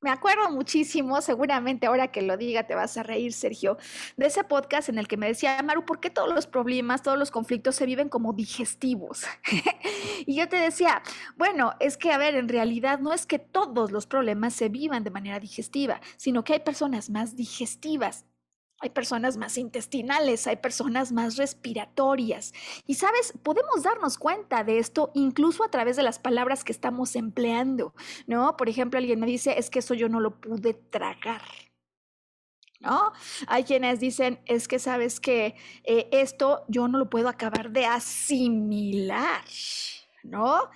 Me 0.00 0.10
acuerdo 0.10 0.48
muchísimo, 0.50 1.20
seguramente 1.20 1.86
ahora 1.88 2.12
que 2.12 2.22
lo 2.22 2.36
diga 2.36 2.68
te 2.68 2.76
vas 2.76 2.96
a 2.96 3.02
reír, 3.02 3.32
Sergio, 3.32 3.78
de 4.16 4.26
ese 4.26 4.44
podcast 4.44 4.88
en 4.88 4.96
el 4.96 5.08
que 5.08 5.16
me 5.16 5.26
decía, 5.26 5.60
Maru, 5.64 5.84
¿por 5.84 5.98
qué 5.98 6.08
todos 6.08 6.32
los 6.32 6.46
problemas, 6.46 7.02
todos 7.02 7.18
los 7.18 7.32
conflictos 7.32 7.74
se 7.74 7.84
viven 7.84 8.08
como 8.08 8.32
digestivos? 8.32 9.24
y 10.24 10.36
yo 10.36 10.48
te 10.48 10.54
decía, 10.54 11.02
bueno, 11.36 11.74
es 11.80 11.96
que, 11.96 12.12
a 12.12 12.18
ver, 12.18 12.36
en 12.36 12.48
realidad 12.48 13.00
no 13.00 13.12
es 13.12 13.26
que 13.26 13.40
todos 13.40 13.90
los 13.90 14.06
problemas 14.06 14.54
se 14.54 14.68
vivan 14.68 15.02
de 15.02 15.10
manera 15.10 15.40
digestiva, 15.40 16.00
sino 16.16 16.44
que 16.44 16.52
hay 16.52 16.60
personas 16.60 17.10
más 17.10 17.34
digestivas 17.34 18.24
hay 18.80 18.90
personas 18.90 19.36
más 19.36 19.58
intestinales, 19.58 20.46
hay 20.46 20.56
personas 20.56 21.12
más 21.12 21.36
respiratorias. 21.36 22.52
Y 22.86 22.94
sabes, 22.94 23.34
podemos 23.42 23.82
darnos 23.82 24.18
cuenta 24.18 24.64
de 24.64 24.78
esto 24.78 25.10
incluso 25.14 25.64
a 25.64 25.70
través 25.70 25.96
de 25.96 26.02
las 26.02 26.18
palabras 26.18 26.64
que 26.64 26.72
estamos 26.72 27.16
empleando, 27.16 27.94
¿no? 28.26 28.56
Por 28.56 28.68
ejemplo, 28.68 28.98
alguien 28.98 29.20
me 29.20 29.26
dice, 29.26 29.58
es 29.58 29.70
que 29.70 29.80
eso 29.80 29.94
yo 29.94 30.08
no 30.08 30.20
lo 30.20 30.40
pude 30.40 30.74
tragar. 30.74 31.42
¿No? 32.80 33.12
Hay 33.48 33.64
quienes 33.64 33.98
dicen, 33.98 34.38
es 34.46 34.68
que 34.68 34.78
sabes 34.78 35.18
que 35.18 35.56
eh, 35.82 36.08
esto 36.12 36.64
yo 36.68 36.86
no 36.86 36.98
lo 36.98 37.10
puedo 37.10 37.28
acabar 37.28 37.72
de 37.72 37.86
asimilar, 37.86 39.42
¿no? 40.22 40.70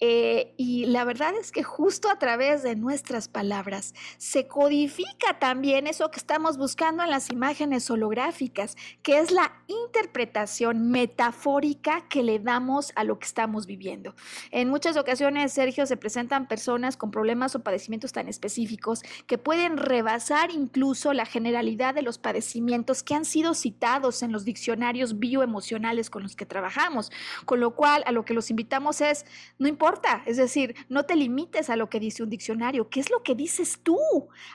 Eh, 0.00 0.54
y 0.56 0.86
la 0.86 1.04
verdad 1.04 1.34
es 1.34 1.50
que 1.50 1.64
justo 1.64 2.08
a 2.08 2.20
través 2.20 2.62
de 2.62 2.76
nuestras 2.76 3.26
palabras 3.26 3.94
se 4.16 4.46
codifica 4.46 5.40
también 5.40 5.88
eso 5.88 6.12
que 6.12 6.20
estamos 6.20 6.56
buscando 6.56 7.02
en 7.02 7.10
las 7.10 7.30
imágenes 7.30 7.90
holográficas, 7.90 8.76
que 9.02 9.18
es 9.18 9.32
la 9.32 9.52
interpretación 9.66 10.90
metafórica 10.90 12.06
que 12.08 12.22
le 12.22 12.38
damos 12.38 12.92
a 12.94 13.02
lo 13.02 13.18
que 13.18 13.26
estamos 13.26 13.66
viviendo. 13.66 14.14
En 14.52 14.68
muchas 14.68 14.96
ocasiones, 14.96 15.52
Sergio, 15.52 15.84
se 15.84 15.96
presentan 15.96 16.46
personas 16.46 16.96
con 16.96 17.10
problemas 17.10 17.56
o 17.56 17.64
padecimientos 17.64 18.12
tan 18.12 18.28
específicos 18.28 19.02
que 19.26 19.36
pueden 19.36 19.76
rebasar 19.76 20.52
incluso 20.52 21.12
la 21.12 21.26
generalidad 21.26 21.94
de 21.94 22.02
los 22.02 22.18
padecimientos 22.18 23.02
que 23.02 23.14
han 23.14 23.24
sido 23.24 23.54
citados 23.54 24.22
en 24.22 24.30
los 24.30 24.44
diccionarios 24.44 25.18
bioemocionales 25.18 26.08
con 26.08 26.22
los 26.22 26.36
que 26.36 26.46
trabajamos, 26.46 27.10
con 27.46 27.58
lo 27.58 27.74
cual 27.74 28.04
a 28.06 28.12
lo 28.12 28.24
que 28.24 28.34
los 28.34 28.50
invitamos 28.50 29.00
es, 29.00 29.26
no 29.58 29.66
importa, 29.66 29.87
es 30.26 30.36
decir, 30.36 30.74
no 30.88 31.04
te 31.04 31.16
limites 31.16 31.70
a 31.70 31.76
lo 31.76 31.88
que 31.88 32.00
dice 32.00 32.22
un 32.22 32.30
diccionario. 32.30 32.88
¿Qué 32.88 33.00
es 33.00 33.10
lo 33.10 33.22
que 33.22 33.34
dices 33.34 33.80
tú 33.82 33.98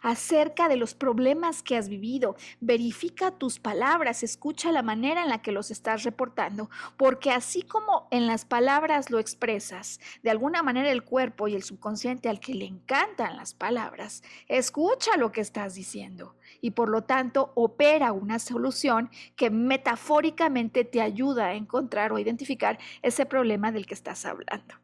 acerca 0.02 0.68
de 0.68 0.78
los 0.78 0.94
problemas 0.94 1.64
que 1.64 1.76
has 1.76 1.90
vivido? 1.90 2.36
Verifica 2.60 3.32
tus 3.32 3.60
palabras, 3.60 4.24
escucha 4.24 4.72
la 4.72 4.84
manera 4.84 5.24
en 5.24 5.30
la 5.30 5.42
que 5.42 5.52
los 5.52 5.72
estás 5.72 6.04
reportando, 6.04 6.70
porque 6.98 7.32
así 7.32 7.64
como 7.64 8.08
en 8.12 8.28
las 8.28 8.46
palabras 8.46 9.10
lo 9.10 9.20
expresas, 9.20 10.00
de 10.22 10.30
alguna 10.30 10.62
manera 10.62 10.92
el 10.92 11.04
cuerpo 11.04 11.48
y 11.48 11.56
el 11.56 11.64
subconsciente 11.64 12.30
al 12.30 12.40
que 12.40 12.54
le 12.54 12.66
encantan 12.66 13.38
las 13.38 13.54
palabras, 13.54 14.24
escucha 14.48 15.18
lo 15.18 15.32
que 15.32 15.42
estás 15.42 15.74
diciendo 15.76 16.36
y 16.62 16.72
por 16.72 16.90
lo 16.90 17.04
tanto 17.04 17.52
opera 17.56 18.12
una 18.12 18.40
solución 18.40 19.10
que 19.36 19.50
metafóricamente 19.50 20.86
te 20.86 21.02
ayuda 21.02 21.48
a 21.48 21.54
encontrar 21.54 22.12
o 22.12 22.20
identificar 22.20 22.80
ese 23.02 23.26
problema 23.26 23.72
del 23.72 23.86
que 23.86 23.94
estás 23.94 24.26
hablando. 24.26 24.76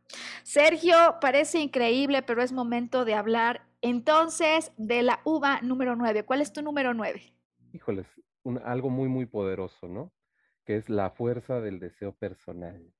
Sergio, 0.43 0.95
parece 1.21 1.59
increíble, 1.59 2.21
pero 2.21 2.41
es 2.41 2.51
momento 2.51 3.05
de 3.05 3.13
hablar 3.13 3.61
entonces 3.81 4.71
de 4.77 5.03
la 5.03 5.21
uva 5.23 5.61
número 5.61 5.95
9. 5.95 6.23
¿Cuál 6.23 6.41
es 6.41 6.51
tu 6.51 6.61
número 6.61 6.93
9? 6.93 7.21
Híjoles, 7.73 8.07
algo 8.63 8.89
muy, 8.89 9.07
muy 9.07 9.25
poderoso, 9.25 9.87
¿no? 9.87 10.11
Que 10.65 10.75
es 10.75 10.89
la 10.89 11.11
fuerza 11.11 11.61
del 11.61 11.79
deseo 11.79 12.13
personal. 12.13 12.93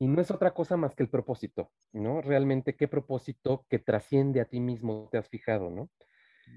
Y 0.00 0.06
no 0.06 0.20
es 0.20 0.30
otra 0.30 0.54
cosa 0.54 0.76
más 0.76 0.94
que 0.94 1.02
el 1.02 1.08
propósito, 1.08 1.72
¿no? 1.92 2.20
Realmente, 2.20 2.76
¿qué 2.76 2.86
propósito 2.86 3.66
que 3.68 3.80
trasciende 3.80 4.40
a 4.40 4.44
ti 4.44 4.60
mismo 4.60 5.08
te 5.10 5.18
has 5.18 5.28
fijado, 5.28 5.70
¿no? 5.70 5.90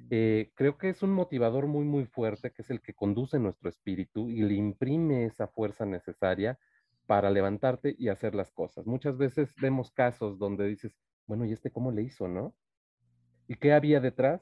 Eh, 0.09 0.51
creo 0.55 0.77
que 0.77 0.89
es 0.89 1.03
un 1.03 1.13
motivador 1.13 1.67
muy, 1.67 1.85
muy 1.85 2.05
fuerte, 2.05 2.51
que 2.51 2.61
es 2.63 2.69
el 2.69 2.81
que 2.81 2.93
conduce 2.93 3.39
nuestro 3.39 3.69
espíritu 3.69 4.29
y 4.29 4.41
le 4.41 4.55
imprime 4.55 5.25
esa 5.25 5.47
fuerza 5.47 5.85
necesaria 5.85 6.59
para 7.07 7.29
levantarte 7.29 7.95
y 7.97 8.09
hacer 8.09 8.35
las 8.35 8.51
cosas. 8.51 8.85
Muchas 8.85 9.17
veces 9.17 9.53
vemos 9.61 9.91
casos 9.91 10.37
donde 10.37 10.67
dices, 10.67 10.97
bueno, 11.27 11.45
¿y 11.45 11.53
este 11.53 11.71
cómo 11.71 11.91
le 11.91 12.03
hizo, 12.03 12.27
no? 12.27 12.55
¿Y 13.47 13.55
qué 13.55 13.73
había 13.73 13.99
detrás? 13.99 14.41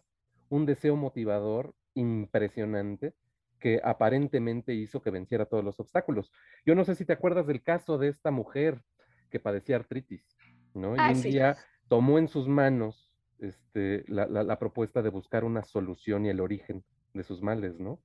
Un 0.50 0.66
deseo 0.66 0.96
motivador 0.96 1.76
impresionante 1.94 3.14
que 3.60 3.82
aparentemente 3.84 4.74
hizo 4.74 5.02
que 5.02 5.12
venciera 5.12 5.46
todos 5.46 5.64
los 5.64 5.80
obstáculos. 5.80 6.32
Yo 6.66 6.76
no 6.76 6.86
sé 6.86 6.96
si 6.96 7.06
te 7.06 7.14
acuerdas 7.14 7.46
del 7.46 7.62
caso 7.62 7.98
de 7.98 8.08
esta 8.08 8.32
mujer 8.32 8.82
que 9.30 9.40
padecía 9.40 9.76
artritis, 9.76 10.26
¿no? 10.74 10.96
y 10.96 11.00
Ah, 11.00 11.12
un 11.14 11.22
sí. 11.22 11.32
día 11.32 11.58
tomó 11.88 12.18
en 12.18 12.28
sus 12.28 12.48
manos 12.48 13.09
este, 13.40 14.04
la, 14.08 14.60
propuesta 14.60 15.02
de 15.02 15.10
buscar 15.10 15.44
una 15.44 15.64
solución 15.64 16.26
y 16.26 16.30
el 16.30 16.40
origen 16.40 16.84
de 17.14 17.24
sus 17.24 17.42
males, 17.42 17.80
¿no? 17.80 18.00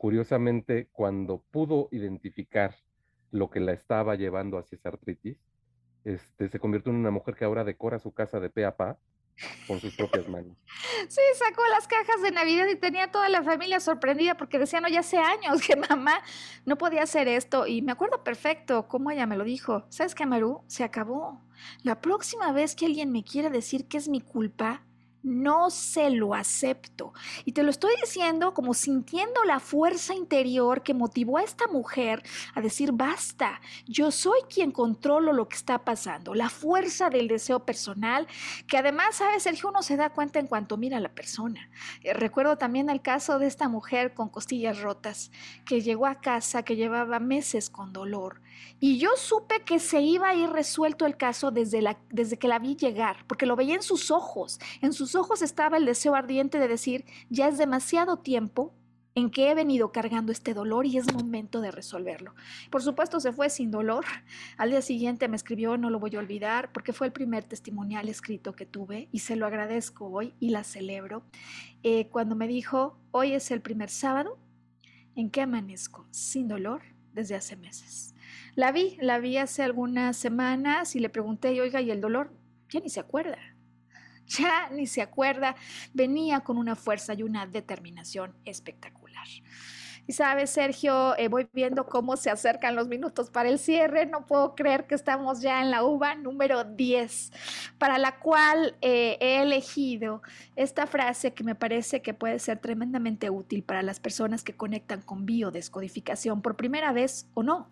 curiosamente, 0.00 0.88
cuando 0.92 1.44
pudo 1.50 1.90
identificar 1.92 2.74
lo 3.30 3.50
que 3.50 3.60
la 3.60 3.72
estaba 3.72 4.14
llevando 4.14 4.56
hacia 4.56 4.76
esa 4.76 4.88
artritis, 4.88 5.36
este, 6.04 6.48
se 6.48 6.58
convirtió 6.58 6.90
en 6.90 6.98
una 6.98 7.10
mujer 7.10 7.34
que 7.34 7.44
ahora 7.44 7.64
decora 7.64 7.98
su 7.98 8.12
casa 8.12 8.40
de 8.40 8.48
pe 8.48 8.64
a 8.64 8.78
pa 8.78 8.98
con 9.66 9.80
sus 9.80 9.94
propias 9.94 10.28
manos. 10.28 10.56
Sí, 11.08 11.20
sacó 11.36 11.62
las 11.68 11.86
cajas 11.86 12.22
de 12.22 12.30
Navidad 12.30 12.66
y 12.68 12.76
tenía 12.76 13.10
toda 13.10 13.28
la 13.28 13.42
familia 13.42 13.80
sorprendida 13.80 14.36
porque 14.36 14.58
decían, 14.58 14.82
no, 14.82 14.88
ya 14.88 15.00
hace 15.00 15.18
años 15.18 15.62
que 15.66 15.76
mamá 15.88 16.22
no 16.64 16.76
podía 16.76 17.02
hacer 17.02 17.28
esto. 17.28 17.66
Y 17.66 17.82
me 17.82 17.92
acuerdo 17.92 18.22
perfecto 18.22 18.88
cómo 18.88 19.10
ella 19.10 19.26
me 19.26 19.36
lo 19.36 19.44
dijo. 19.44 19.84
¿Sabes 19.88 20.14
qué, 20.14 20.26
Maru? 20.26 20.62
Se 20.66 20.84
acabó. 20.84 21.40
La 21.82 22.00
próxima 22.00 22.52
vez 22.52 22.74
que 22.74 22.86
alguien 22.86 23.12
me 23.12 23.24
quiera 23.24 23.50
decir 23.50 23.86
que 23.86 23.98
es 23.98 24.08
mi 24.08 24.20
culpa, 24.20 24.82
no 25.22 25.70
se 25.70 26.10
lo 26.10 26.34
acepto. 26.34 27.12
Y 27.44 27.52
te 27.52 27.62
lo 27.62 27.70
estoy 27.70 27.92
diciendo 28.00 28.54
como 28.54 28.74
sintiendo 28.74 29.44
la 29.44 29.60
fuerza 29.60 30.14
interior 30.14 30.82
que 30.82 30.94
motivó 30.94 31.38
a 31.38 31.42
esta 31.42 31.66
mujer 31.66 32.22
a 32.54 32.60
decir, 32.60 32.92
basta, 32.92 33.60
yo 33.86 34.10
soy 34.10 34.40
quien 34.52 34.72
controlo 34.72 35.32
lo 35.32 35.48
que 35.48 35.56
está 35.56 35.84
pasando. 35.84 36.34
La 36.34 36.48
fuerza 36.48 37.10
del 37.10 37.28
deseo 37.28 37.64
personal, 37.64 38.26
que 38.66 38.78
además, 38.78 39.16
¿sabes, 39.16 39.42
Sergio? 39.42 39.68
Uno 39.68 39.82
se 39.82 39.96
da 39.96 40.10
cuenta 40.10 40.38
en 40.38 40.46
cuanto 40.46 40.76
mira 40.76 40.96
a 40.96 41.00
la 41.00 41.14
persona. 41.14 41.70
Eh, 42.02 42.12
recuerdo 42.12 42.56
también 42.56 42.90
el 42.90 43.02
caso 43.02 43.38
de 43.38 43.46
esta 43.46 43.68
mujer 43.68 44.14
con 44.14 44.28
costillas 44.28 44.80
rotas, 44.80 45.30
que 45.66 45.80
llegó 45.80 46.06
a 46.06 46.20
casa, 46.20 46.62
que 46.62 46.76
llevaba 46.76 47.20
meses 47.20 47.70
con 47.70 47.92
dolor. 47.92 48.40
Y 48.78 48.98
yo 48.98 49.10
supe 49.16 49.62
que 49.64 49.78
se 49.78 50.00
iba 50.00 50.28
a 50.28 50.34
ir 50.34 50.50
resuelto 50.50 51.06
el 51.06 51.16
caso 51.16 51.50
desde, 51.50 51.82
la, 51.82 51.98
desde 52.10 52.38
que 52.38 52.48
la 52.48 52.58
vi 52.58 52.76
llegar, 52.76 53.26
porque 53.26 53.46
lo 53.46 53.56
veía 53.56 53.74
en 53.74 53.82
sus 53.82 54.10
ojos, 54.10 54.58
en 54.80 54.92
sus 54.92 55.14
ojos 55.14 55.42
estaba 55.42 55.76
el 55.76 55.84
deseo 55.84 56.14
ardiente 56.14 56.58
de 56.58 56.68
decir, 56.68 57.04
ya 57.28 57.48
es 57.48 57.58
demasiado 57.58 58.18
tiempo 58.18 58.74
en 59.14 59.30
que 59.30 59.50
he 59.50 59.54
venido 59.54 59.92
cargando 59.92 60.32
este 60.32 60.54
dolor 60.54 60.86
y 60.86 60.96
es 60.96 61.12
momento 61.12 61.60
de 61.60 61.70
resolverlo. 61.70 62.34
Por 62.70 62.82
supuesto 62.82 63.20
se 63.20 63.32
fue 63.32 63.50
sin 63.50 63.70
dolor. 63.70 64.04
Al 64.56 64.70
día 64.70 64.82
siguiente 64.82 65.28
me 65.28 65.36
escribió, 65.36 65.76
no 65.76 65.90
lo 65.90 65.98
voy 65.98 66.16
a 66.16 66.20
olvidar, 66.20 66.72
porque 66.72 66.92
fue 66.92 67.08
el 67.08 67.12
primer 67.12 67.44
testimonial 67.44 68.08
escrito 68.08 68.54
que 68.54 68.66
tuve 68.66 69.08
y 69.12 69.20
se 69.20 69.36
lo 69.36 69.46
agradezco 69.46 70.06
hoy 70.06 70.34
y 70.38 70.50
la 70.50 70.64
celebro. 70.64 71.24
Eh, 71.82 72.08
cuando 72.08 72.36
me 72.36 72.46
dijo, 72.46 72.98
hoy 73.10 73.32
es 73.32 73.50
el 73.50 73.60
primer 73.60 73.90
sábado 73.90 74.38
en 75.16 75.30
que 75.30 75.42
amanezco 75.42 76.06
sin 76.10 76.48
dolor 76.48 76.82
desde 77.12 77.34
hace 77.34 77.56
meses. 77.56 78.09
La 78.60 78.72
vi, 78.72 78.98
la 79.00 79.18
vi 79.18 79.38
hace 79.38 79.62
algunas 79.62 80.18
semanas 80.18 80.94
y 80.94 81.00
le 81.00 81.08
pregunté, 81.08 81.58
oiga, 81.62 81.80
¿y 81.80 81.90
el 81.90 82.02
dolor? 82.02 82.30
Ya 82.68 82.80
ni 82.80 82.90
se 82.90 83.00
acuerda 83.00 83.38
ya 84.26 84.68
ni 84.70 84.86
se 84.86 85.02
acuerda, 85.02 85.56
venía 85.92 86.40
con 86.40 86.56
una 86.56 86.76
fuerza 86.76 87.14
y 87.14 87.22
una 87.24 87.46
determinación 87.46 88.32
espectacular. 88.44 89.26
Y 90.06 90.12
sabes, 90.12 90.50
Sergio, 90.50 91.16
eh, 91.18 91.26
voy 91.28 91.48
viendo 91.52 91.86
cómo 91.86 92.16
se 92.16 92.30
acercan 92.30 92.76
los 92.76 92.86
minutos 92.86 93.30
para 93.30 93.48
el 93.48 93.58
cierre. 93.58 94.06
No 94.06 94.26
puedo 94.26 94.54
creer 94.54 94.86
que 94.86 94.94
estamos 94.94 95.40
ya 95.40 95.62
en 95.62 95.72
la 95.72 95.82
uva 95.82 96.14
número 96.14 96.62
10, 96.62 97.32
para 97.78 97.98
la 97.98 98.20
cual 98.20 98.76
eh, 98.82 99.16
he 99.20 99.42
elegido 99.42 100.22
esta 100.54 100.86
frase 100.86 101.32
que 101.32 101.42
me 101.42 101.56
parece 101.56 102.02
que 102.02 102.14
puede 102.14 102.38
ser 102.38 102.58
tremendamente 102.60 103.30
útil 103.30 103.64
para 103.64 103.82
las 103.82 103.98
personas 103.98 104.44
que 104.44 104.54
conectan 104.54 105.02
con 105.02 105.26
biodescodificación 105.26 106.40
por 106.40 106.56
primera 106.56 106.92
vez 106.92 107.26
o 107.34 107.42
no 107.42 107.68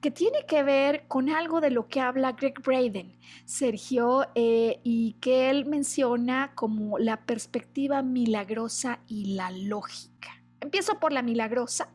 que 0.00 0.10
tiene 0.10 0.46
que 0.46 0.62
ver 0.62 1.06
con 1.08 1.28
algo 1.28 1.60
de 1.60 1.70
lo 1.70 1.88
que 1.88 2.00
habla 2.00 2.32
Greg 2.32 2.60
Braden, 2.62 3.16
Sergio, 3.44 4.26
eh, 4.34 4.80
y 4.84 5.14
que 5.20 5.50
él 5.50 5.66
menciona 5.66 6.52
como 6.54 6.98
la 6.98 7.24
perspectiva 7.24 8.02
milagrosa 8.02 9.00
y 9.06 9.34
la 9.34 9.50
lógica. 9.50 10.42
Empiezo 10.60 10.98
por 11.00 11.12
la 11.12 11.22
milagrosa. 11.22 11.88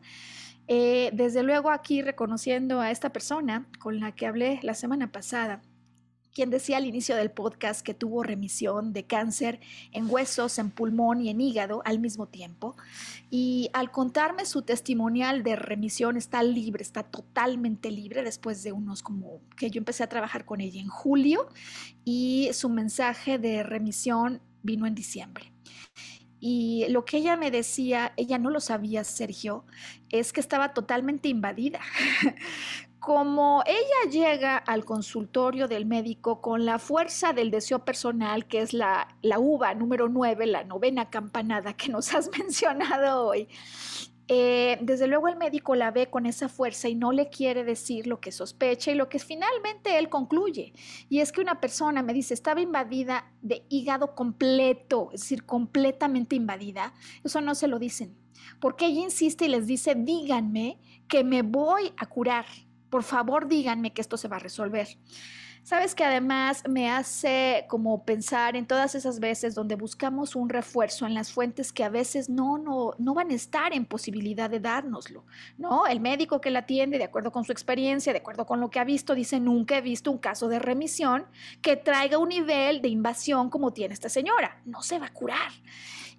Eh, 0.66 1.10
desde 1.12 1.42
luego 1.42 1.70
aquí 1.70 2.00
reconociendo 2.00 2.80
a 2.80 2.90
esta 2.90 3.10
persona 3.10 3.66
con 3.78 4.00
la 4.00 4.12
que 4.12 4.26
hablé 4.26 4.60
la 4.62 4.74
semana 4.74 5.12
pasada, 5.12 5.60
quien 6.34 6.50
decía 6.50 6.76
al 6.78 6.84
inicio 6.84 7.14
del 7.14 7.30
podcast 7.30 7.80
que 7.80 7.94
tuvo 7.94 8.24
remisión 8.24 8.92
de 8.92 9.06
cáncer 9.06 9.60
en 9.92 10.10
huesos, 10.10 10.58
en 10.58 10.70
pulmón 10.70 11.20
y 11.20 11.30
en 11.30 11.40
hígado 11.40 11.80
al 11.84 12.00
mismo 12.00 12.26
tiempo. 12.26 12.76
Y 13.30 13.70
al 13.72 13.92
contarme 13.92 14.44
su 14.44 14.62
testimonial 14.62 15.44
de 15.44 15.54
remisión, 15.56 16.16
está 16.16 16.42
libre, 16.42 16.82
está 16.82 17.04
totalmente 17.04 17.90
libre 17.90 18.22
después 18.22 18.62
de 18.64 18.72
unos 18.72 19.02
como 19.02 19.40
que 19.56 19.70
yo 19.70 19.78
empecé 19.78 20.02
a 20.02 20.08
trabajar 20.08 20.44
con 20.44 20.60
ella 20.60 20.80
en 20.80 20.88
julio 20.88 21.48
y 22.04 22.50
su 22.52 22.68
mensaje 22.68 23.38
de 23.38 23.62
remisión 23.62 24.42
vino 24.62 24.86
en 24.86 24.94
diciembre. 24.94 25.52
Y 26.40 26.84
lo 26.90 27.06
que 27.06 27.18
ella 27.18 27.38
me 27.38 27.50
decía, 27.50 28.12
ella 28.18 28.36
no 28.36 28.50
lo 28.50 28.60
sabía, 28.60 29.02
Sergio, 29.04 29.64
es 30.10 30.30
que 30.32 30.40
estaba 30.40 30.74
totalmente 30.74 31.30
invadida 31.30 31.80
como 33.04 33.62
ella 33.66 34.10
llega 34.10 34.56
al 34.56 34.86
consultorio 34.86 35.68
del 35.68 35.84
médico 35.84 36.40
con 36.40 36.64
la 36.64 36.78
fuerza 36.78 37.34
del 37.34 37.50
deseo 37.50 37.84
personal, 37.84 38.46
que 38.46 38.62
es 38.62 38.72
la, 38.72 39.14
la 39.20 39.38
uva 39.38 39.74
número 39.74 40.08
9, 40.08 40.46
la 40.46 40.64
novena 40.64 41.10
campanada 41.10 41.74
que 41.74 41.90
nos 41.90 42.14
has 42.14 42.30
mencionado 42.38 43.26
hoy, 43.26 43.46
eh, 44.26 44.78
desde 44.80 45.06
luego 45.06 45.28
el 45.28 45.36
médico 45.36 45.74
la 45.74 45.90
ve 45.90 46.08
con 46.08 46.24
esa 46.24 46.48
fuerza 46.48 46.88
y 46.88 46.94
no 46.94 47.12
le 47.12 47.28
quiere 47.28 47.62
decir 47.62 48.06
lo 48.06 48.20
que 48.20 48.32
sospecha 48.32 48.90
y 48.90 48.94
lo 48.94 49.10
que 49.10 49.18
finalmente 49.18 49.98
él 49.98 50.08
concluye. 50.08 50.72
Y 51.10 51.20
es 51.20 51.30
que 51.30 51.42
una 51.42 51.60
persona 51.60 52.02
me 52.02 52.14
dice, 52.14 52.32
estaba 52.32 52.62
invadida 52.62 53.30
de 53.42 53.66
hígado 53.68 54.14
completo, 54.14 55.10
es 55.12 55.20
decir, 55.20 55.44
completamente 55.44 56.36
invadida. 56.36 56.94
Eso 57.22 57.42
no 57.42 57.54
se 57.54 57.68
lo 57.68 57.78
dicen. 57.78 58.16
Porque 58.60 58.86
ella 58.86 59.02
insiste 59.02 59.44
y 59.44 59.48
les 59.48 59.66
dice, 59.66 59.94
díganme 59.94 60.78
que 61.06 61.22
me 61.22 61.42
voy 61.42 61.92
a 61.98 62.06
curar 62.06 62.46
por 62.94 63.02
favor 63.02 63.48
díganme 63.48 63.92
que 63.92 64.00
esto 64.00 64.16
se 64.16 64.28
va 64.28 64.36
a 64.36 64.38
resolver. 64.38 64.86
Sabes 65.64 65.96
que 65.96 66.04
además 66.04 66.62
me 66.68 66.88
hace 66.88 67.66
como 67.68 68.04
pensar 68.04 68.54
en 68.54 68.68
todas 68.68 68.94
esas 68.94 69.18
veces 69.18 69.56
donde 69.56 69.74
buscamos 69.74 70.36
un 70.36 70.48
refuerzo 70.48 71.04
en 71.04 71.12
las 71.12 71.32
fuentes 71.32 71.72
que 71.72 71.82
a 71.82 71.88
veces 71.88 72.28
no, 72.28 72.56
no, 72.56 72.92
no 72.98 73.12
van 73.12 73.32
a 73.32 73.34
estar 73.34 73.72
en 73.72 73.84
posibilidad 73.84 74.48
de 74.48 74.60
dárnoslo, 74.60 75.24
¿no? 75.58 75.88
El 75.88 75.98
médico 75.98 76.40
que 76.40 76.52
la 76.52 76.60
atiende, 76.60 76.98
de 76.98 77.02
acuerdo 77.02 77.32
con 77.32 77.42
su 77.42 77.50
experiencia, 77.50 78.12
de 78.12 78.20
acuerdo 78.20 78.46
con 78.46 78.60
lo 78.60 78.70
que 78.70 78.78
ha 78.78 78.84
visto, 78.84 79.16
dice, 79.16 79.40
nunca 79.40 79.76
he 79.76 79.80
visto 79.80 80.12
un 80.12 80.18
caso 80.18 80.46
de 80.46 80.60
remisión 80.60 81.26
que 81.62 81.74
traiga 81.74 82.18
un 82.18 82.28
nivel 82.28 82.80
de 82.80 82.90
invasión 82.90 83.50
como 83.50 83.72
tiene 83.72 83.92
esta 83.92 84.08
señora. 84.08 84.62
No 84.66 84.82
se 84.82 85.00
va 85.00 85.06
a 85.06 85.12
curar. 85.12 85.50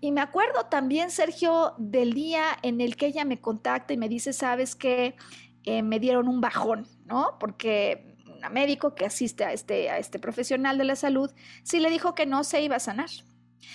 Y 0.01 0.11
me 0.11 0.19
acuerdo 0.19 0.65
también, 0.65 1.09
Sergio, 1.09 1.73
del 1.77 2.11
día 2.11 2.43
en 2.63 2.81
el 2.81 2.97
que 2.97 3.07
ella 3.07 3.23
me 3.23 3.39
contacta 3.39 3.93
y 3.93 3.97
me 3.97 4.09
dice, 4.09 4.33
sabes 4.33 4.75
que 4.75 5.15
eh, 5.65 5.81
me 5.81 5.99
dieron 5.99 6.27
un 6.27 6.41
bajón, 6.41 6.87
¿no? 7.05 7.37
Porque 7.39 8.15
un 8.27 8.53
médico 8.53 8.95
que 8.95 9.05
asiste 9.05 9.43
a 9.43 9.53
este, 9.53 9.89
a 9.89 9.97
este 9.97 10.19
profesional 10.19 10.77
de 10.77 10.83
la 10.83 10.95
salud 10.95 11.31
sí 11.63 11.79
le 11.79 11.89
dijo 11.89 12.15
que 12.15 12.25
no 12.25 12.43
se 12.43 12.61
iba 12.61 12.75
a 12.75 12.79
sanar. 12.79 13.09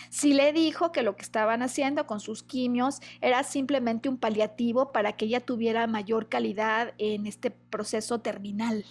Sí 0.08 0.32
le 0.34 0.52
dijo 0.52 0.92
que 0.92 1.02
lo 1.02 1.16
que 1.16 1.22
estaban 1.22 1.62
haciendo 1.62 2.06
con 2.06 2.20
sus 2.20 2.42
quimios 2.42 3.00
era 3.20 3.42
simplemente 3.42 4.08
un 4.08 4.18
paliativo 4.18 4.92
para 4.92 5.12
que 5.12 5.24
ella 5.24 5.40
tuviera 5.40 5.86
mayor 5.86 6.28
calidad 6.28 6.94
en 6.98 7.26
este 7.26 7.50
proceso 7.50 8.20
terminal. 8.20 8.84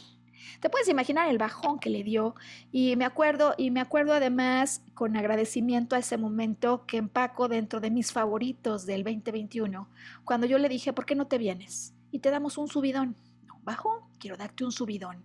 Te 0.59 0.69
puedes 0.69 0.89
imaginar 0.89 1.29
el 1.29 1.37
bajón 1.37 1.79
que 1.79 1.89
le 1.89 2.03
dio 2.03 2.35
y 2.71 2.95
me 2.97 3.05
acuerdo 3.05 3.53
y 3.57 3.71
me 3.71 3.79
acuerdo 3.79 4.13
además 4.13 4.81
con 4.93 5.15
agradecimiento 5.15 5.95
a 5.95 5.99
ese 5.99 6.17
momento 6.17 6.85
que 6.85 6.97
empaco 6.97 7.47
dentro 7.47 7.79
de 7.79 7.91
mis 7.91 8.11
favoritos 8.11 8.85
del 8.85 9.03
2021, 9.03 9.89
cuando 10.25 10.47
yo 10.47 10.57
le 10.57 10.67
dije, 10.67 10.91
"¿Por 10.91 11.05
qué 11.05 11.15
no 11.15 11.27
te 11.27 11.37
vienes?" 11.37 11.93
Y 12.11 12.19
te 12.19 12.31
damos 12.31 12.57
un 12.57 12.67
subidón. 12.67 13.15
Bajo, 13.63 14.09
quiero 14.19 14.37
darte 14.37 14.63
un 14.63 14.71
subidón. 14.71 15.23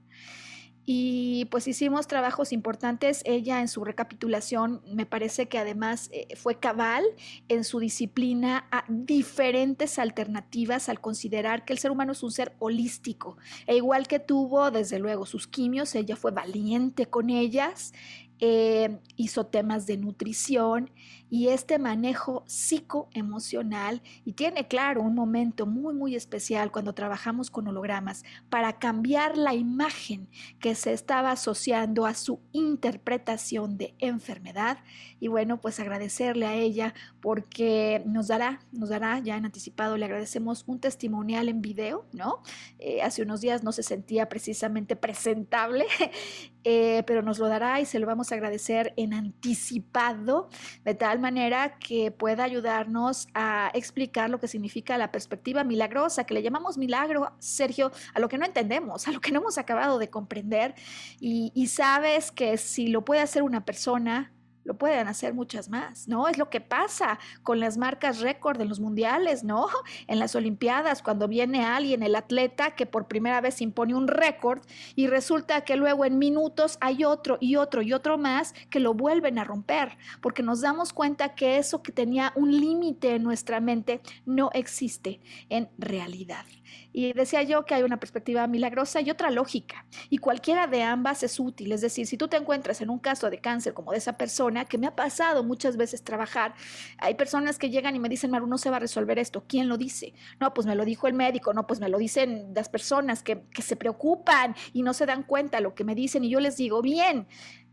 Y 0.87 1.47
pues 1.47 1.66
hicimos 1.66 2.07
trabajos 2.07 2.53
importantes. 2.53 3.22
Ella 3.24 3.61
en 3.61 3.68
su 3.68 3.85
recapitulación 3.85 4.82
me 4.93 5.07
parece 5.07 5.49
que 5.49 5.59
además 5.59 6.11
eh, 6.12 6.37
fue 6.37 6.59
cabal 6.59 7.05
en 7.49 7.64
su 7.64 7.78
disciplina 7.78 8.66
a 8.70 8.85
diferentes 8.89 9.99
alternativas 9.99 10.91
al 10.91 11.01
considerar 11.01 11.64
que 11.64 11.72
el 11.72 11.78
ser 11.78 11.91
humano 11.91 12.12
es 12.12 12.22
un 12.22 12.30
ser 12.30 12.55
holístico. 12.59 13.39
E 13.66 13.76
igual 13.76 14.07
que 14.07 14.18
tuvo 14.18 14.70
desde 14.70 14.99
luego 14.99 15.24
sus 15.24 15.47
quimios, 15.47 15.95
ella 15.95 16.16
fue 16.16 16.32
valiente 16.32 17.07
con 17.07 17.30
ellas 17.30 17.95
eh, 18.41 18.99
hizo 19.16 19.47
temas 19.47 19.87
de 19.87 19.97
nutrición 19.97 20.91
y 21.35 21.49
este 21.49 21.80
manejo 21.80 22.45
psicoemocional 22.47 24.03
y 24.24 24.35
tiene 24.35 24.68
claro 24.68 25.03
un 25.03 25.16
momento 25.16 25.66
muy 25.66 25.93
muy 25.93 26.14
especial 26.14 26.70
cuando 26.70 26.93
trabajamos 26.93 27.51
con 27.51 27.66
hologramas 27.66 28.22
para 28.49 28.78
cambiar 28.78 29.37
la 29.37 29.53
imagen 29.53 30.28
que 30.61 30.76
se 30.76 30.93
estaba 30.93 31.32
asociando 31.32 32.07
a 32.07 32.14
su 32.14 32.39
interpretación 32.53 33.76
de 33.78 33.97
enfermedad. 33.99 34.78
Y 35.18 35.26
bueno 35.26 35.61
pues 35.61 35.80
agradecerle 35.80 36.47
a 36.47 36.55
ella 36.55 36.95
porque 37.20 38.05
nos 38.07 38.28
dará 38.28 38.61
nos 38.70 38.91
dará 38.91 39.18
ya 39.18 39.37
en 39.37 39.45
anticipado 39.45 39.97
le 39.97 40.05
agradecemos 40.05 40.62
un 40.68 40.78
testimonial 40.78 41.49
en 41.49 41.62
video 41.62 42.07
no 42.12 42.43
eh, 42.78 43.03
hace 43.03 43.22
unos 43.22 43.41
días 43.41 43.64
no 43.64 43.72
se 43.72 43.82
sentía 43.82 44.28
precisamente 44.28 44.95
presentable 44.95 45.87
eh, 46.64 47.03
pero 47.07 47.22
nos 47.22 47.39
lo 47.39 47.49
dará 47.49 47.80
y 47.80 47.87
se 47.87 47.99
lo 47.99 48.07
vamos 48.07 48.30
a 48.30 48.37
agradecer 48.37 48.95
en 48.97 49.14
anticipado, 49.14 50.49
de 50.85 50.95
tal 50.95 51.18
manera 51.25 51.79
que 51.79 52.11
pueda 52.11 52.45
ayudarnos 52.45 53.29
a 53.33 53.70
explicar 53.72 54.29
lo 54.29 54.39
que 54.39 54.47
significa 54.47 54.99
la 54.99 55.11
perspectiva 55.11 55.64
milagrosa, 55.64 56.25
que 56.25 56.35
le 56.35 56.43
llamamos 56.43 56.77
milagro, 56.77 57.33
Sergio, 57.39 57.91
a 58.12 58.20
lo 58.20 58.29
que 58.29 58.37
no 58.37 58.45
entendemos, 58.45 59.09
a 59.09 59.11
lo 59.11 59.22
que 59.22 59.33
no 59.33 59.41
hemos 59.41 59.57
acabado 59.57 59.99
de 59.99 60.11
comprender. 60.11 60.75
Y, 61.20 61.51
sabes 61.68 62.31
que 62.31 62.59
si 62.59 62.89
lo 62.89 63.07
puede 63.07 63.22
hacer 63.22 63.43
una 63.43 63.64
persona, 63.64 64.33
lo 64.64 64.74
pueden 64.74 65.08
hacer 65.08 65.34
muchas 65.34 65.68
más, 65.68 66.08
¿no? 66.08 66.28
Es 66.28 66.38
lo 66.38 66.50
que 66.50 66.60
pasa 66.60 67.18
con 67.42 67.60
las 67.60 67.76
marcas 67.76 68.20
récord 68.20 68.60
en 68.60 68.68
los 68.68 68.80
mundiales, 68.80 69.44
¿no? 69.44 69.68
En 70.06 70.18
las 70.18 70.34
Olimpiadas, 70.34 71.02
cuando 71.02 71.28
viene 71.28 71.64
alguien, 71.64 72.02
el 72.02 72.16
atleta, 72.16 72.72
que 72.72 72.86
por 72.86 73.06
primera 73.06 73.40
vez 73.40 73.60
impone 73.60 73.94
un 73.94 74.08
récord 74.08 74.60
y 74.96 75.06
resulta 75.06 75.62
que 75.62 75.76
luego 75.76 76.04
en 76.04 76.18
minutos 76.18 76.78
hay 76.80 77.04
otro 77.04 77.38
y 77.40 77.56
otro 77.56 77.82
y 77.82 77.92
otro 77.92 78.18
más 78.18 78.54
que 78.70 78.80
lo 78.80 78.94
vuelven 78.94 79.38
a 79.38 79.44
romper, 79.44 79.96
porque 80.20 80.42
nos 80.42 80.60
damos 80.60 80.92
cuenta 80.92 81.34
que 81.34 81.58
eso 81.58 81.82
que 81.82 81.92
tenía 81.92 82.32
un 82.34 82.50
límite 82.50 83.14
en 83.14 83.22
nuestra 83.22 83.60
mente 83.60 84.00
no 84.26 84.50
existe 84.52 85.20
en 85.48 85.68
realidad. 85.78 86.44
Y 86.92 87.12
decía 87.12 87.42
yo 87.42 87.64
que 87.64 87.74
hay 87.74 87.82
una 87.82 87.98
perspectiva 87.98 88.46
milagrosa 88.46 89.00
y 89.00 89.10
otra 89.10 89.30
lógica, 89.30 89.84
y 90.10 90.18
cualquiera 90.18 90.66
de 90.66 90.82
ambas 90.82 91.22
es 91.22 91.40
útil. 91.40 91.72
Es 91.72 91.80
decir, 91.80 92.06
si 92.06 92.16
tú 92.16 92.28
te 92.28 92.36
encuentras 92.36 92.80
en 92.80 92.90
un 92.90 92.98
caso 92.98 93.30
de 93.30 93.38
cáncer 93.38 93.74
como 93.74 93.92
de 93.92 93.98
esa 93.98 94.16
persona, 94.16 94.53
que 94.64 94.78
me 94.78 94.86
ha 94.86 94.94
pasado 94.94 95.42
muchas 95.42 95.76
veces 95.76 96.05
trabajar, 96.05 96.55
hay 96.98 97.14
personas 97.14 97.59
que 97.59 97.70
llegan 97.70 97.96
y 97.96 97.98
me 97.98 98.09
dicen, 98.09 98.30
Maru, 98.30 98.46
no 98.46 98.59
se 98.59 98.70
va 98.70 98.76
a 98.76 98.80
resolver 98.80 99.18
esto. 99.18 99.44
¿Quién 99.48 99.68
lo 99.68 99.76
dice? 99.76 100.14
No, 100.38 100.55
pues 100.55 100.66
me 100.66 100.76
lo 100.76 100.84
dijo 100.84 101.09
el 101.09 101.14
médico, 101.14 101.52
no, 101.52 101.66
pues 101.66 101.80
me 101.80 101.88
lo 101.88 101.98
dicen 101.98 102.52
las 102.55 102.68
personas 102.68 103.22
que, 103.22 103.42
que 103.52 103.62
se 103.62 103.74
preocupan 103.74 104.55
y 104.72 104.82
no 104.82 104.94
se 104.94 105.07
dan 105.07 105.24
cuenta 105.24 105.61
lo 105.61 105.74
que 105.74 105.82
me 105.82 105.96
dicen, 105.96 106.22
y 106.24 106.30
yo 106.30 106.38
les 106.40 106.57
digo, 106.57 106.80
bien, 106.82 107.26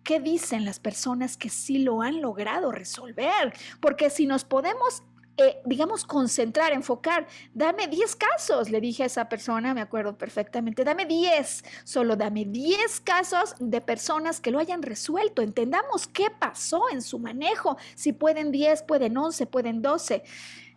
¿Qué 0.04 0.20
dicen 0.20 0.66
las 0.66 0.80
personas 0.80 1.38
que 1.38 1.50
sí 1.50 1.78
lo 1.78 2.02
han 2.02 2.22
logrado 2.22 2.72
resolver? 2.72 3.54
Porque 3.80 4.10
si 4.10 4.26
nos 4.26 4.46
podemos 4.46 5.04
eh, 5.38 5.62
digamos, 5.66 6.06
concentrar, 6.06 6.74
enfocar. 6.74 7.26
Dame 7.54 7.88
10 7.88 8.16
casos, 8.16 8.70
le 8.70 8.82
dije 8.82 9.04
a 9.04 9.06
esa 9.06 9.30
persona, 9.30 9.74
me 9.74 9.82
acuerdo 9.82 10.18
perfectamente, 10.18 10.84
dame 10.84 11.06
10, 11.06 11.64
solo 11.84 12.16
dame 12.16 12.46
10 12.46 13.00
casos 13.02 13.56
de 13.60 13.82
personas 13.82 14.42
que 14.42 14.52
lo 14.52 14.60
hayan 14.60 14.82
resuelto. 14.82 15.42
Entendamos 15.42 16.08
qué 16.08 16.30
pasó 16.30 16.84
en 16.92 17.02
su 17.02 17.18
manejo, 17.18 17.78
si 17.96 18.14
pueden 18.14 18.52
10, 18.52 18.84
pueden 18.84 19.18
11, 19.18 19.46
pueden 19.48 19.82
12. 19.82 20.24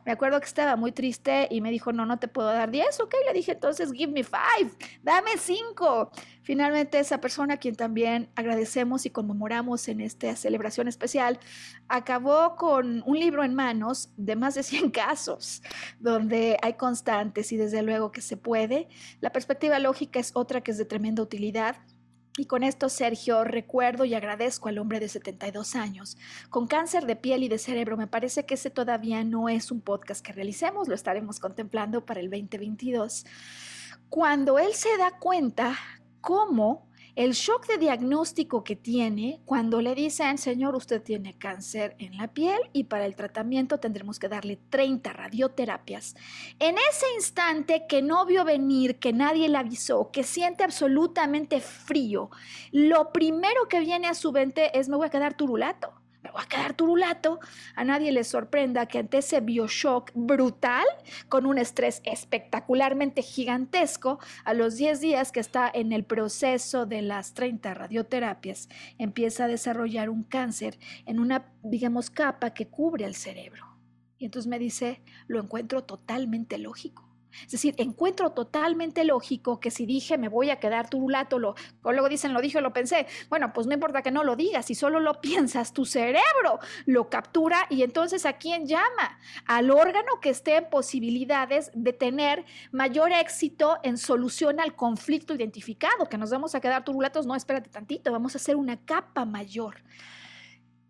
Me 0.04 0.12
acuerdo 0.12 0.40
que 0.40 0.46
estaba 0.46 0.76
muy 0.76 0.92
triste 0.92 1.48
y 1.50 1.60
me 1.60 1.70
dijo, 1.70 1.92
no, 1.92 2.06
no 2.06 2.18
te 2.18 2.28
puedo 2.28 2.48
dar 2.48 2.70
10, 2.70 3.00
ok, 3.00 3.14
le 3.26 3.32
dije, 3.32 3.52
entonces 3.52 3.92
give 3.92 4.12
me 4.12 4.22
5, 4.22 4.36
dame 5.02 5.30
5. 5.38 6.10
Finalmente 6.42 6.98
esa 6.98 7.20
persona, 7.20 7.54
a 7.54 7.56
quien 7.56 7.74
también 7.74 8.28
agradecemos 8.36 9.06
y 9.06 9.10
conmemoramos 9.10 9.88
en 9.88 10.02
esta 10.02 10.36
celebración 10.36 10.88
especial, 10.88 11.38
acabó 11.88 12.56
con 12.56 13.02
un 13.06 13.18
libro 13.18 13.44
en 13.44 13.54
manos 13.54 14.10
de 14.16 14.36
más 14.36 14.54
de 14.54 14.62
100 14.62 14.90
casos, 14.92 15.62
donde 15.98 16.58
hay 16.62 16.74
constantes 16.74 17.50
y 17.52 17.56
desde 17.56 17.82
luego 17.82 18.12
que 18.12 18.20
se 18.20 18.36
puede. 18.36 18.88
La 19.20 19.32
perspectiva 19.32 19.78
lógica 19.78 20.20
es 20.20 20.32
otra 20.34 20.60
que 20.60 20.72
es 20.72 20.78
de 20.78 20.84
tremenda 20.84 21.22
utilidad. 21.22 21.76
Y 22.36 22.46
con 22.46 22.64
esto, 22.64 22.88
Sergio, 22.88 23.44
recuerdo 23.44 24.04
y 24.04 24.14
agradezco 24.14 24.68
al 24.68 24.78
hombre 24.78 24.98
de 24.98 25.08
72 25.08 25.76
años. 25.76 26.16
Con 26.50 26.66
cáncer 26.66 27.06
de 27.06 27.14
piel 27.14 27.44
y 27.44 27.48
de 27.48 27.58
cerebro, 27.58 27.96
me 27.96 28.08
parece 28.08 28.44
que 28.44 28.54
ese 28.54 28.70
todavía 28.70 29.22
no 29.22 29.48
es 29.48 29.70
un 29.70 29.80
podcast 29.80 30.24
que 30.24 30.32
realicemos, 30.32 30.88
lo 30.88 30.96
estaremos 30.96 31.38
contemplando 31.38 32.04
para 32.04 32.18
el 32.18 32.30
2022. 32.30 33.24
Cuando 34.08 34.58
él 34.58 34.74
se 34.74 34.96
da 34.96 35.12
cuenta 35.18 35.76
cómo 36.20 36.88
el 37.16 37.32
shock 37.32 37.66
de 37.68 37.78
diagnóstico 37.78 38.64
que 38.64 38.74
tiene 38.74 39.40
cuando 39.44 39.80
le 39.80 39.94
dicen, 39.94 40.36
señor, 40.36 40.74
usted 40.74 41.02
tiene 41.02 41.38
cáncer 41.38 41.94
en 41.98 42.16
la 42.16 42.28
piel 42.28 42.58
y 42.72 42.84
para 42.84 43.06
el 43.06 43.14
tratamiento 43.14 43.78
tendremos 43.78 44.18
que 44.18 44.28
darle 44.28 44.58
30 44.70 45.12
radioterapias. 45.12 46.16
En 46.58 46.76
ese 46.76 47.06
instante 47.14 47.86
que 47.88 48.02
no 48.02 48.26
vio 48.26 48.44
venir, 48.44 48.98
que 48.98 49.12
nadie 49.12 49.48
le 49.48 49.58
avisó, 49.58 50.10
que 50.10 50.24
siente 50.24 50.64
absolutamente 50.64 51.60
frío, 51.60 52.30
lo 52.72 53.12
primero 53.12 53.68
que 53.68 53.80
viene 53.80 54.08
a 54.08 54.14
su 54.14 54.32
mente 54.32 54.76
es 54.78 54.88
me 54.88 54.96
voy 54.96 55.06
a 55.06 55.10
quedar 55.10 55.34
turulato 55.34 56.03
me 56.24 56.30
voy 56.30 56.42
a 56.42 56.48
quedar 56.48 56.74
turulato. 56.74 57.38
A 57.76 57.84
nadie 57.84 58.10
le 58.10 58.24
sorprenda 58.24 58.86
que 58.86 58.98
ante 58.98 59.18
ese 59.18 59.40
bioshock 59.40 60.10
brutal, 60.14 60.86
con 61.28 61.44
un 61.44 61.58
estrés 61.58 62.00
espectacularmente 62.04 63.22
gigantesco, 63.22 64.18
a 64.44 64.54
los 64.54 64.76
10 64.76 65.00
días 65.00 65.30
que 65.30 65.40
está 65.40 65.70
en 65.72 65.92
el 65.92 66.04
proceso 66.04 66.86
de 66.86 67.02
las 67.02 67.34
30 67.34 67.74
radioterapias, 67.74 68.70
empieza 68.98 69.44
a 69.44 69.48
desarrollar 69.48 70.08
un 70.08 70.24
cáncer 70.24 70.78
en 71.04 71.20
una, 71.20 71.52
digamos, 71.62 72.08
capa 72.10 72.54
que 72.54 72.68
cubre 72.68 73.04
el 73.04 73.14
cerebro. 73.14 73.76
Y 74.16 74.24
entonces 74.24 74.48
me 74.48 74.58
dice, 74.58 75.02
lo 75.26 75.40
encuentro 75.40 75.84
totalmente 75.84 76.56
lógico. 76.56 77.13
Es 77.44 77.52
decir, 77.52 77.74
encuentro 77.78 78.32
totalmente 78.32 79.04
lógico 79.04 79.60
que 79.60 79.70
si 79.70 79.86
dije 79.86 80.18
me 80.18 80.28
voy 80.28 80.50
a 80.50 80.60
quedar 80.60 80.88
turulato, 80.88 81.38
lo, 81.38 81.54
o 81.82 81.92
luego 81.92 82.08
dicen 82.08 82.32
lo 82.32 82.40
dije 82.40 82.58
o 82.58 82.60
lo 82.60 82.72
pensé, 82.72 83.06
bueno, 83.28 83.52
pues 83.52 83.66
no 83.66 83.74
importa 83.74 84.02
que 84.02 84.10
no 84.10 84.24
lo 84.24 84.36
digas, 84.36 84.66
si 84.66 84.74
solo 84.74 85.00
lo 85.00 85.20
piensas, 85.20 85.72
tu 85.72 85.84
cerebro 85.84 86.60
lo 86.86 87.08
captura 87.08 87.66
y 87.70 87.82
entonces 87.82 88.26
a 88.26 88.34
quién 88.34 88.66
llama? 88.66 89.18
Al 89.46 89.70
órgano 89.70 90.20
que 90.20 90.30
esté 90.30 90.56
en 90.56 90.70
posibilidades 90.70 91.70
de 91.74 91.92
tener 91.92 92.44
mayor 92.72 93.12
éxito 93.12 93.78
en 93.82 93.98
solución 93.98 94.60
al 94.60 94.74
conflicto 94.74 95.34
identificado, 95.34 96.08
que 96.08 96.18
nos 96.18 96.30
vamos 96.30 96.54
a 96.54 96.60
quedar 96.60 96.84
turulatos, 96.84 97.26
no, 97.26 97.34
espérate 97.34 97.70
tantito, 97.70 98.12
vamos 98.12 98.34
a 98.34 98.38
hacer 98.38 98.56
una 98.56 98.76
capa 98.84 99.24
mayor 99.24 99.76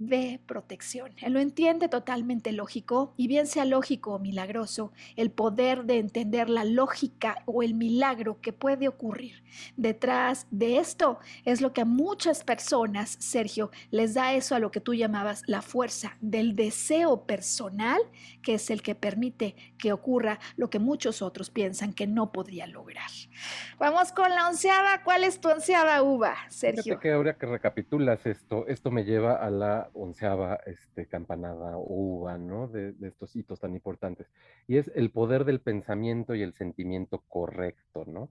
de 0.09 0.40
protección. 0.46 1.12
Él 1.22 1.32
lo 1.32 1.40
entiende 1.40 1.88
totalmente 1.88 2.52
lógico 2.52 3.14
y 3.16 3.28
bien 3.28 3.46
sea 3.46 3.64
lógico 3.64 4.14
o 4.14 4.18
milagroso, 4.18 4.92
el 5.16 5.30
poder 5.30 5.84
de 5.84 5.98
entender 5.98 6.48
la 6.48 6.64
lógica 6.64 7.42
o 7.46 7.62
el 7.62 7.74
milagro 7.74 8.40
que 8.40 8.52
puede 8.52 8.88
ocurrir 8.88 9.44
detrás 9.76 10.46
de 10.50 10.78
esto 10.78 11.18
es 11.44 11.61
lo 11.61 11.72
que 11.72 11.82
a 11.82 11.84
muchas 11.84 12.44
personas, 12.44 13.16
Sergio, 13.20 13.70
les 13.90 14.14
da 14.14 14.32
eso 14.34 14.55
a 14.55 14.59
lo 14.59 14.70
que 14.70 14.80
tú 14.80 14.94
llamabas 14.94 15.42
la 15.46 15.62
fuerza 15.62 16.16
del 16.20 16.57
deseo 16.57 17.24
personal, 17.26 18.00
que 18.42 18.55
es 18.55 18.70
el 18.70 18.82
que 18.82 18.94
permite 18.94 19.55
que 19.78 19.92
ocurra 19.92 20.38
lo 20.57 20.70
que 20.70 20.78
muchos 20.78 21.22
otros 21.22 21.50
piensan 21.50 21.92
que 21.92 22.07
no 22.07 22.32
podría 22.32 22.66
lograr. 22.66 23.11
Vamos 23.78 24.12
con 24.12 24.30
la 24.30 24.48
onceava. 24.48 25.02
¿Cuál 25.02 25.24
es 25.24 25.40
tu 25.40 25.48
onceava 25.48 26.02
uva, 26.02 26.36
Sergio? 26.48 26.82
Fíjate 26.82 27.02
que 27.02 27.12
ahora 27.12 27.36
que 27.36 27.46
recapitulas 27.46 28.26
esto, 28.26 28.66
esto 28.68 28.90
me 28.90 29.05
lleva 29.05 29.34
a 29.34 29.50
la 29.50 29.90
onceava 29.95 30.59
este, 30.66 31.07
campanada 31.07 31.76
o 31.76 31.86
uva, 31.88 32.38
¿no? 32.38 32.68
De, 32.68 32.95
estos 33.03 33.34
hitos 33.36 33.61
tan 33.61 33.74
importantes. 33.74 34.26
Y 34.66 34.76
es 34.76 34.90
el 34.95 35.11
poder 35.11 35.45
del 35.45 35.61
pensamiento 35.61 36.34
y 36.34 36.42
el 36.42 36.55
sentimiento 36.55 37.22
correcto, 37.28 38.05
¿no? 38.07 38.30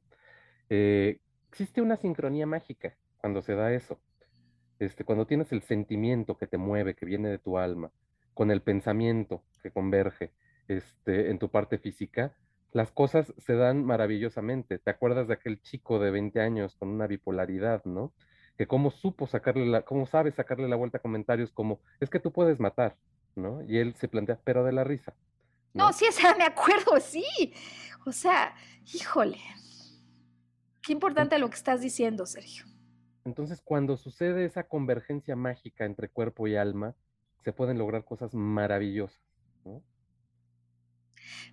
Eh, 0.69 1.19
existe 1.49 1.81
una 1.81 1.97
sincronía 1.97 2.45
mágica 2.45 2.95
cuando 3.17 3.41
se 3.41 3.55
da 3.55 3.73
eso. 3.73 3.99
Este, 4.79 5.03
cuando 5.03 5.25
tienes 5.27 5.51
el 5.51 5.61
sentimiento 5.61 6.37
que 6.37 6.47
te 6.47 6.57
mueve, 6.57 6.95
que 6.95 7.05
viene 7.05 7.29
de 7.29 7.39
tu 7.39 7.57
alma, 7.57 7.91
con 8.33 8.51
el 8.51 8.61
pensamiento 8.61 9.43
que 9.61 9.71
converge 9.71 10.31
este, 10.67 11.29
en 11.29 11.39
tu 11.39 11.49
parte 11.49 11.77
física, 11.77 12.35
las 12.71 12.91
cosas 12.91 13.33
se 13.37 13.53
dan 13.53 13.85
maravillosamente. 13.85 14.79
¿Te 14.79 14.89
acuerdas 14.89 15.27
de 15.27 15.35
aquel 15.35 15.61
chico 15.61 15.99
de 15.99 16.11
20 16.11 16.41
años 16.41 16.75
con 16.75 16.89
una 16.89 17.07
bipolaridad, 17.07 17.85
¿no? 17.85 18.13
Que 18.57 18.67
cómo 18.67 18.91
supo 18.91 19.27
sacarle 19.27 19.65
la, 19.65 19.81
cómo 19.81 20.05
sabe 20.05 20.31
sacarle 20.31 20.67
la 20.67 20.75
vuelta 20.75 20.97
a 20.97 21.01
comentarios 21.01 21.51
como, 21.51 21.79
es 21.99 22.09
que 22.09 22.19
tú 22.19 22.31
puedes 22.31 22.59
matar, 22.59 22.95
¿no? 23.35 23.63
Y 23.63 23.77
él 23.77 23.95
se 23.95 24.07
plantea, 24.07 24.39
pero 24.43 24.63
de 24.63 24.71
la 24.71 24.83
risa. 24.83 25.13
No, 25.73 25.91
sí, 25.91 26.05
esa 26.05 26.35
me 26.37 26.43
acuerdo, 26.43 26.99
sí. 26.99 27.53
O 28.05 28.11
sea, 28.11 28.55
híjole. 28.93 29.39
Qué 30.81 30.93
importante 30.93 31.39
lo 31.39 31.49
que 31.49 31.55
estás 31.55 31.81
diciendo, 31.81 32.25
Sergio. 32.25 32.65
Entonces, 33.25 33.61
cuando 33.61 33.95
sucede 33.95 34.45
esa 34.45 34.63
convergencia 34.63 35.35
mágica 35.35 35.85
entre 35.85 36.09
cuerpo 36.09 36.45
y 36.47 36.57
alma, 36.57 36.93
se 37.43 37.53
pueden 37.53 37.77
lograr 37.77 38.03
cosas 38.03 38.33
maravillosas, 38.33 39.21
¿no? 39.63 39.81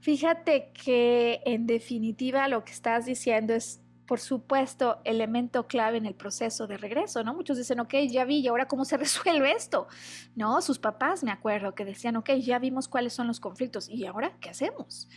Fíjate 0.00 0.72
que 0.72 1.42
en 1.44 1.66
definitiva 1.66 2.48
lo 2.48 2.64
que 2.64 2.72
estás 2.72 3.06
diciendo 3.06 3.54
es 3.54 3.80
por 4.10 4.18
supuesto, 4.18 4.98
elemento 5.04 5.68
clave 5.68 5.96
en 5.96 6.04
el 6.04 6.16
proceso 6.16 6.66
de 6.66 6.76
regreso, 6.76 7.22
¿no? 7.22 7.32
Muchos 7.32 7.56
dicen, 7.56 7.78
ok, 7.78 7.94
ya 8.08 8.24
vi, 8.24 8.40
¿y 8.40 8.48
ahora 8.48 8.66
cómo 8.66 8.84
se 8.84 8.96
resuelve 9.04 9.52
esto? 9.52 9.86
No, 10.34 10.60
sus 10.62 10.80
papás, 10.80 11.22
me 11.22 11.30
acuerdo, 11.30 11.76
que 11.76 11.84
decían, 11.84 12.16
ok, 12.16 12.30
ya 12.40 12.58
vimos 12.58 12.88
cuáles 12.88 13.12
son 13.12 13.28
los 13.28 13.38
conflictos, 13.38 13.88
¿y 13.88 14.06
ahora 14.06 14.36
qué 14.40 14.50
hacemos? 14.50 15.08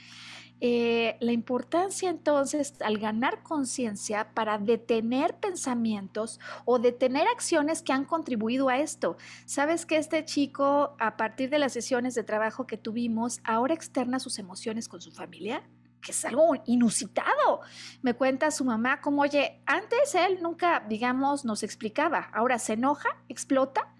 Eh, 0.62 1.18
la 1.22 1.32
importancia 1.32 2.08
entonces 2.12 2.76
al 2.82 3.00
ganar 3.00 3.41
conciencia 3.41 4.32
para 4.36 4.60
detener 4.60 5.39
pensamientos 5.39 6.39
o 6.64 6.78
detener 6.78 7.28
acciones 7.28 7.82
que 7.82 7.94
han 7.94 8.06
contribuido 8.06 8.70
a 8.70 8.78
esto. 8.78 9.18
Sabes 9.48 9.88
que 9.88 9.98
este 9.98 10.24
chico, 10.24 10.96
a 11.00 11.18
partir 11.18 11.50
de 11.50 11.58
las 11.58 11.74
sesiones 11.74 12.14
de 12.14 12.24
trabajo 12.24 12.68
que 12.68 12.78
tuvimos, 12.78 13.39
ahora 13.44 13.74
externa 13.74 14.20
sus 14.20 14.38
emociones 14.38 14.88
con 14.88 15.02
su 15.02 15.12
familia 15.12 15.64
que 16.04 16.12
es 16.12 16.26
algo 16.26 16.54
inusitado. 16.66 17.62
Me 18.01 18.14
cuenta 18.14 18.51
su 18.51 18.66
mamá 18.66 19.01
como, 19.01 19.24
oye, 19.24 19.62
antes 19.66 20.14
él 20.14 20.39
nunca, 20.41 20.86
digamos, 20.88 21.45
nos 21.45 21.64
explicaba, 21.64 22.30
ahora 22.34 22.60
se 22.60 22.74
enoja, 22.74 23.10
explota 23.30 23.95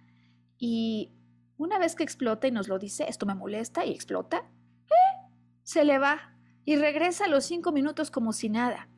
y 0.60 1.12
una 1.58 1.80
vez 1.80 1.96
que 1.96 2.04
explota 2.04 2.48
y 2.48 2.52
nos 2.52 2.68
lo 2.68 2.78
dice, 2.78 3.06
esto 3.08 3.26
me 3.26 3.36
molesta 3.36 3.86
y 3.86 3.92
explota, 3.92 4.46
eh, 4.86 5.34
se 5.64 5.86
le 5.86 5.98
va 5.98 6.36
y 6.66 6.76
regresa 6.76 7.26
a 7.26 7.30
los 7.30 7.46
cinco 7.46 7.72
minutos 7.72 8.12
como 8.12 8.34
si 8.34 8.50
nada. 8.50 8.90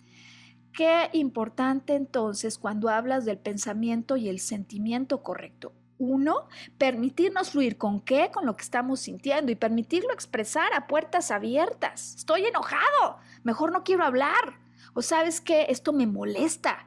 Qué 0.73 1.09
importante 1.13 1.95
entonces 1.95 2.57
cuando 2.57 2.89
hablas 2.89 3.23
del 3.23 3.37
pensamiento 3.37 4.17
y 4.17 4.27
el 4.27 4.39
sentimiento 4.39 5.23
correcto. 5.23 5.73
Uno, 5.97 6.47
permitirnos 6.77 7.51
fluir 7.51 7.77
con 7.77 8.01
qué, 8.01 8.29
con 8.31 8.45
lo 8.45 8.55
que 8.55 8.63
estamos 8.63 8.99
sintiendo 8.99 9.51
y 9.51 9.55
permitirlo 9.55 10.11
expresar 10.11 10.73
a 10.73 10.87
puertas 10.87 11.31
abiertas. 11.31 12.15
Estoy 12.15 12.45
enojado, 12.45 13.17
mejor 13.43 13.71
no 13.71 13.83
quiero 13.83 14.03
hablar. 14.03 14.59
O 14.93 15.01
sabes 15.01 15.41
que 15.41 15.65
esto 15.69 15.91
me 15.93 16.07
molesta 16.07 16.85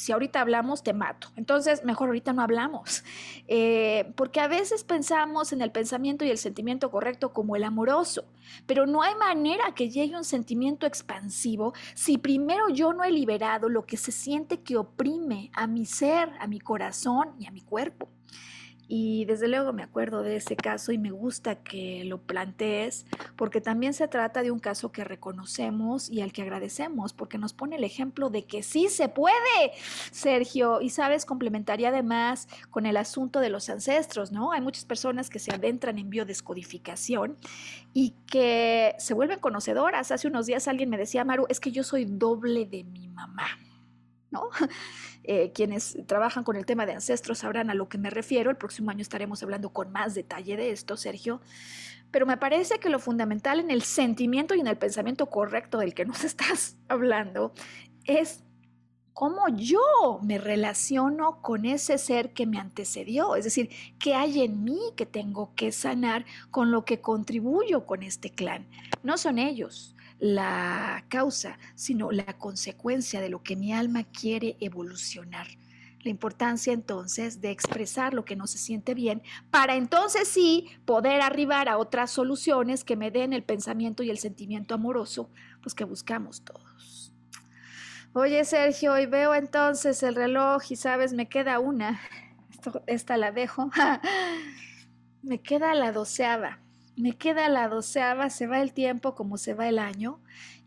si 0.00 0.12
ahorita 0.12 0.40
hablamos, 0.40 0.82
te 0.82 0.94
mato. 0.94 1.28
Entonces, 1.36 1.84
mejor 1.84 2.08
ahorita 2.08 2.32
no 2.32 2.42
hablamos. 2.42 3.04
Eh, 3.52 4.12
porque 4.14 4.38
a 4.38 4.46
veces 4.46 4.84
pensamos 4.84 5.52
en 5.52 5.60
el 5.60 5.72
pensamiento 5.72 6.24
y 6.24 6.30
el 6.30 6.38
sentimiento 6.38 6.88
correcto 6.92 7.32
como 7.32 7.56
el 7.56 7.64
amoroso, 7.64 8.24
pero 8.64 8.86
no 8.86 9.02
hay 9.02 9.16
manera 9.16 9.74
que 9.74 9.90
llegue 9.90 10.16
un 10.16 10.22
sentimiento 10.22 10.86
expansivo 10.86 11.74
si 11.94 12.16
primero 12.16 12.68
yo 12.68 12.92
no 12.92 13.02
he 13.02 13.10
liberado 13.10 13.68
lo 13.68 13.86
que 13.86 13.96
se 13.96 14.12
siente 14.12 14.60
que 14.60 14.76
oprime 14.76 15.50
a 15.52 15.66
mi 15.66 15.84
ser, 15.84 16.30
a 16.38 16.46
mi 16.46 16.60
corazón 16.60 17.34
y 17.40 17.46
a 17.46 17.50
mi 17.50 17.60
cuerpo. 17.60 18.08
Y 18.92 19.24
desde 19.24 19.46
luego 19.46 19.72
me 19.72 19.84
acuerdo 19.84 20.24
de 20.24 20.34
ese 20.34 20.56
caso 20.56 20.90
y 20.90 20.98
me 20.98 21.12
gusta 21.12 21.62
que 21.62 22.02
lo 22.04 22.18
plantees 22.22 23.06
porque 23.36 23.60
también 23.60 23.94
se 23.94 24.08
trata 24.08 24.42
de 24.42 24.50
un 24.50 24.58
caso 24.58 24.90
que 24.90 25.04
reconocemos 25.04 26.10
y 26.10 26.22
al 26.22 26.32
que 26.32 26.42
agradecemos 26.42 27.12
porque 27.12 27.38
nos 27.38 27.52
pone 27.52 27.76
el 27.76 27.84
ejemplo 27.84 28.30
de 28.30 28.46
que 28.46 28.64
sí 28.64 28.88
se 28.88 29.08
puede, 29.08 29.70
Sergio. 30.10 30.80
Y 30.80 30.90
sabes, 30.90 31.24
complementaría 31.24 31.90
además 31.90 32.48
con 32.70 32.84
el 32.84 32.96
asunto 32.96 33.38
de 33.38 33.50
los 33.50 33.70
ancestros, 33.70 34.32
¿no? 34.32 34.50
Hay 34.50 34.60
muchas 34.60 34.86
personas 34.86 35.30
que 35.30 35.38
se 35.38 35.54
adentran 35.54 35.96
en 35.96 36.10
biodescodificación 36.10 37.36
y 37.94 38.16
que 38.26 38.96
se 38.98 39.14
vuelven 39.14 39.38
conocedoras. 39.38 40.10
Hace 40.10 40.26
unos 40.26 40.46
días 40.46 40.66
alguien 40.66 40.90
me 40.90 40.98
decía, 40.98 41.24
Maru, 41.24 41.46
es 41.48 41.60
que 41.60 41.70
yo 41.70 41.84
soy 41.84 42.06
doble 42.06 42.66
de 42.66 42.82
mi 42.82 43.06
mamá. 43.06 43.46
¿no? 44.30 44.48
Eh, 45.24 45.52
quienes 45.52 45.98
trabajan 46.06 46.44
con 46.44 46.56
el 46.56 46.64
tema 46.64 46.86
de 46.86 46.92
ancestros 46.92 47.38
sabrán 47.38 47.70
a 47.70 47.74
lo 47.74 47.88
que 47.88 47.98
me 47.98 48.10
refiero. 48.10 48.50
El 48.50 48.56
próximo 48.56 48.90
año 48.90 49.02
estaremos 49.02 49.42
hablando 49.42 49.70
con 49.70 49.92
más 49.92 50.14
detalle 50.14 50.56
de 50.56 50.70
esto, 50.70 50.96
Sergio. 50.96 51.40
Pero 52.10 52.26
me 52.26 52.36
parece 52.36 52.78
que 52.78 52.88
lo 52.88 52.98
fundamental 52.98 53.60
en 53.60 53.70
el 53.70 53.82
sentimiento 53.82 54.54
y 54.54 54.60
en 54.60 54.66
el 54.66 54.76
pensamiento 54.76 55.26
correcto 55.26 55.78
del 55.78 55.94
que 55.94 56.04
nos 56.04 56.24
estás 56.24 56.76
hablando 56.88 57.52
es 58.04 58.42
cómo 59.12 59.48
yo 59.54 59.80
me 60.22 60.38
relaciono 60.38 61.42
con 61.42 61.66
ese 61.66 61.98
ser 61.98 62.32
que 62.32 62.46
me 62.46 62.58
antecedió, 62.58 63.36
es 63.36 63.44
decir, 63.44 63.68
qué 63.98 64.14
hay 64.14 64.40
en 64.40 64.64
mí 64.64 64.80
que 64.96 65.04
tengo 65.04 65.54
que 65.54 65.72
sanar 65.72 66.24
con 66.50 66.70
lo 66.70 66.86
que 66.86 67.02
contribuyo 67.02 67.84
con 67.84 68.02
este 68.02 68.30
clan. 68.30 68.66
No 69.02 69.18
son 69.18 69.38
ellos, 69.38 69.94
la 70.20 71.04
causa, 71.08 71.58
sino 71.74 72.12
la 72.12 72.38
consecuencia 72.38 73.20
de 73.20 73.30
lo 73.30 73.42
que 73.42 73.56
mi 73.56 73.72
alma 73.72 74.04
quiere 74.04 74.56
evolucionar. 74.60 75.46
La 76.02 76.10
importancia 76.10 76.72
entonces 76.72 77.40
de 77.40 77.50
expresar 77.50 78.14
lo 78.14 78.24
que 78.24 78.36
no 78.36 78.46
se 78.46 78.56
siente 78.56 78.94
bien 78.94 79.22
para 79.50 79.76
entonces 79.76 80.28
sí 80.28 80.68
poder 80.84 81.20
arribar 81.20 81.68
a 81.68 81.78
otras 81.78 82.10
soluciones 82.10 82.84
que 82.84 82.96
me 82.96 83.10
den 83.10 83.32
el 83.32 83.42
pensamiento 83.42 84.02
y 84.02 84.10
el 84.10 84.18
sentimiento 84.18 84.74
amoroso, 84.74 85.30
pues 85.62 85.74
que 85.74 85.84
buscamos 85.84 86.42
todos. 86.42 87.12
Oye 88.12 88.44
Sergio, 88.44 88.98
y 88.98 89.06
veo 89.06 89.34
entonces 89.34 90.02
el 90.02 90.14
reloj 90.14 90.62
y 90.70 90.76
sabes, 90.76 91.12
me 91.12 91.28
queda 91.28 91.60
una. 91.60 92.00
esta 92.86 93.16
la 93.16 93.30
dejo. 93.32 93.70
me 95.22 95.40
queda 95.40 95.74
la 95.74 95.92
doceava 95.92 96.60
me 96.96 97.16
queda 97.16 97.48
la 97.48 97.68
doceava, 97.68 98.30
se 98.30 98.46
va 98.46 98.60
el 98.60 98.72
tiempo 98.72 99.14
como 99.14 99.36
se 99.36 99.54
va 99.54 99.68
el 99.68 99.78
año 99.78 100.20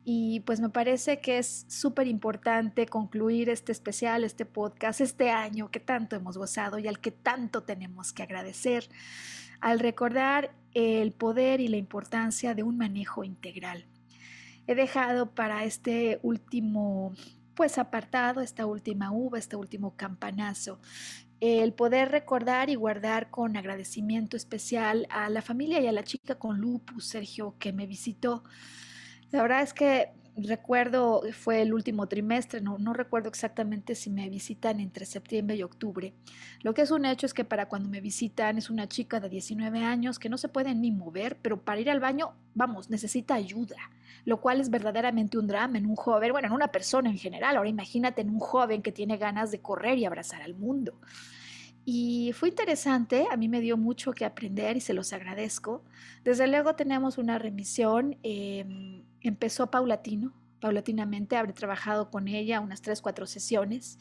y 0.05 0.41
pues 0.41 0.59
me 0.59 0.69
parece 0.69 1.19
que 1.19 1.38
es 1.38 1.65
súper 1.69 2.07
importante 2.07 2.86
concluir 2.88 3.49
este 3.49 3.71
especial, 3.71 4.24
este 4.24 4.45
podcast, 4.45 4.99
este 4.99 5.32
año 5.32 5.71
que 5.71 5.80
tanto 5.80 6.15
hemos 6.15 6.38
gozado 6.38 6.78
y 6.80 6.88
al 6.88 6.99
que 6.99 7.11
tanto 7.11 7.63
tenemos 7.63 8.11
que 8.11 8.24
agradecer, 8.24 8.89
al 9.61 9.80
recordar 9.80 10.53
el 10.74 11.13
poder 11.13 11.61
y 11.61 11.69
la 11.69 11.78
importancia 11.78 12.53
de 12.53 12.63
un 12.63 12.78
manejo 12.78 13.24
integral. 13.24 13.86
He 14.67 14.76
dejado 14.76 15.32
para 15.32 15.63
este 15.63 16.19
último 16.21 17.13
pues 17.53 17.78
apartado, 17.78 18.41
esta 18.41 18.65
última 18.65 19.11
uva, 19.11 19.38
este 19.38 19.55
último 19.55 19.95
campanazo, 19.95 20.80
el 21.43 21.73
poder 21.73 22.09
recordar 22.09 22.69
y 22.69 22.75
guardar 22.75 23.29
con 23.29 23.57
agradecimiento 23.57 24.37
especial 24.37 25.05
a 25.09 25.29
la 25.29 25.41
familia 25.41 25.81
y 25.81 25.87
a 25.87 25.91
la 25.91 26.05
chica 26.05 26.35
con 26.35 26.59
lupus, 26.59 27.05
Sergio, 27.05 27.55
que 27.59 27.73
me 27.73 27.85
visitó. 27.85 28.45
La 29.29 29.41
verdad 29.41 29.61
es 29.61 29.73
que 29.73 30.13
recuerdo, 30.36 31.21
fue 31.31 31.61
el 31.61 31.73
último 31.73 32.07
trimestre, 32.07 32.61
no, 32.61 32.77
no 32.77 32.93
recuerdo 32.93 33.29
exactamente 33.29 33.95
si 33.95 34.09
me 34.09 34.29
visitan 34.29 34.79
entre 34.79 35.05
septiembre 35.05 35.55
y 35.55 35.63
octubre. 35.63 36.13
Lo 36.61 36.73
que 36.73 36.81
es 36.81 36.91
un 36.91 37.05
hecho 37.05 37.25
es 37.25 37.34
que 37.34 37.45
para 37.45 37.67
cuando 37.67 37.89
me 37.89 38.01
visitan 38.01 38.57
es 38.57 38.69
una 38.69 38.88
chica 38.88 39.19
de 39.19 39.29
19 39.29 39.84
años 39.84 40.19
que 40.19 40.29
no 40.29 40.38
se 40.38 40.49
puede 40.49 40.73
ni 40.73 40.91
mover, 40.91 41.38
pero 41.41 41.61
para 41.61 41.81
ir 41.81 41.89
al 41.89 41.99
baño, 41.99 42.34
vamos, 42.55 42.89
necesita 42.89 43.36
ayuda, 43.36 43.77
lo 44.25 44.41
cual 44.41 44.59
es 44.59 44.69
verdaderamente 44.69 45.38
un 45.38 45.47
drama 45.47 45.77
en 45.77 45.86
un 45.86 45.95
joven, 45.95 46.31
bueno, 46.31 46.47
en 46.47 46.53
una 46.53 46.69
persona 46.69 47.09
en 47.09 47.17
general. 47.17 47.57
Ahora 47.57 47.69
imagínate 47.69 48.21
en 48.21 48.29
un 48.29 48.39
joven 48.39 48.81
que 48.81 48.91
tiene 48.91 49.17
ganas 49.17 49.51
de 49.51 49.59
correr 49.59 49.97
y 49.97 50.05
abrazar 50.05 50.41
al 50.41 50.55
mundo. 50.55 50.99
Y 51.86 52.31
fue 52.34 52.49
interesante, 52.49 53.25
a 53.29 53.36
mí 53.36 53.49
me 53.49 53.59
dio 53.59 53.75
mucho 53.75 54.13
que 54.13 54.23
aprender 54.23 54.77
y 54.77 54.81
se 54.81 54.93
los 54.93 55.11
agradezco. 55.11 55.84
Desde 56.23 56.47
luego 56.47 56.75
tenemos 56.75 57.17
una 57.17 57.38
remisión, 57.38 58.17
em, 58.23 59.03
empezó 59.24 59.71
paulatino, 59.71 60.34
paulatinamente, 60.59 61.36
habré 61.36 61.53
trabajado 61.53 62.11
con 62.11 62.28
ella 62.28 62.59
unas 62.59 62.82
tres, 62.82 63.01
cuatro 63.01 63.26
sesiones 63.26 63.97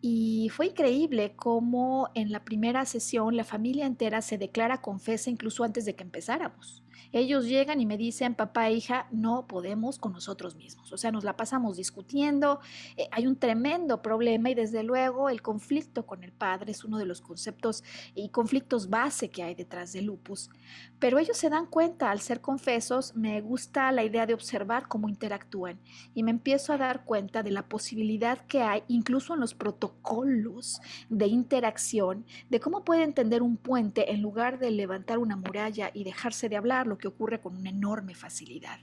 y 0.00 0.48
fue 0.50 0.66
increíble 0.66 1.34
cómo 1.36 2.10
en 2.14 2.32
la 2.32 2.44
primera 2.44 2.84
sesión 2.84 3.36
la 3.36 3.44
familia 3.44 3.86
entera 3.86 4.20
se 4.20 4.36
declara 4.36 4.82
confesa 4.82 5.30
incluso 5.30 5.64
antes 5.64 5.84
de 5.84 5.94
que 5.94 6.02
empezáramos. 6.02 6.81
Ellos 7.12 7.46
llegan 7.46 7.80
y 7.80 7.86
me 7.86 7.96
dicen, 7.96 8.34
papá 8.34 8.70
hija, 8.70 9.06
no 9.10 9.46
podemos 9.46 9.98
con 9.98 10.12
nosotros 10.12 10.56
mismos. 10.56 10.92
O 10.92 10.96
sea, 10.96 11.12
nos 11.12 11.24
la 11.24 11.36
pasamos 11.36 11.76
discutiendo, 11.76 12.60
eh, 12.96 13.08
hay 13.10 13.26
un 13.26 13.36
tremendo 13.36 14.02
problema 14.02 14.50
y 14.50 14.54
desde 14.54 14.82
luego 14.82 15.28
el 15.28 15.42
conflicto 15.42 16.06
con 16.06 16.24
el 16.24 16.32
padre 16.32 16.72
es 16.72 16.84
uno 16.84 16.98
de 16.98 17.06
los 17.06 17.20
conceptos 17.20 17.84
y 18.14 18.28
conflictos 18.30 18.88
base 18.88 19.30
que 19.30 19.42
hay 19.42 19.54
detrás 19.54 19.92
del 19.92 20.06
lupus. 20.06 20.50
Pero 20.98 21.18
ellos 21.18 21.36
se 21.36 21.50
dan 21.50 21.66
cuenta, 21.66 22.10
al 22.10 22.20
ser 22.20 22.40
confesos, 22.40 23.14
me 23.16 23.40
gusta 23.40 23.90
la 23.92 24.04
idea 24.04 24.26
de 24.26 24.34
observar 24.34 24.88
cómo 24.88 25.08
interactúan 25.08 25.80
y 26.14 26.22
me 26.22 26.30
empiezo 26.30 26.72
a 26.72 26.78
dar 26.78 27.04
cuenta 27.04 27.42
de 27.42 27.50
la 27.50 27.68
posibilidad 27.68 28.38
que 28.46 28.62
hay 28.62 28.82
incluso 28.88 29.34
en 29.34 29.40
los 29.40 29.54
protocolos 29.54 30.80
de 31.08 31.26
interacción, 31.26 32.24
de 32.50 32.60
cómo 32.60 32.84
puede 32.84 33.02
entender 33.02 33.42
un 33.42 33.56
puente 33.56 34.12
en 34.12 34.22
lugar 34.22 34.58
de 34.58 34.70
levantar 34.70 35.18
una 35.18 35.36
muralla 35.36 35.90
y 35.92 36.04
dejarse 36.04 36.48
de 36.48 36.56
hablar, 36.56 36.81
lo 36.86 36.98
que 36.98 37.08
ocurre 37.08 37.40
con 37.40 37.56
una 37.56 37.70
enorme 37.70 38.14
facilidad. 38.14 38.78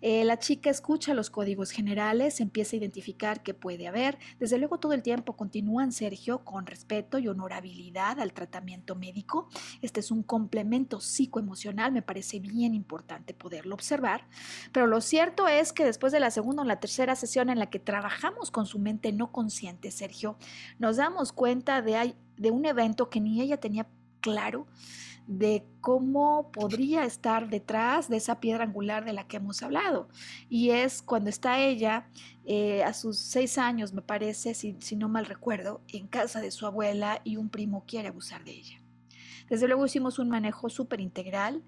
Eh, 0.00 0.24
la 0.24 0.38
chica 0.38 0.70
escucha 0.70 1.14
los 1.14 1.30
códigos 1.30 1.70
generales, 1.70 2.40
empieza 2.40 2.76
a 2.76 2.78
identificar 2.78 3.42
qué 3.42 3.54
puede 3.54 3.88
haber. 3.88 4.18
Desde 4.38 4.58
luego 4.58 4.78
todo 4.78 4.92
el 4.92 5.02
tiempo 5.02 5.36
continúan, 5.36 5.92
Sergio, 5.92 6.44
con 6.44 6.66
respeto 6.66 7.18
y 7.18 7.28
honorabilidad 7.28 8.20
al 8.20 8.32
tratamiento 8.32 8.94
médico. 8.94 9.48
Este 9.82 10.00
es 10.00 10.10
un 10.10 10.22
complemento 10.22 11.00
psicoemocional, 11.00 11.92
me 11.92 12.02
parece 12.02 12.40
bien 12.40 12.74
importante 12.74 13.34
poderlo 13.34 13.74
observar. 13.74 14.26
Pero 14.72 14.86
lo 14.86 15.00
cierto 15.00 15.48
es 15.48 15.72
que 15.72 15.84
después 15.84 16.12
de 16.12 16.20
la 16.20 16.30
segunda 16.30 16.62
o 16.62 16.66
la 16.66 16.80
tercera 16.80 17.16
sesión 17.16 17.50
en 17.50 17.58
la 17.58 17.70
que 17.70 17.78
trabajamos 17.78 18.50
con 18.50 18.66
su 18.66 18.78
mente 18.78 19.12
no 19.12 19.32
consciente, 19.32 19.90
Sergio, 19.90 20.36
nos 20.78 20.96
damos 20.96 21.32
cuenta 21.32 21.82
de, 21.82 22.14
de 22.36 22.50
un 22.50 22.64
evento 22.66 23.10
que 23.10 23.20
ni 23.20 23.40
ella 23.40 23.58
tenía 23.58 23.86
claro 24.20 24.66
de 25.26 25.64
cómo 25.80 26.50
podría 26.52 27.04
estar 27.04 27.48
detrás 27.48 28.08
de 28.08 28.18
esa 28.18 28.40
piedra 28.40 28.64
angular 28.64 29.04
de 29.04 29.12
la 29.12 29.26
que 29.26 29.38
hemos 29.38 29.62
hablado. 29.62 30.08
Y 30.48 30.70
es 30.70 31.02
cuando 31.02 31.30
está 31.30 31.60
ella, 31.60 32.08
eh, 32.44 32.82
a 32.82 32.92
sus 32.92 33.18
seis 33.18 33.56
años, 33.58 33.92
me 33.92 34.02
parece, 34.02 34.54
si, 34.54 34.76
no 34.96 35.08
mal 35.08 35.26
recuerdo, 35.26 35.80
en 35.88 36.06
casa 36.06 36.40
de 36.40 36.50
su 36.50 36.66
abuela 36.66 37.20
y 37.24 37.36
un 37.36 37.48
primo 37.48 37.84
quiere 37.86 38.08
abusar 38.08 38.44
de 38.44 38.52
ella. 38.52 38.80
Desde 39.48 39.66
luego 39.66 39.86
hicimos 39.86 40.18
un 40.18 40.28
manejo 40.28 40.68
súper 40.68 41.00
integral. 41.00 41.62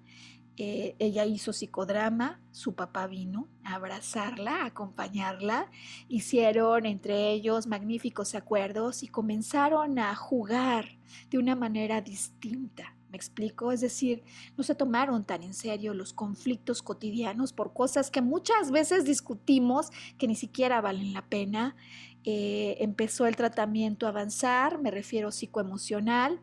Eh, 0.59 0.95
ella 0.97 1.23
hizo 1.25 1.53
psicodrama, 1.53 2.41
su 2.51 2.73
papá 2.73 3.05
vino 3.05 3.47
a 3.63 3.75
abrazarla, 3.75 4.63
a 4.63 4.65
acompañarla, 4.65 5.69
hicieron 6.07 6.87
entre 6.87 7.31
ellos 7.31 7.67
magníficos 7.67 8.33
acuerdos 8.33 9.03
y 9.03 9.07
comenzaron 9.07 9.99
a 9.99 10.15
jugar 10.15 10.97
de 11.29 11.37
una 11.37 11.55
manera 11.55 12.01
distinta 12.01 12.96
¿Me 13.09 13.15
explico? 13.15 13.71
Es 13.71 13.79
decir, 13.79 14.23
no 14.57 14.63
se 14.63 14.75
tomaron 14.75 15.23
tan 15.23 15.41
en 15.41 15.53
serio 15.53 15.93
los 15.93 16.11
conflictos 16.13 16.81
cotidianos 16.81 17.53
por 17.53 17.73
cosas 17.73 18.11
que 18.11 18.21
muchas 18.21 18.69
veces 18.69 19.05
discutimos 19.05 19.91
que 20.17 20.27
ni 20.27 20.35
siquiera 20.35 20.81
valen 20.81 21.13
la 21.13 21.25
pena. 21.25 21.75
Eh, 22.25 22.75
empezó 22.81 23.25
el 23.25 23.37
tratamiento 23.37 24.05
a 24.05 24.09
avanzar, 24.09 24.81
me 24.81 24.91
refiero 24.91 25.31
psicoemocional, 25.31 26.41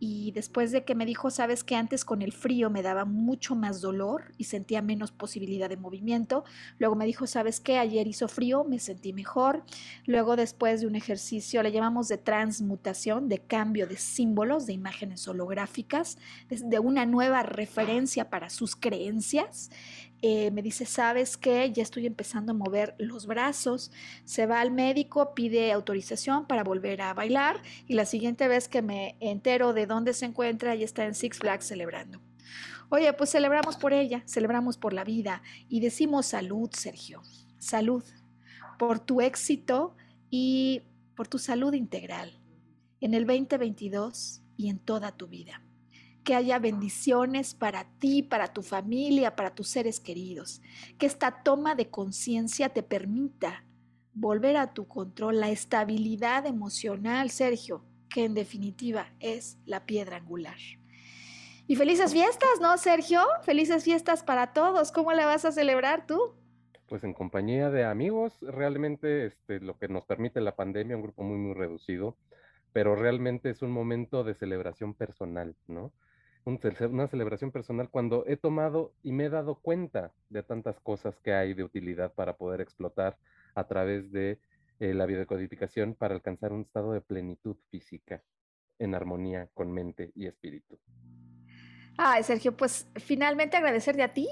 y 0.00 0.30
después 0.32 0.70
de 0.70 0.84
que 0.84 0.94
me 0.94 1.06
dijo, 1.06 1.30
sabes 1.30 1.64
que 1.64 1.74
antes 1.74 2.04
con 2.04 2.22
el 2.22 2.32
frío 2.32 2.70
me 2.70 2.82
daba 2.82 3.04
mucho 3.04 3.56
más 3.56 3.80
dolor 3.80 4.32
y 4.36 4.44
sentía 4.44 4.80
menos 4.80 5.10
posibilidad 5.10 5.68
de 5.68 5.76
movimiento, 5.76 6.44
luego 6.78 6.94
me 6.94 7.06
dijo, 7.06 7.26
sabes 7.26 7.60
que 7.60 7.78
ayer 7.78 8.06
hizo 8.06 8.28
frío, 8.28 8.64
me 8.64 8.78
sentí 8.78 9.12
mejor, 9.12 9.64
luego 10.06 10.36
después 10.36 10.80
de 10.80 10.86
un 10.86 10.94
ejercicio, 10.94 11.62
le 11.62 11.72
llamamos 11.72 12.08
de 12.08 12.18
transmutación, 12.18 13.28
de 13.28 13.38
cambio 13.38 13.86
de 13.86 13.96
símbolos, 13.96 14.66
de 14.66 14.72
imágenes 14.72 15.26
holográficas, 15.26 16.18
de 16.48 16.78
una 16.78 17.04
nueva 17.04 17.42
referencia 17.42 18.30
para 18.30 18.50
sus 18.50 18.76
creencias, 18.76 19.70
eh, 20.20 20.50
me 20.50 20.62
dice, 20.62 20.84
¿sabes 20.84 21.36
qué? 21.36 21.70
Ya 21.72 21.82
estoy 21.82 22.06
empezando 22.06 22.52
a 22.52 22.54
mover 22.54 22.94
los 22.98 23.26
brazos. 23.26 23.92
Se 24.24 24.46
va 24.46 24.60
al 24.60 24.70
médico, 24.70 25.34
pide 25.34 25.72
autorización 25.72 26.46
para 26.46 26.64
volver 26.64 27.02
a 27.02 27.14
bailar 27.14 27.62
y 27.86 27.94
la 27.94 28.04
siguiente 28.04 28.48
vez 28.48 28.68
que 28.68 28.82
me 28.82 29.16
entero 29.20 29.72
de 29.72 29.86
dónde 29.86 30.14
se 30.14 30.26
encuentra, 30.26 30.74
ya 30.74 30.84
está 30.84 31.04
en 31.04 31.14
Six 31.14 31.38
Flags 31.38 31.66
celebrando. 31.66 32.20
Oye, 32.88 33.12
pues 33.12 33.30
celebramos 33.30 33.76
por 33.76 33.92
ella, 33.92 34.22
celebramos 34.26 34.78
por 34.78 34.92
la 34.92 35.04
vida 35.04 35.42
y 35.68 35.80
decimos 35.80 36.26
salud, 36.26 36.70
Sergio, 36.72 37.22
salud, 37.58 38.02
por 38.78 38.98
tu 38.98 39.20
éxito 39.20 39.94
y 40.30 40.82
por 41.14 41.28
tu 41.28 41.38
salud 41.38 41.74
integral 41.74 42.40
en 43.00 43.14
el 43.14 43.26
2022 43.26 44.42
y 44.56 44.70
en 44.70 44.78
toda 44.78 45.12
tu 45.12 45.28
vida 45.28 45.62
que 46.28 46.34
haya 46.34 46.58
bendiciones 46.58 47.54
para 47.54 47.84
ti, 47.84 48.22
para 48.22 48.48
tu 48.48 48.60
familia, 48.60 49.34
para 49.34 49.54
tus 49.54 49.68
seres 49.68 49.98
queridos, 49.98 50.60
que 50.98 51.06
esta 51.06 51.42
toma 51.42 51.74
de 51.74 51.88
conciencia 51.88 52.68
te 52.68 52.82
permita 52.82 53.64
volver 54.12 54.58
a 54.58 54.74
tu 54.74 54.86
control, 54.86 55.40
la 55.40 55.48
estabilidad 55.48 56.44
emocional, 56.44 57.30
Sergio, 57.30 57.82
que 58.10 58.26
en 58.26 58.34
definitiva 58.34 59.06
es 59.20 59.56
la 59.64 59.86
piedra 59.86 60.18
angular. 60.18 60.58
Y 61.66 61.76
felices 61.76 62.12
fiestas, 62.12 62.60
¿no, 62.60 62.76
Sergio? 62.76 63.22
Felices 63.40 63.82
fiestas 63.82 64.22
para 64.22 64.52
todos. 64.52 64.92
¿Cómo 64.92 65.14
la 65.14 65.24
vas 65.24 65.46
a 65.46 65.52
celebrar 65.52 66.06
tú? 66.06 66.34
Pues 66.88 67.04
en 67.04 67.14
compañía 67.14 67.70
de 67.70 67.84
amigos, 67.84 68.36
realmente 68.42 69.24
este, 69.24 69.60
lo 69.60 69.78
que 69.78 69.88
nos 69.88 70.04
permite 70.04 70.42
la 70.42 70.54
pandemia, 70.54 70.94
un 70.94 71.04
grupo 71.04 71.22
muy, 71.22 71.38
muy 71.38 71.54
reducido, 71.54 72.18
pero 72.74 72.96
realmente 72.96 73.48
es 73.48 73.62
un 73.62 73.70
momento 73.70 74.24
de 74.24 74.34
celebración 74.34 74.92
personal, 74.92 75.56
¿no? 75.66 75.90
Una 76.44 77.08
celebración 77.08 77.50
personal 77.50 77.90
cuando 77.90 78.24
he 78.26 78.36
tomado 78.36 78.92
y 79.02 79.12
me 79.12 79.26
he 79.26 79.28
dado 79.28 79.56
cuenta 79.56 80.12
de 80.30 80.42
tantas 80.42 80.80
cosas 80.80 81.18
que 81.20 81.32
hay 81.32 81.54
de 81.54 81.64
utilidad 81.64 82.12
para 82.14 82.36
poder 82.36 82.60
explotar 82.60 83.18
a 83.54 83.66
través 83.66 84.10
de 84.12 84.38
eh, 84.80 84.94
la 84.94 85.06
videocodificación 85.06 85.94
para 85.94 86.14
alcanzar 86.14 86.52
un 86.52 86.62
estado 86.62 86.92
de 86.92 87.00
plenitud 87.00 87.56
física 87.70 88.22
en 88.78 88.94
armonía 88.94 89.48
con 89.54 89.72
mente 89.72 90.12
y 90.14 90.26
espíritu. 90.26 90.78
Ay, 92.00 92.22
Sergio, 92.22 92.56
pues 92.56 92.86
finalmente 92.94 93.56
agradecerte 93.56 94.04
a 94.04 94.14
ti, 94.14 94.28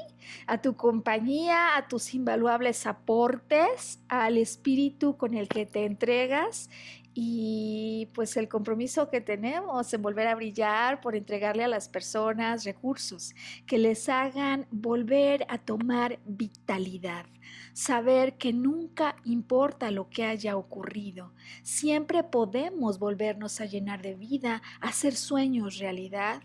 a 0.46 0.62
tu 0.62 0.76
compañía, 0.76 1.76
a 1.76 1.88
tus 1.88 2.14
invaluables 2.14 2.86
aportes, 2.86 4.00
al 4.08 4.38
espíritu 4.38 5.16
con 5.16 5.34
el 5.34 5.48
que 5.48 5.66
te 5.66 5.84
entregas 5.84 6.70
y 7.18 8.10
pues 8.12 8.36
el 8.36 8.46
compromiso 8.46 9.08
que 9.08 9.22
tenemos 9.22 9.94
en 9.94 10.02
volver 10.02 10.26
a 10.26 10.34
brillar 10.34 11.00
por 11.00 11.16
entregarle 11.16 11.64
a 11.64 11.68
las 11.68 11.88
personas 11.88 12.64
recursos 12.64 13.34
que 13.66 13.78
les 13.78 14.10
hagan 14.10 14.66
volver 14.70 15.46
a 15.48 15.56
tomar 15.56 16.20
vitalidad, 16.26 17.24
saber 17.72 18.36
que 18.36 18.52
nunca 18.52 19.16
importa 19.24 19.90
lo 19.90 20.10
que 20.10 20.24
haya 20.24 20.58
ocurrido, 20.58 21.32
siempre 21.62 22.22
podemos 22.22 22.98
volvernos 22.98 23.62
a 23.62 23.64
llenar 23.64 24.02
de 24.02 24.14
vida, 24.14 24.60
a 24.82 24.88
hacer 24.88 25.16
sueños 25.16 25.78
realidad 25.78 26.42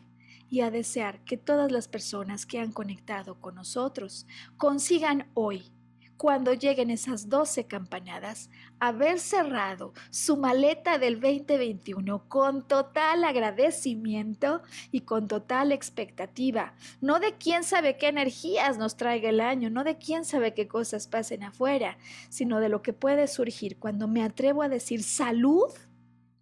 y 0.50 0.62
a 0.62 0.72
desear 0.72 1.22
que 1.26 1.36
todas 1.36 1.70
las 1.70 1.90
personas 1.90 2.46
que 2.46 2.60
han 2.60 2.72
conectado 2.72 3.42
con 3.42 3.56
nosotros 3.56 4.26
consigan 4.56 5.28
hoy 5.34 5.74
cuando 6.22 6.54
lleguen 6.54 6.92
esas 6.92 7.30
12 7.30 7.66
campanadas, 7.66 8.52
haber 8.80 9.18
cerrado 9.18 9.92
su 10.12 10.38
maleta 10.38 11.00
del 11.00 11.20
2021 11.20 12.30
con 12.30 12.68
total 12.68 13.24
agradecimiento 13.24 14.62
y 14.92 15.02
con 15.02 15.28
total 15.28 15.72
expectativa, 15.72 16.76
no 17.02 17.20
de 17.20 17.40
quién 17.40 17.64
sabe 17.64 17.98
qué 17.98 18.10
energías 18.10 18.78
nos 18.78 18.98
traiga 18.98 19.30
el 19.30 19.42
año, 19.42 19.72
no 19.72 19.84
de 19.84 19.98
quién 19.98 20.24
sabe 20.24 20.54
qué 20.54 20.68
cosas 20.68 21.08
pasen 21.08 21.42
afuera, 21.42 21.98
sino 22.30 22.60
de 22.60 22.70
lo 22.70 22.84
que 22.84 22.94
puede 22.94 23.26
surgir 23.26 23.80
cuando 23.80 24.08
me 24.08 24.22
atrevo 24.22 24.62
a 24.62 24.70
decir 24.70 25.02
salud, 25.02 25.72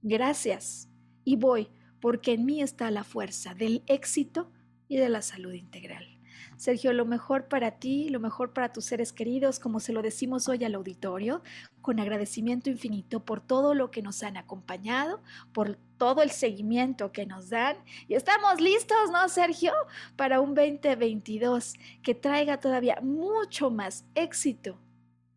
gracias, 0.01 0.89
y 1.23 1.37
voy, 1.37 1.69
porque 2.01 2.33
en 2.33 2.43
mí 2.43 2.61
está 2.61 2.91
la 2.91 3.05
fuerza 3.05 3.53
del 3.53 3.83
éxito 3.87 4.51
y 4.89 4.97
de 4.97 5.07
la 5.07 5.21
salud 5.21 5.53
integral. 5.53 6.18
Sergio, 6.59 6.91
lo 6.91 7.05
mejor 7.05 7.47
para 7.47 7.79
ti, 7.79 8.09
lo 8.09 8.19
mejor 8.19 8.51
para 8.51 8.73
tus 8.73 8.83
seres 8.83 9.13
queridos, 9.13 9.61
como 9.61 9.79
se 9.79 9.93
lo 9.93 10.01
decimos 10.01 10.49
hoy 10.49 10.61
al 10.65 10.75
auditorio, 10.75 11.41
con 11.81 12.01
agradecimiento 12.01 12.69
infinito 12.69 13.23
por 13.23 13.39
todo 13.39 13.73
lo 13.73 13.91
que 13.91 14.01
nos 14.01 14.23
han 14.23 14.35
acompañado, 14.35 15.21
por 15.53 15.77
todo 15.97 16.21
el 16.21 16.31
seguimiento 16.31 17.13
que 17.13 17.25
nos 17.25 17.49
dan. 17.49 17.77
Y 18.09 18.15
estamos 18.15 18.59
listos, 18.59 19.09
¿no, 19.09 19.29
Sergio? 19.29 19.71
Para 20.17 20.41
un 20.41 20.53
2022 20.53 21.75
que 22.03 22.13
traiga 22.13 22.59
todavía 22.59 22.99
mucho 23.01 23.71
más 23.71 24.03
éxito 24.13 24.77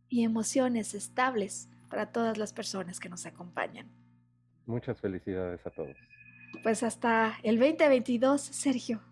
y 0.09 0.25
emociones 0.25 0.93
estables 0.93 1.69
para 1.89 2.11
todas 2.11 2.37
las 2.37 2.53
personas 2.53 2.99
que 2.99 3.09
nos 3.09 3.27
acompañan. 3.27 3.87
Muchas 4.67 5.01
felicidades 5.01 5.65
a 5.65 5.71
todos. 5.71 5.97
Pues 6.65 6.83
hasta 6.83 7.39
el 7.45 7.61
2022, 7.61 8.41
Sergio. 8.41 9.12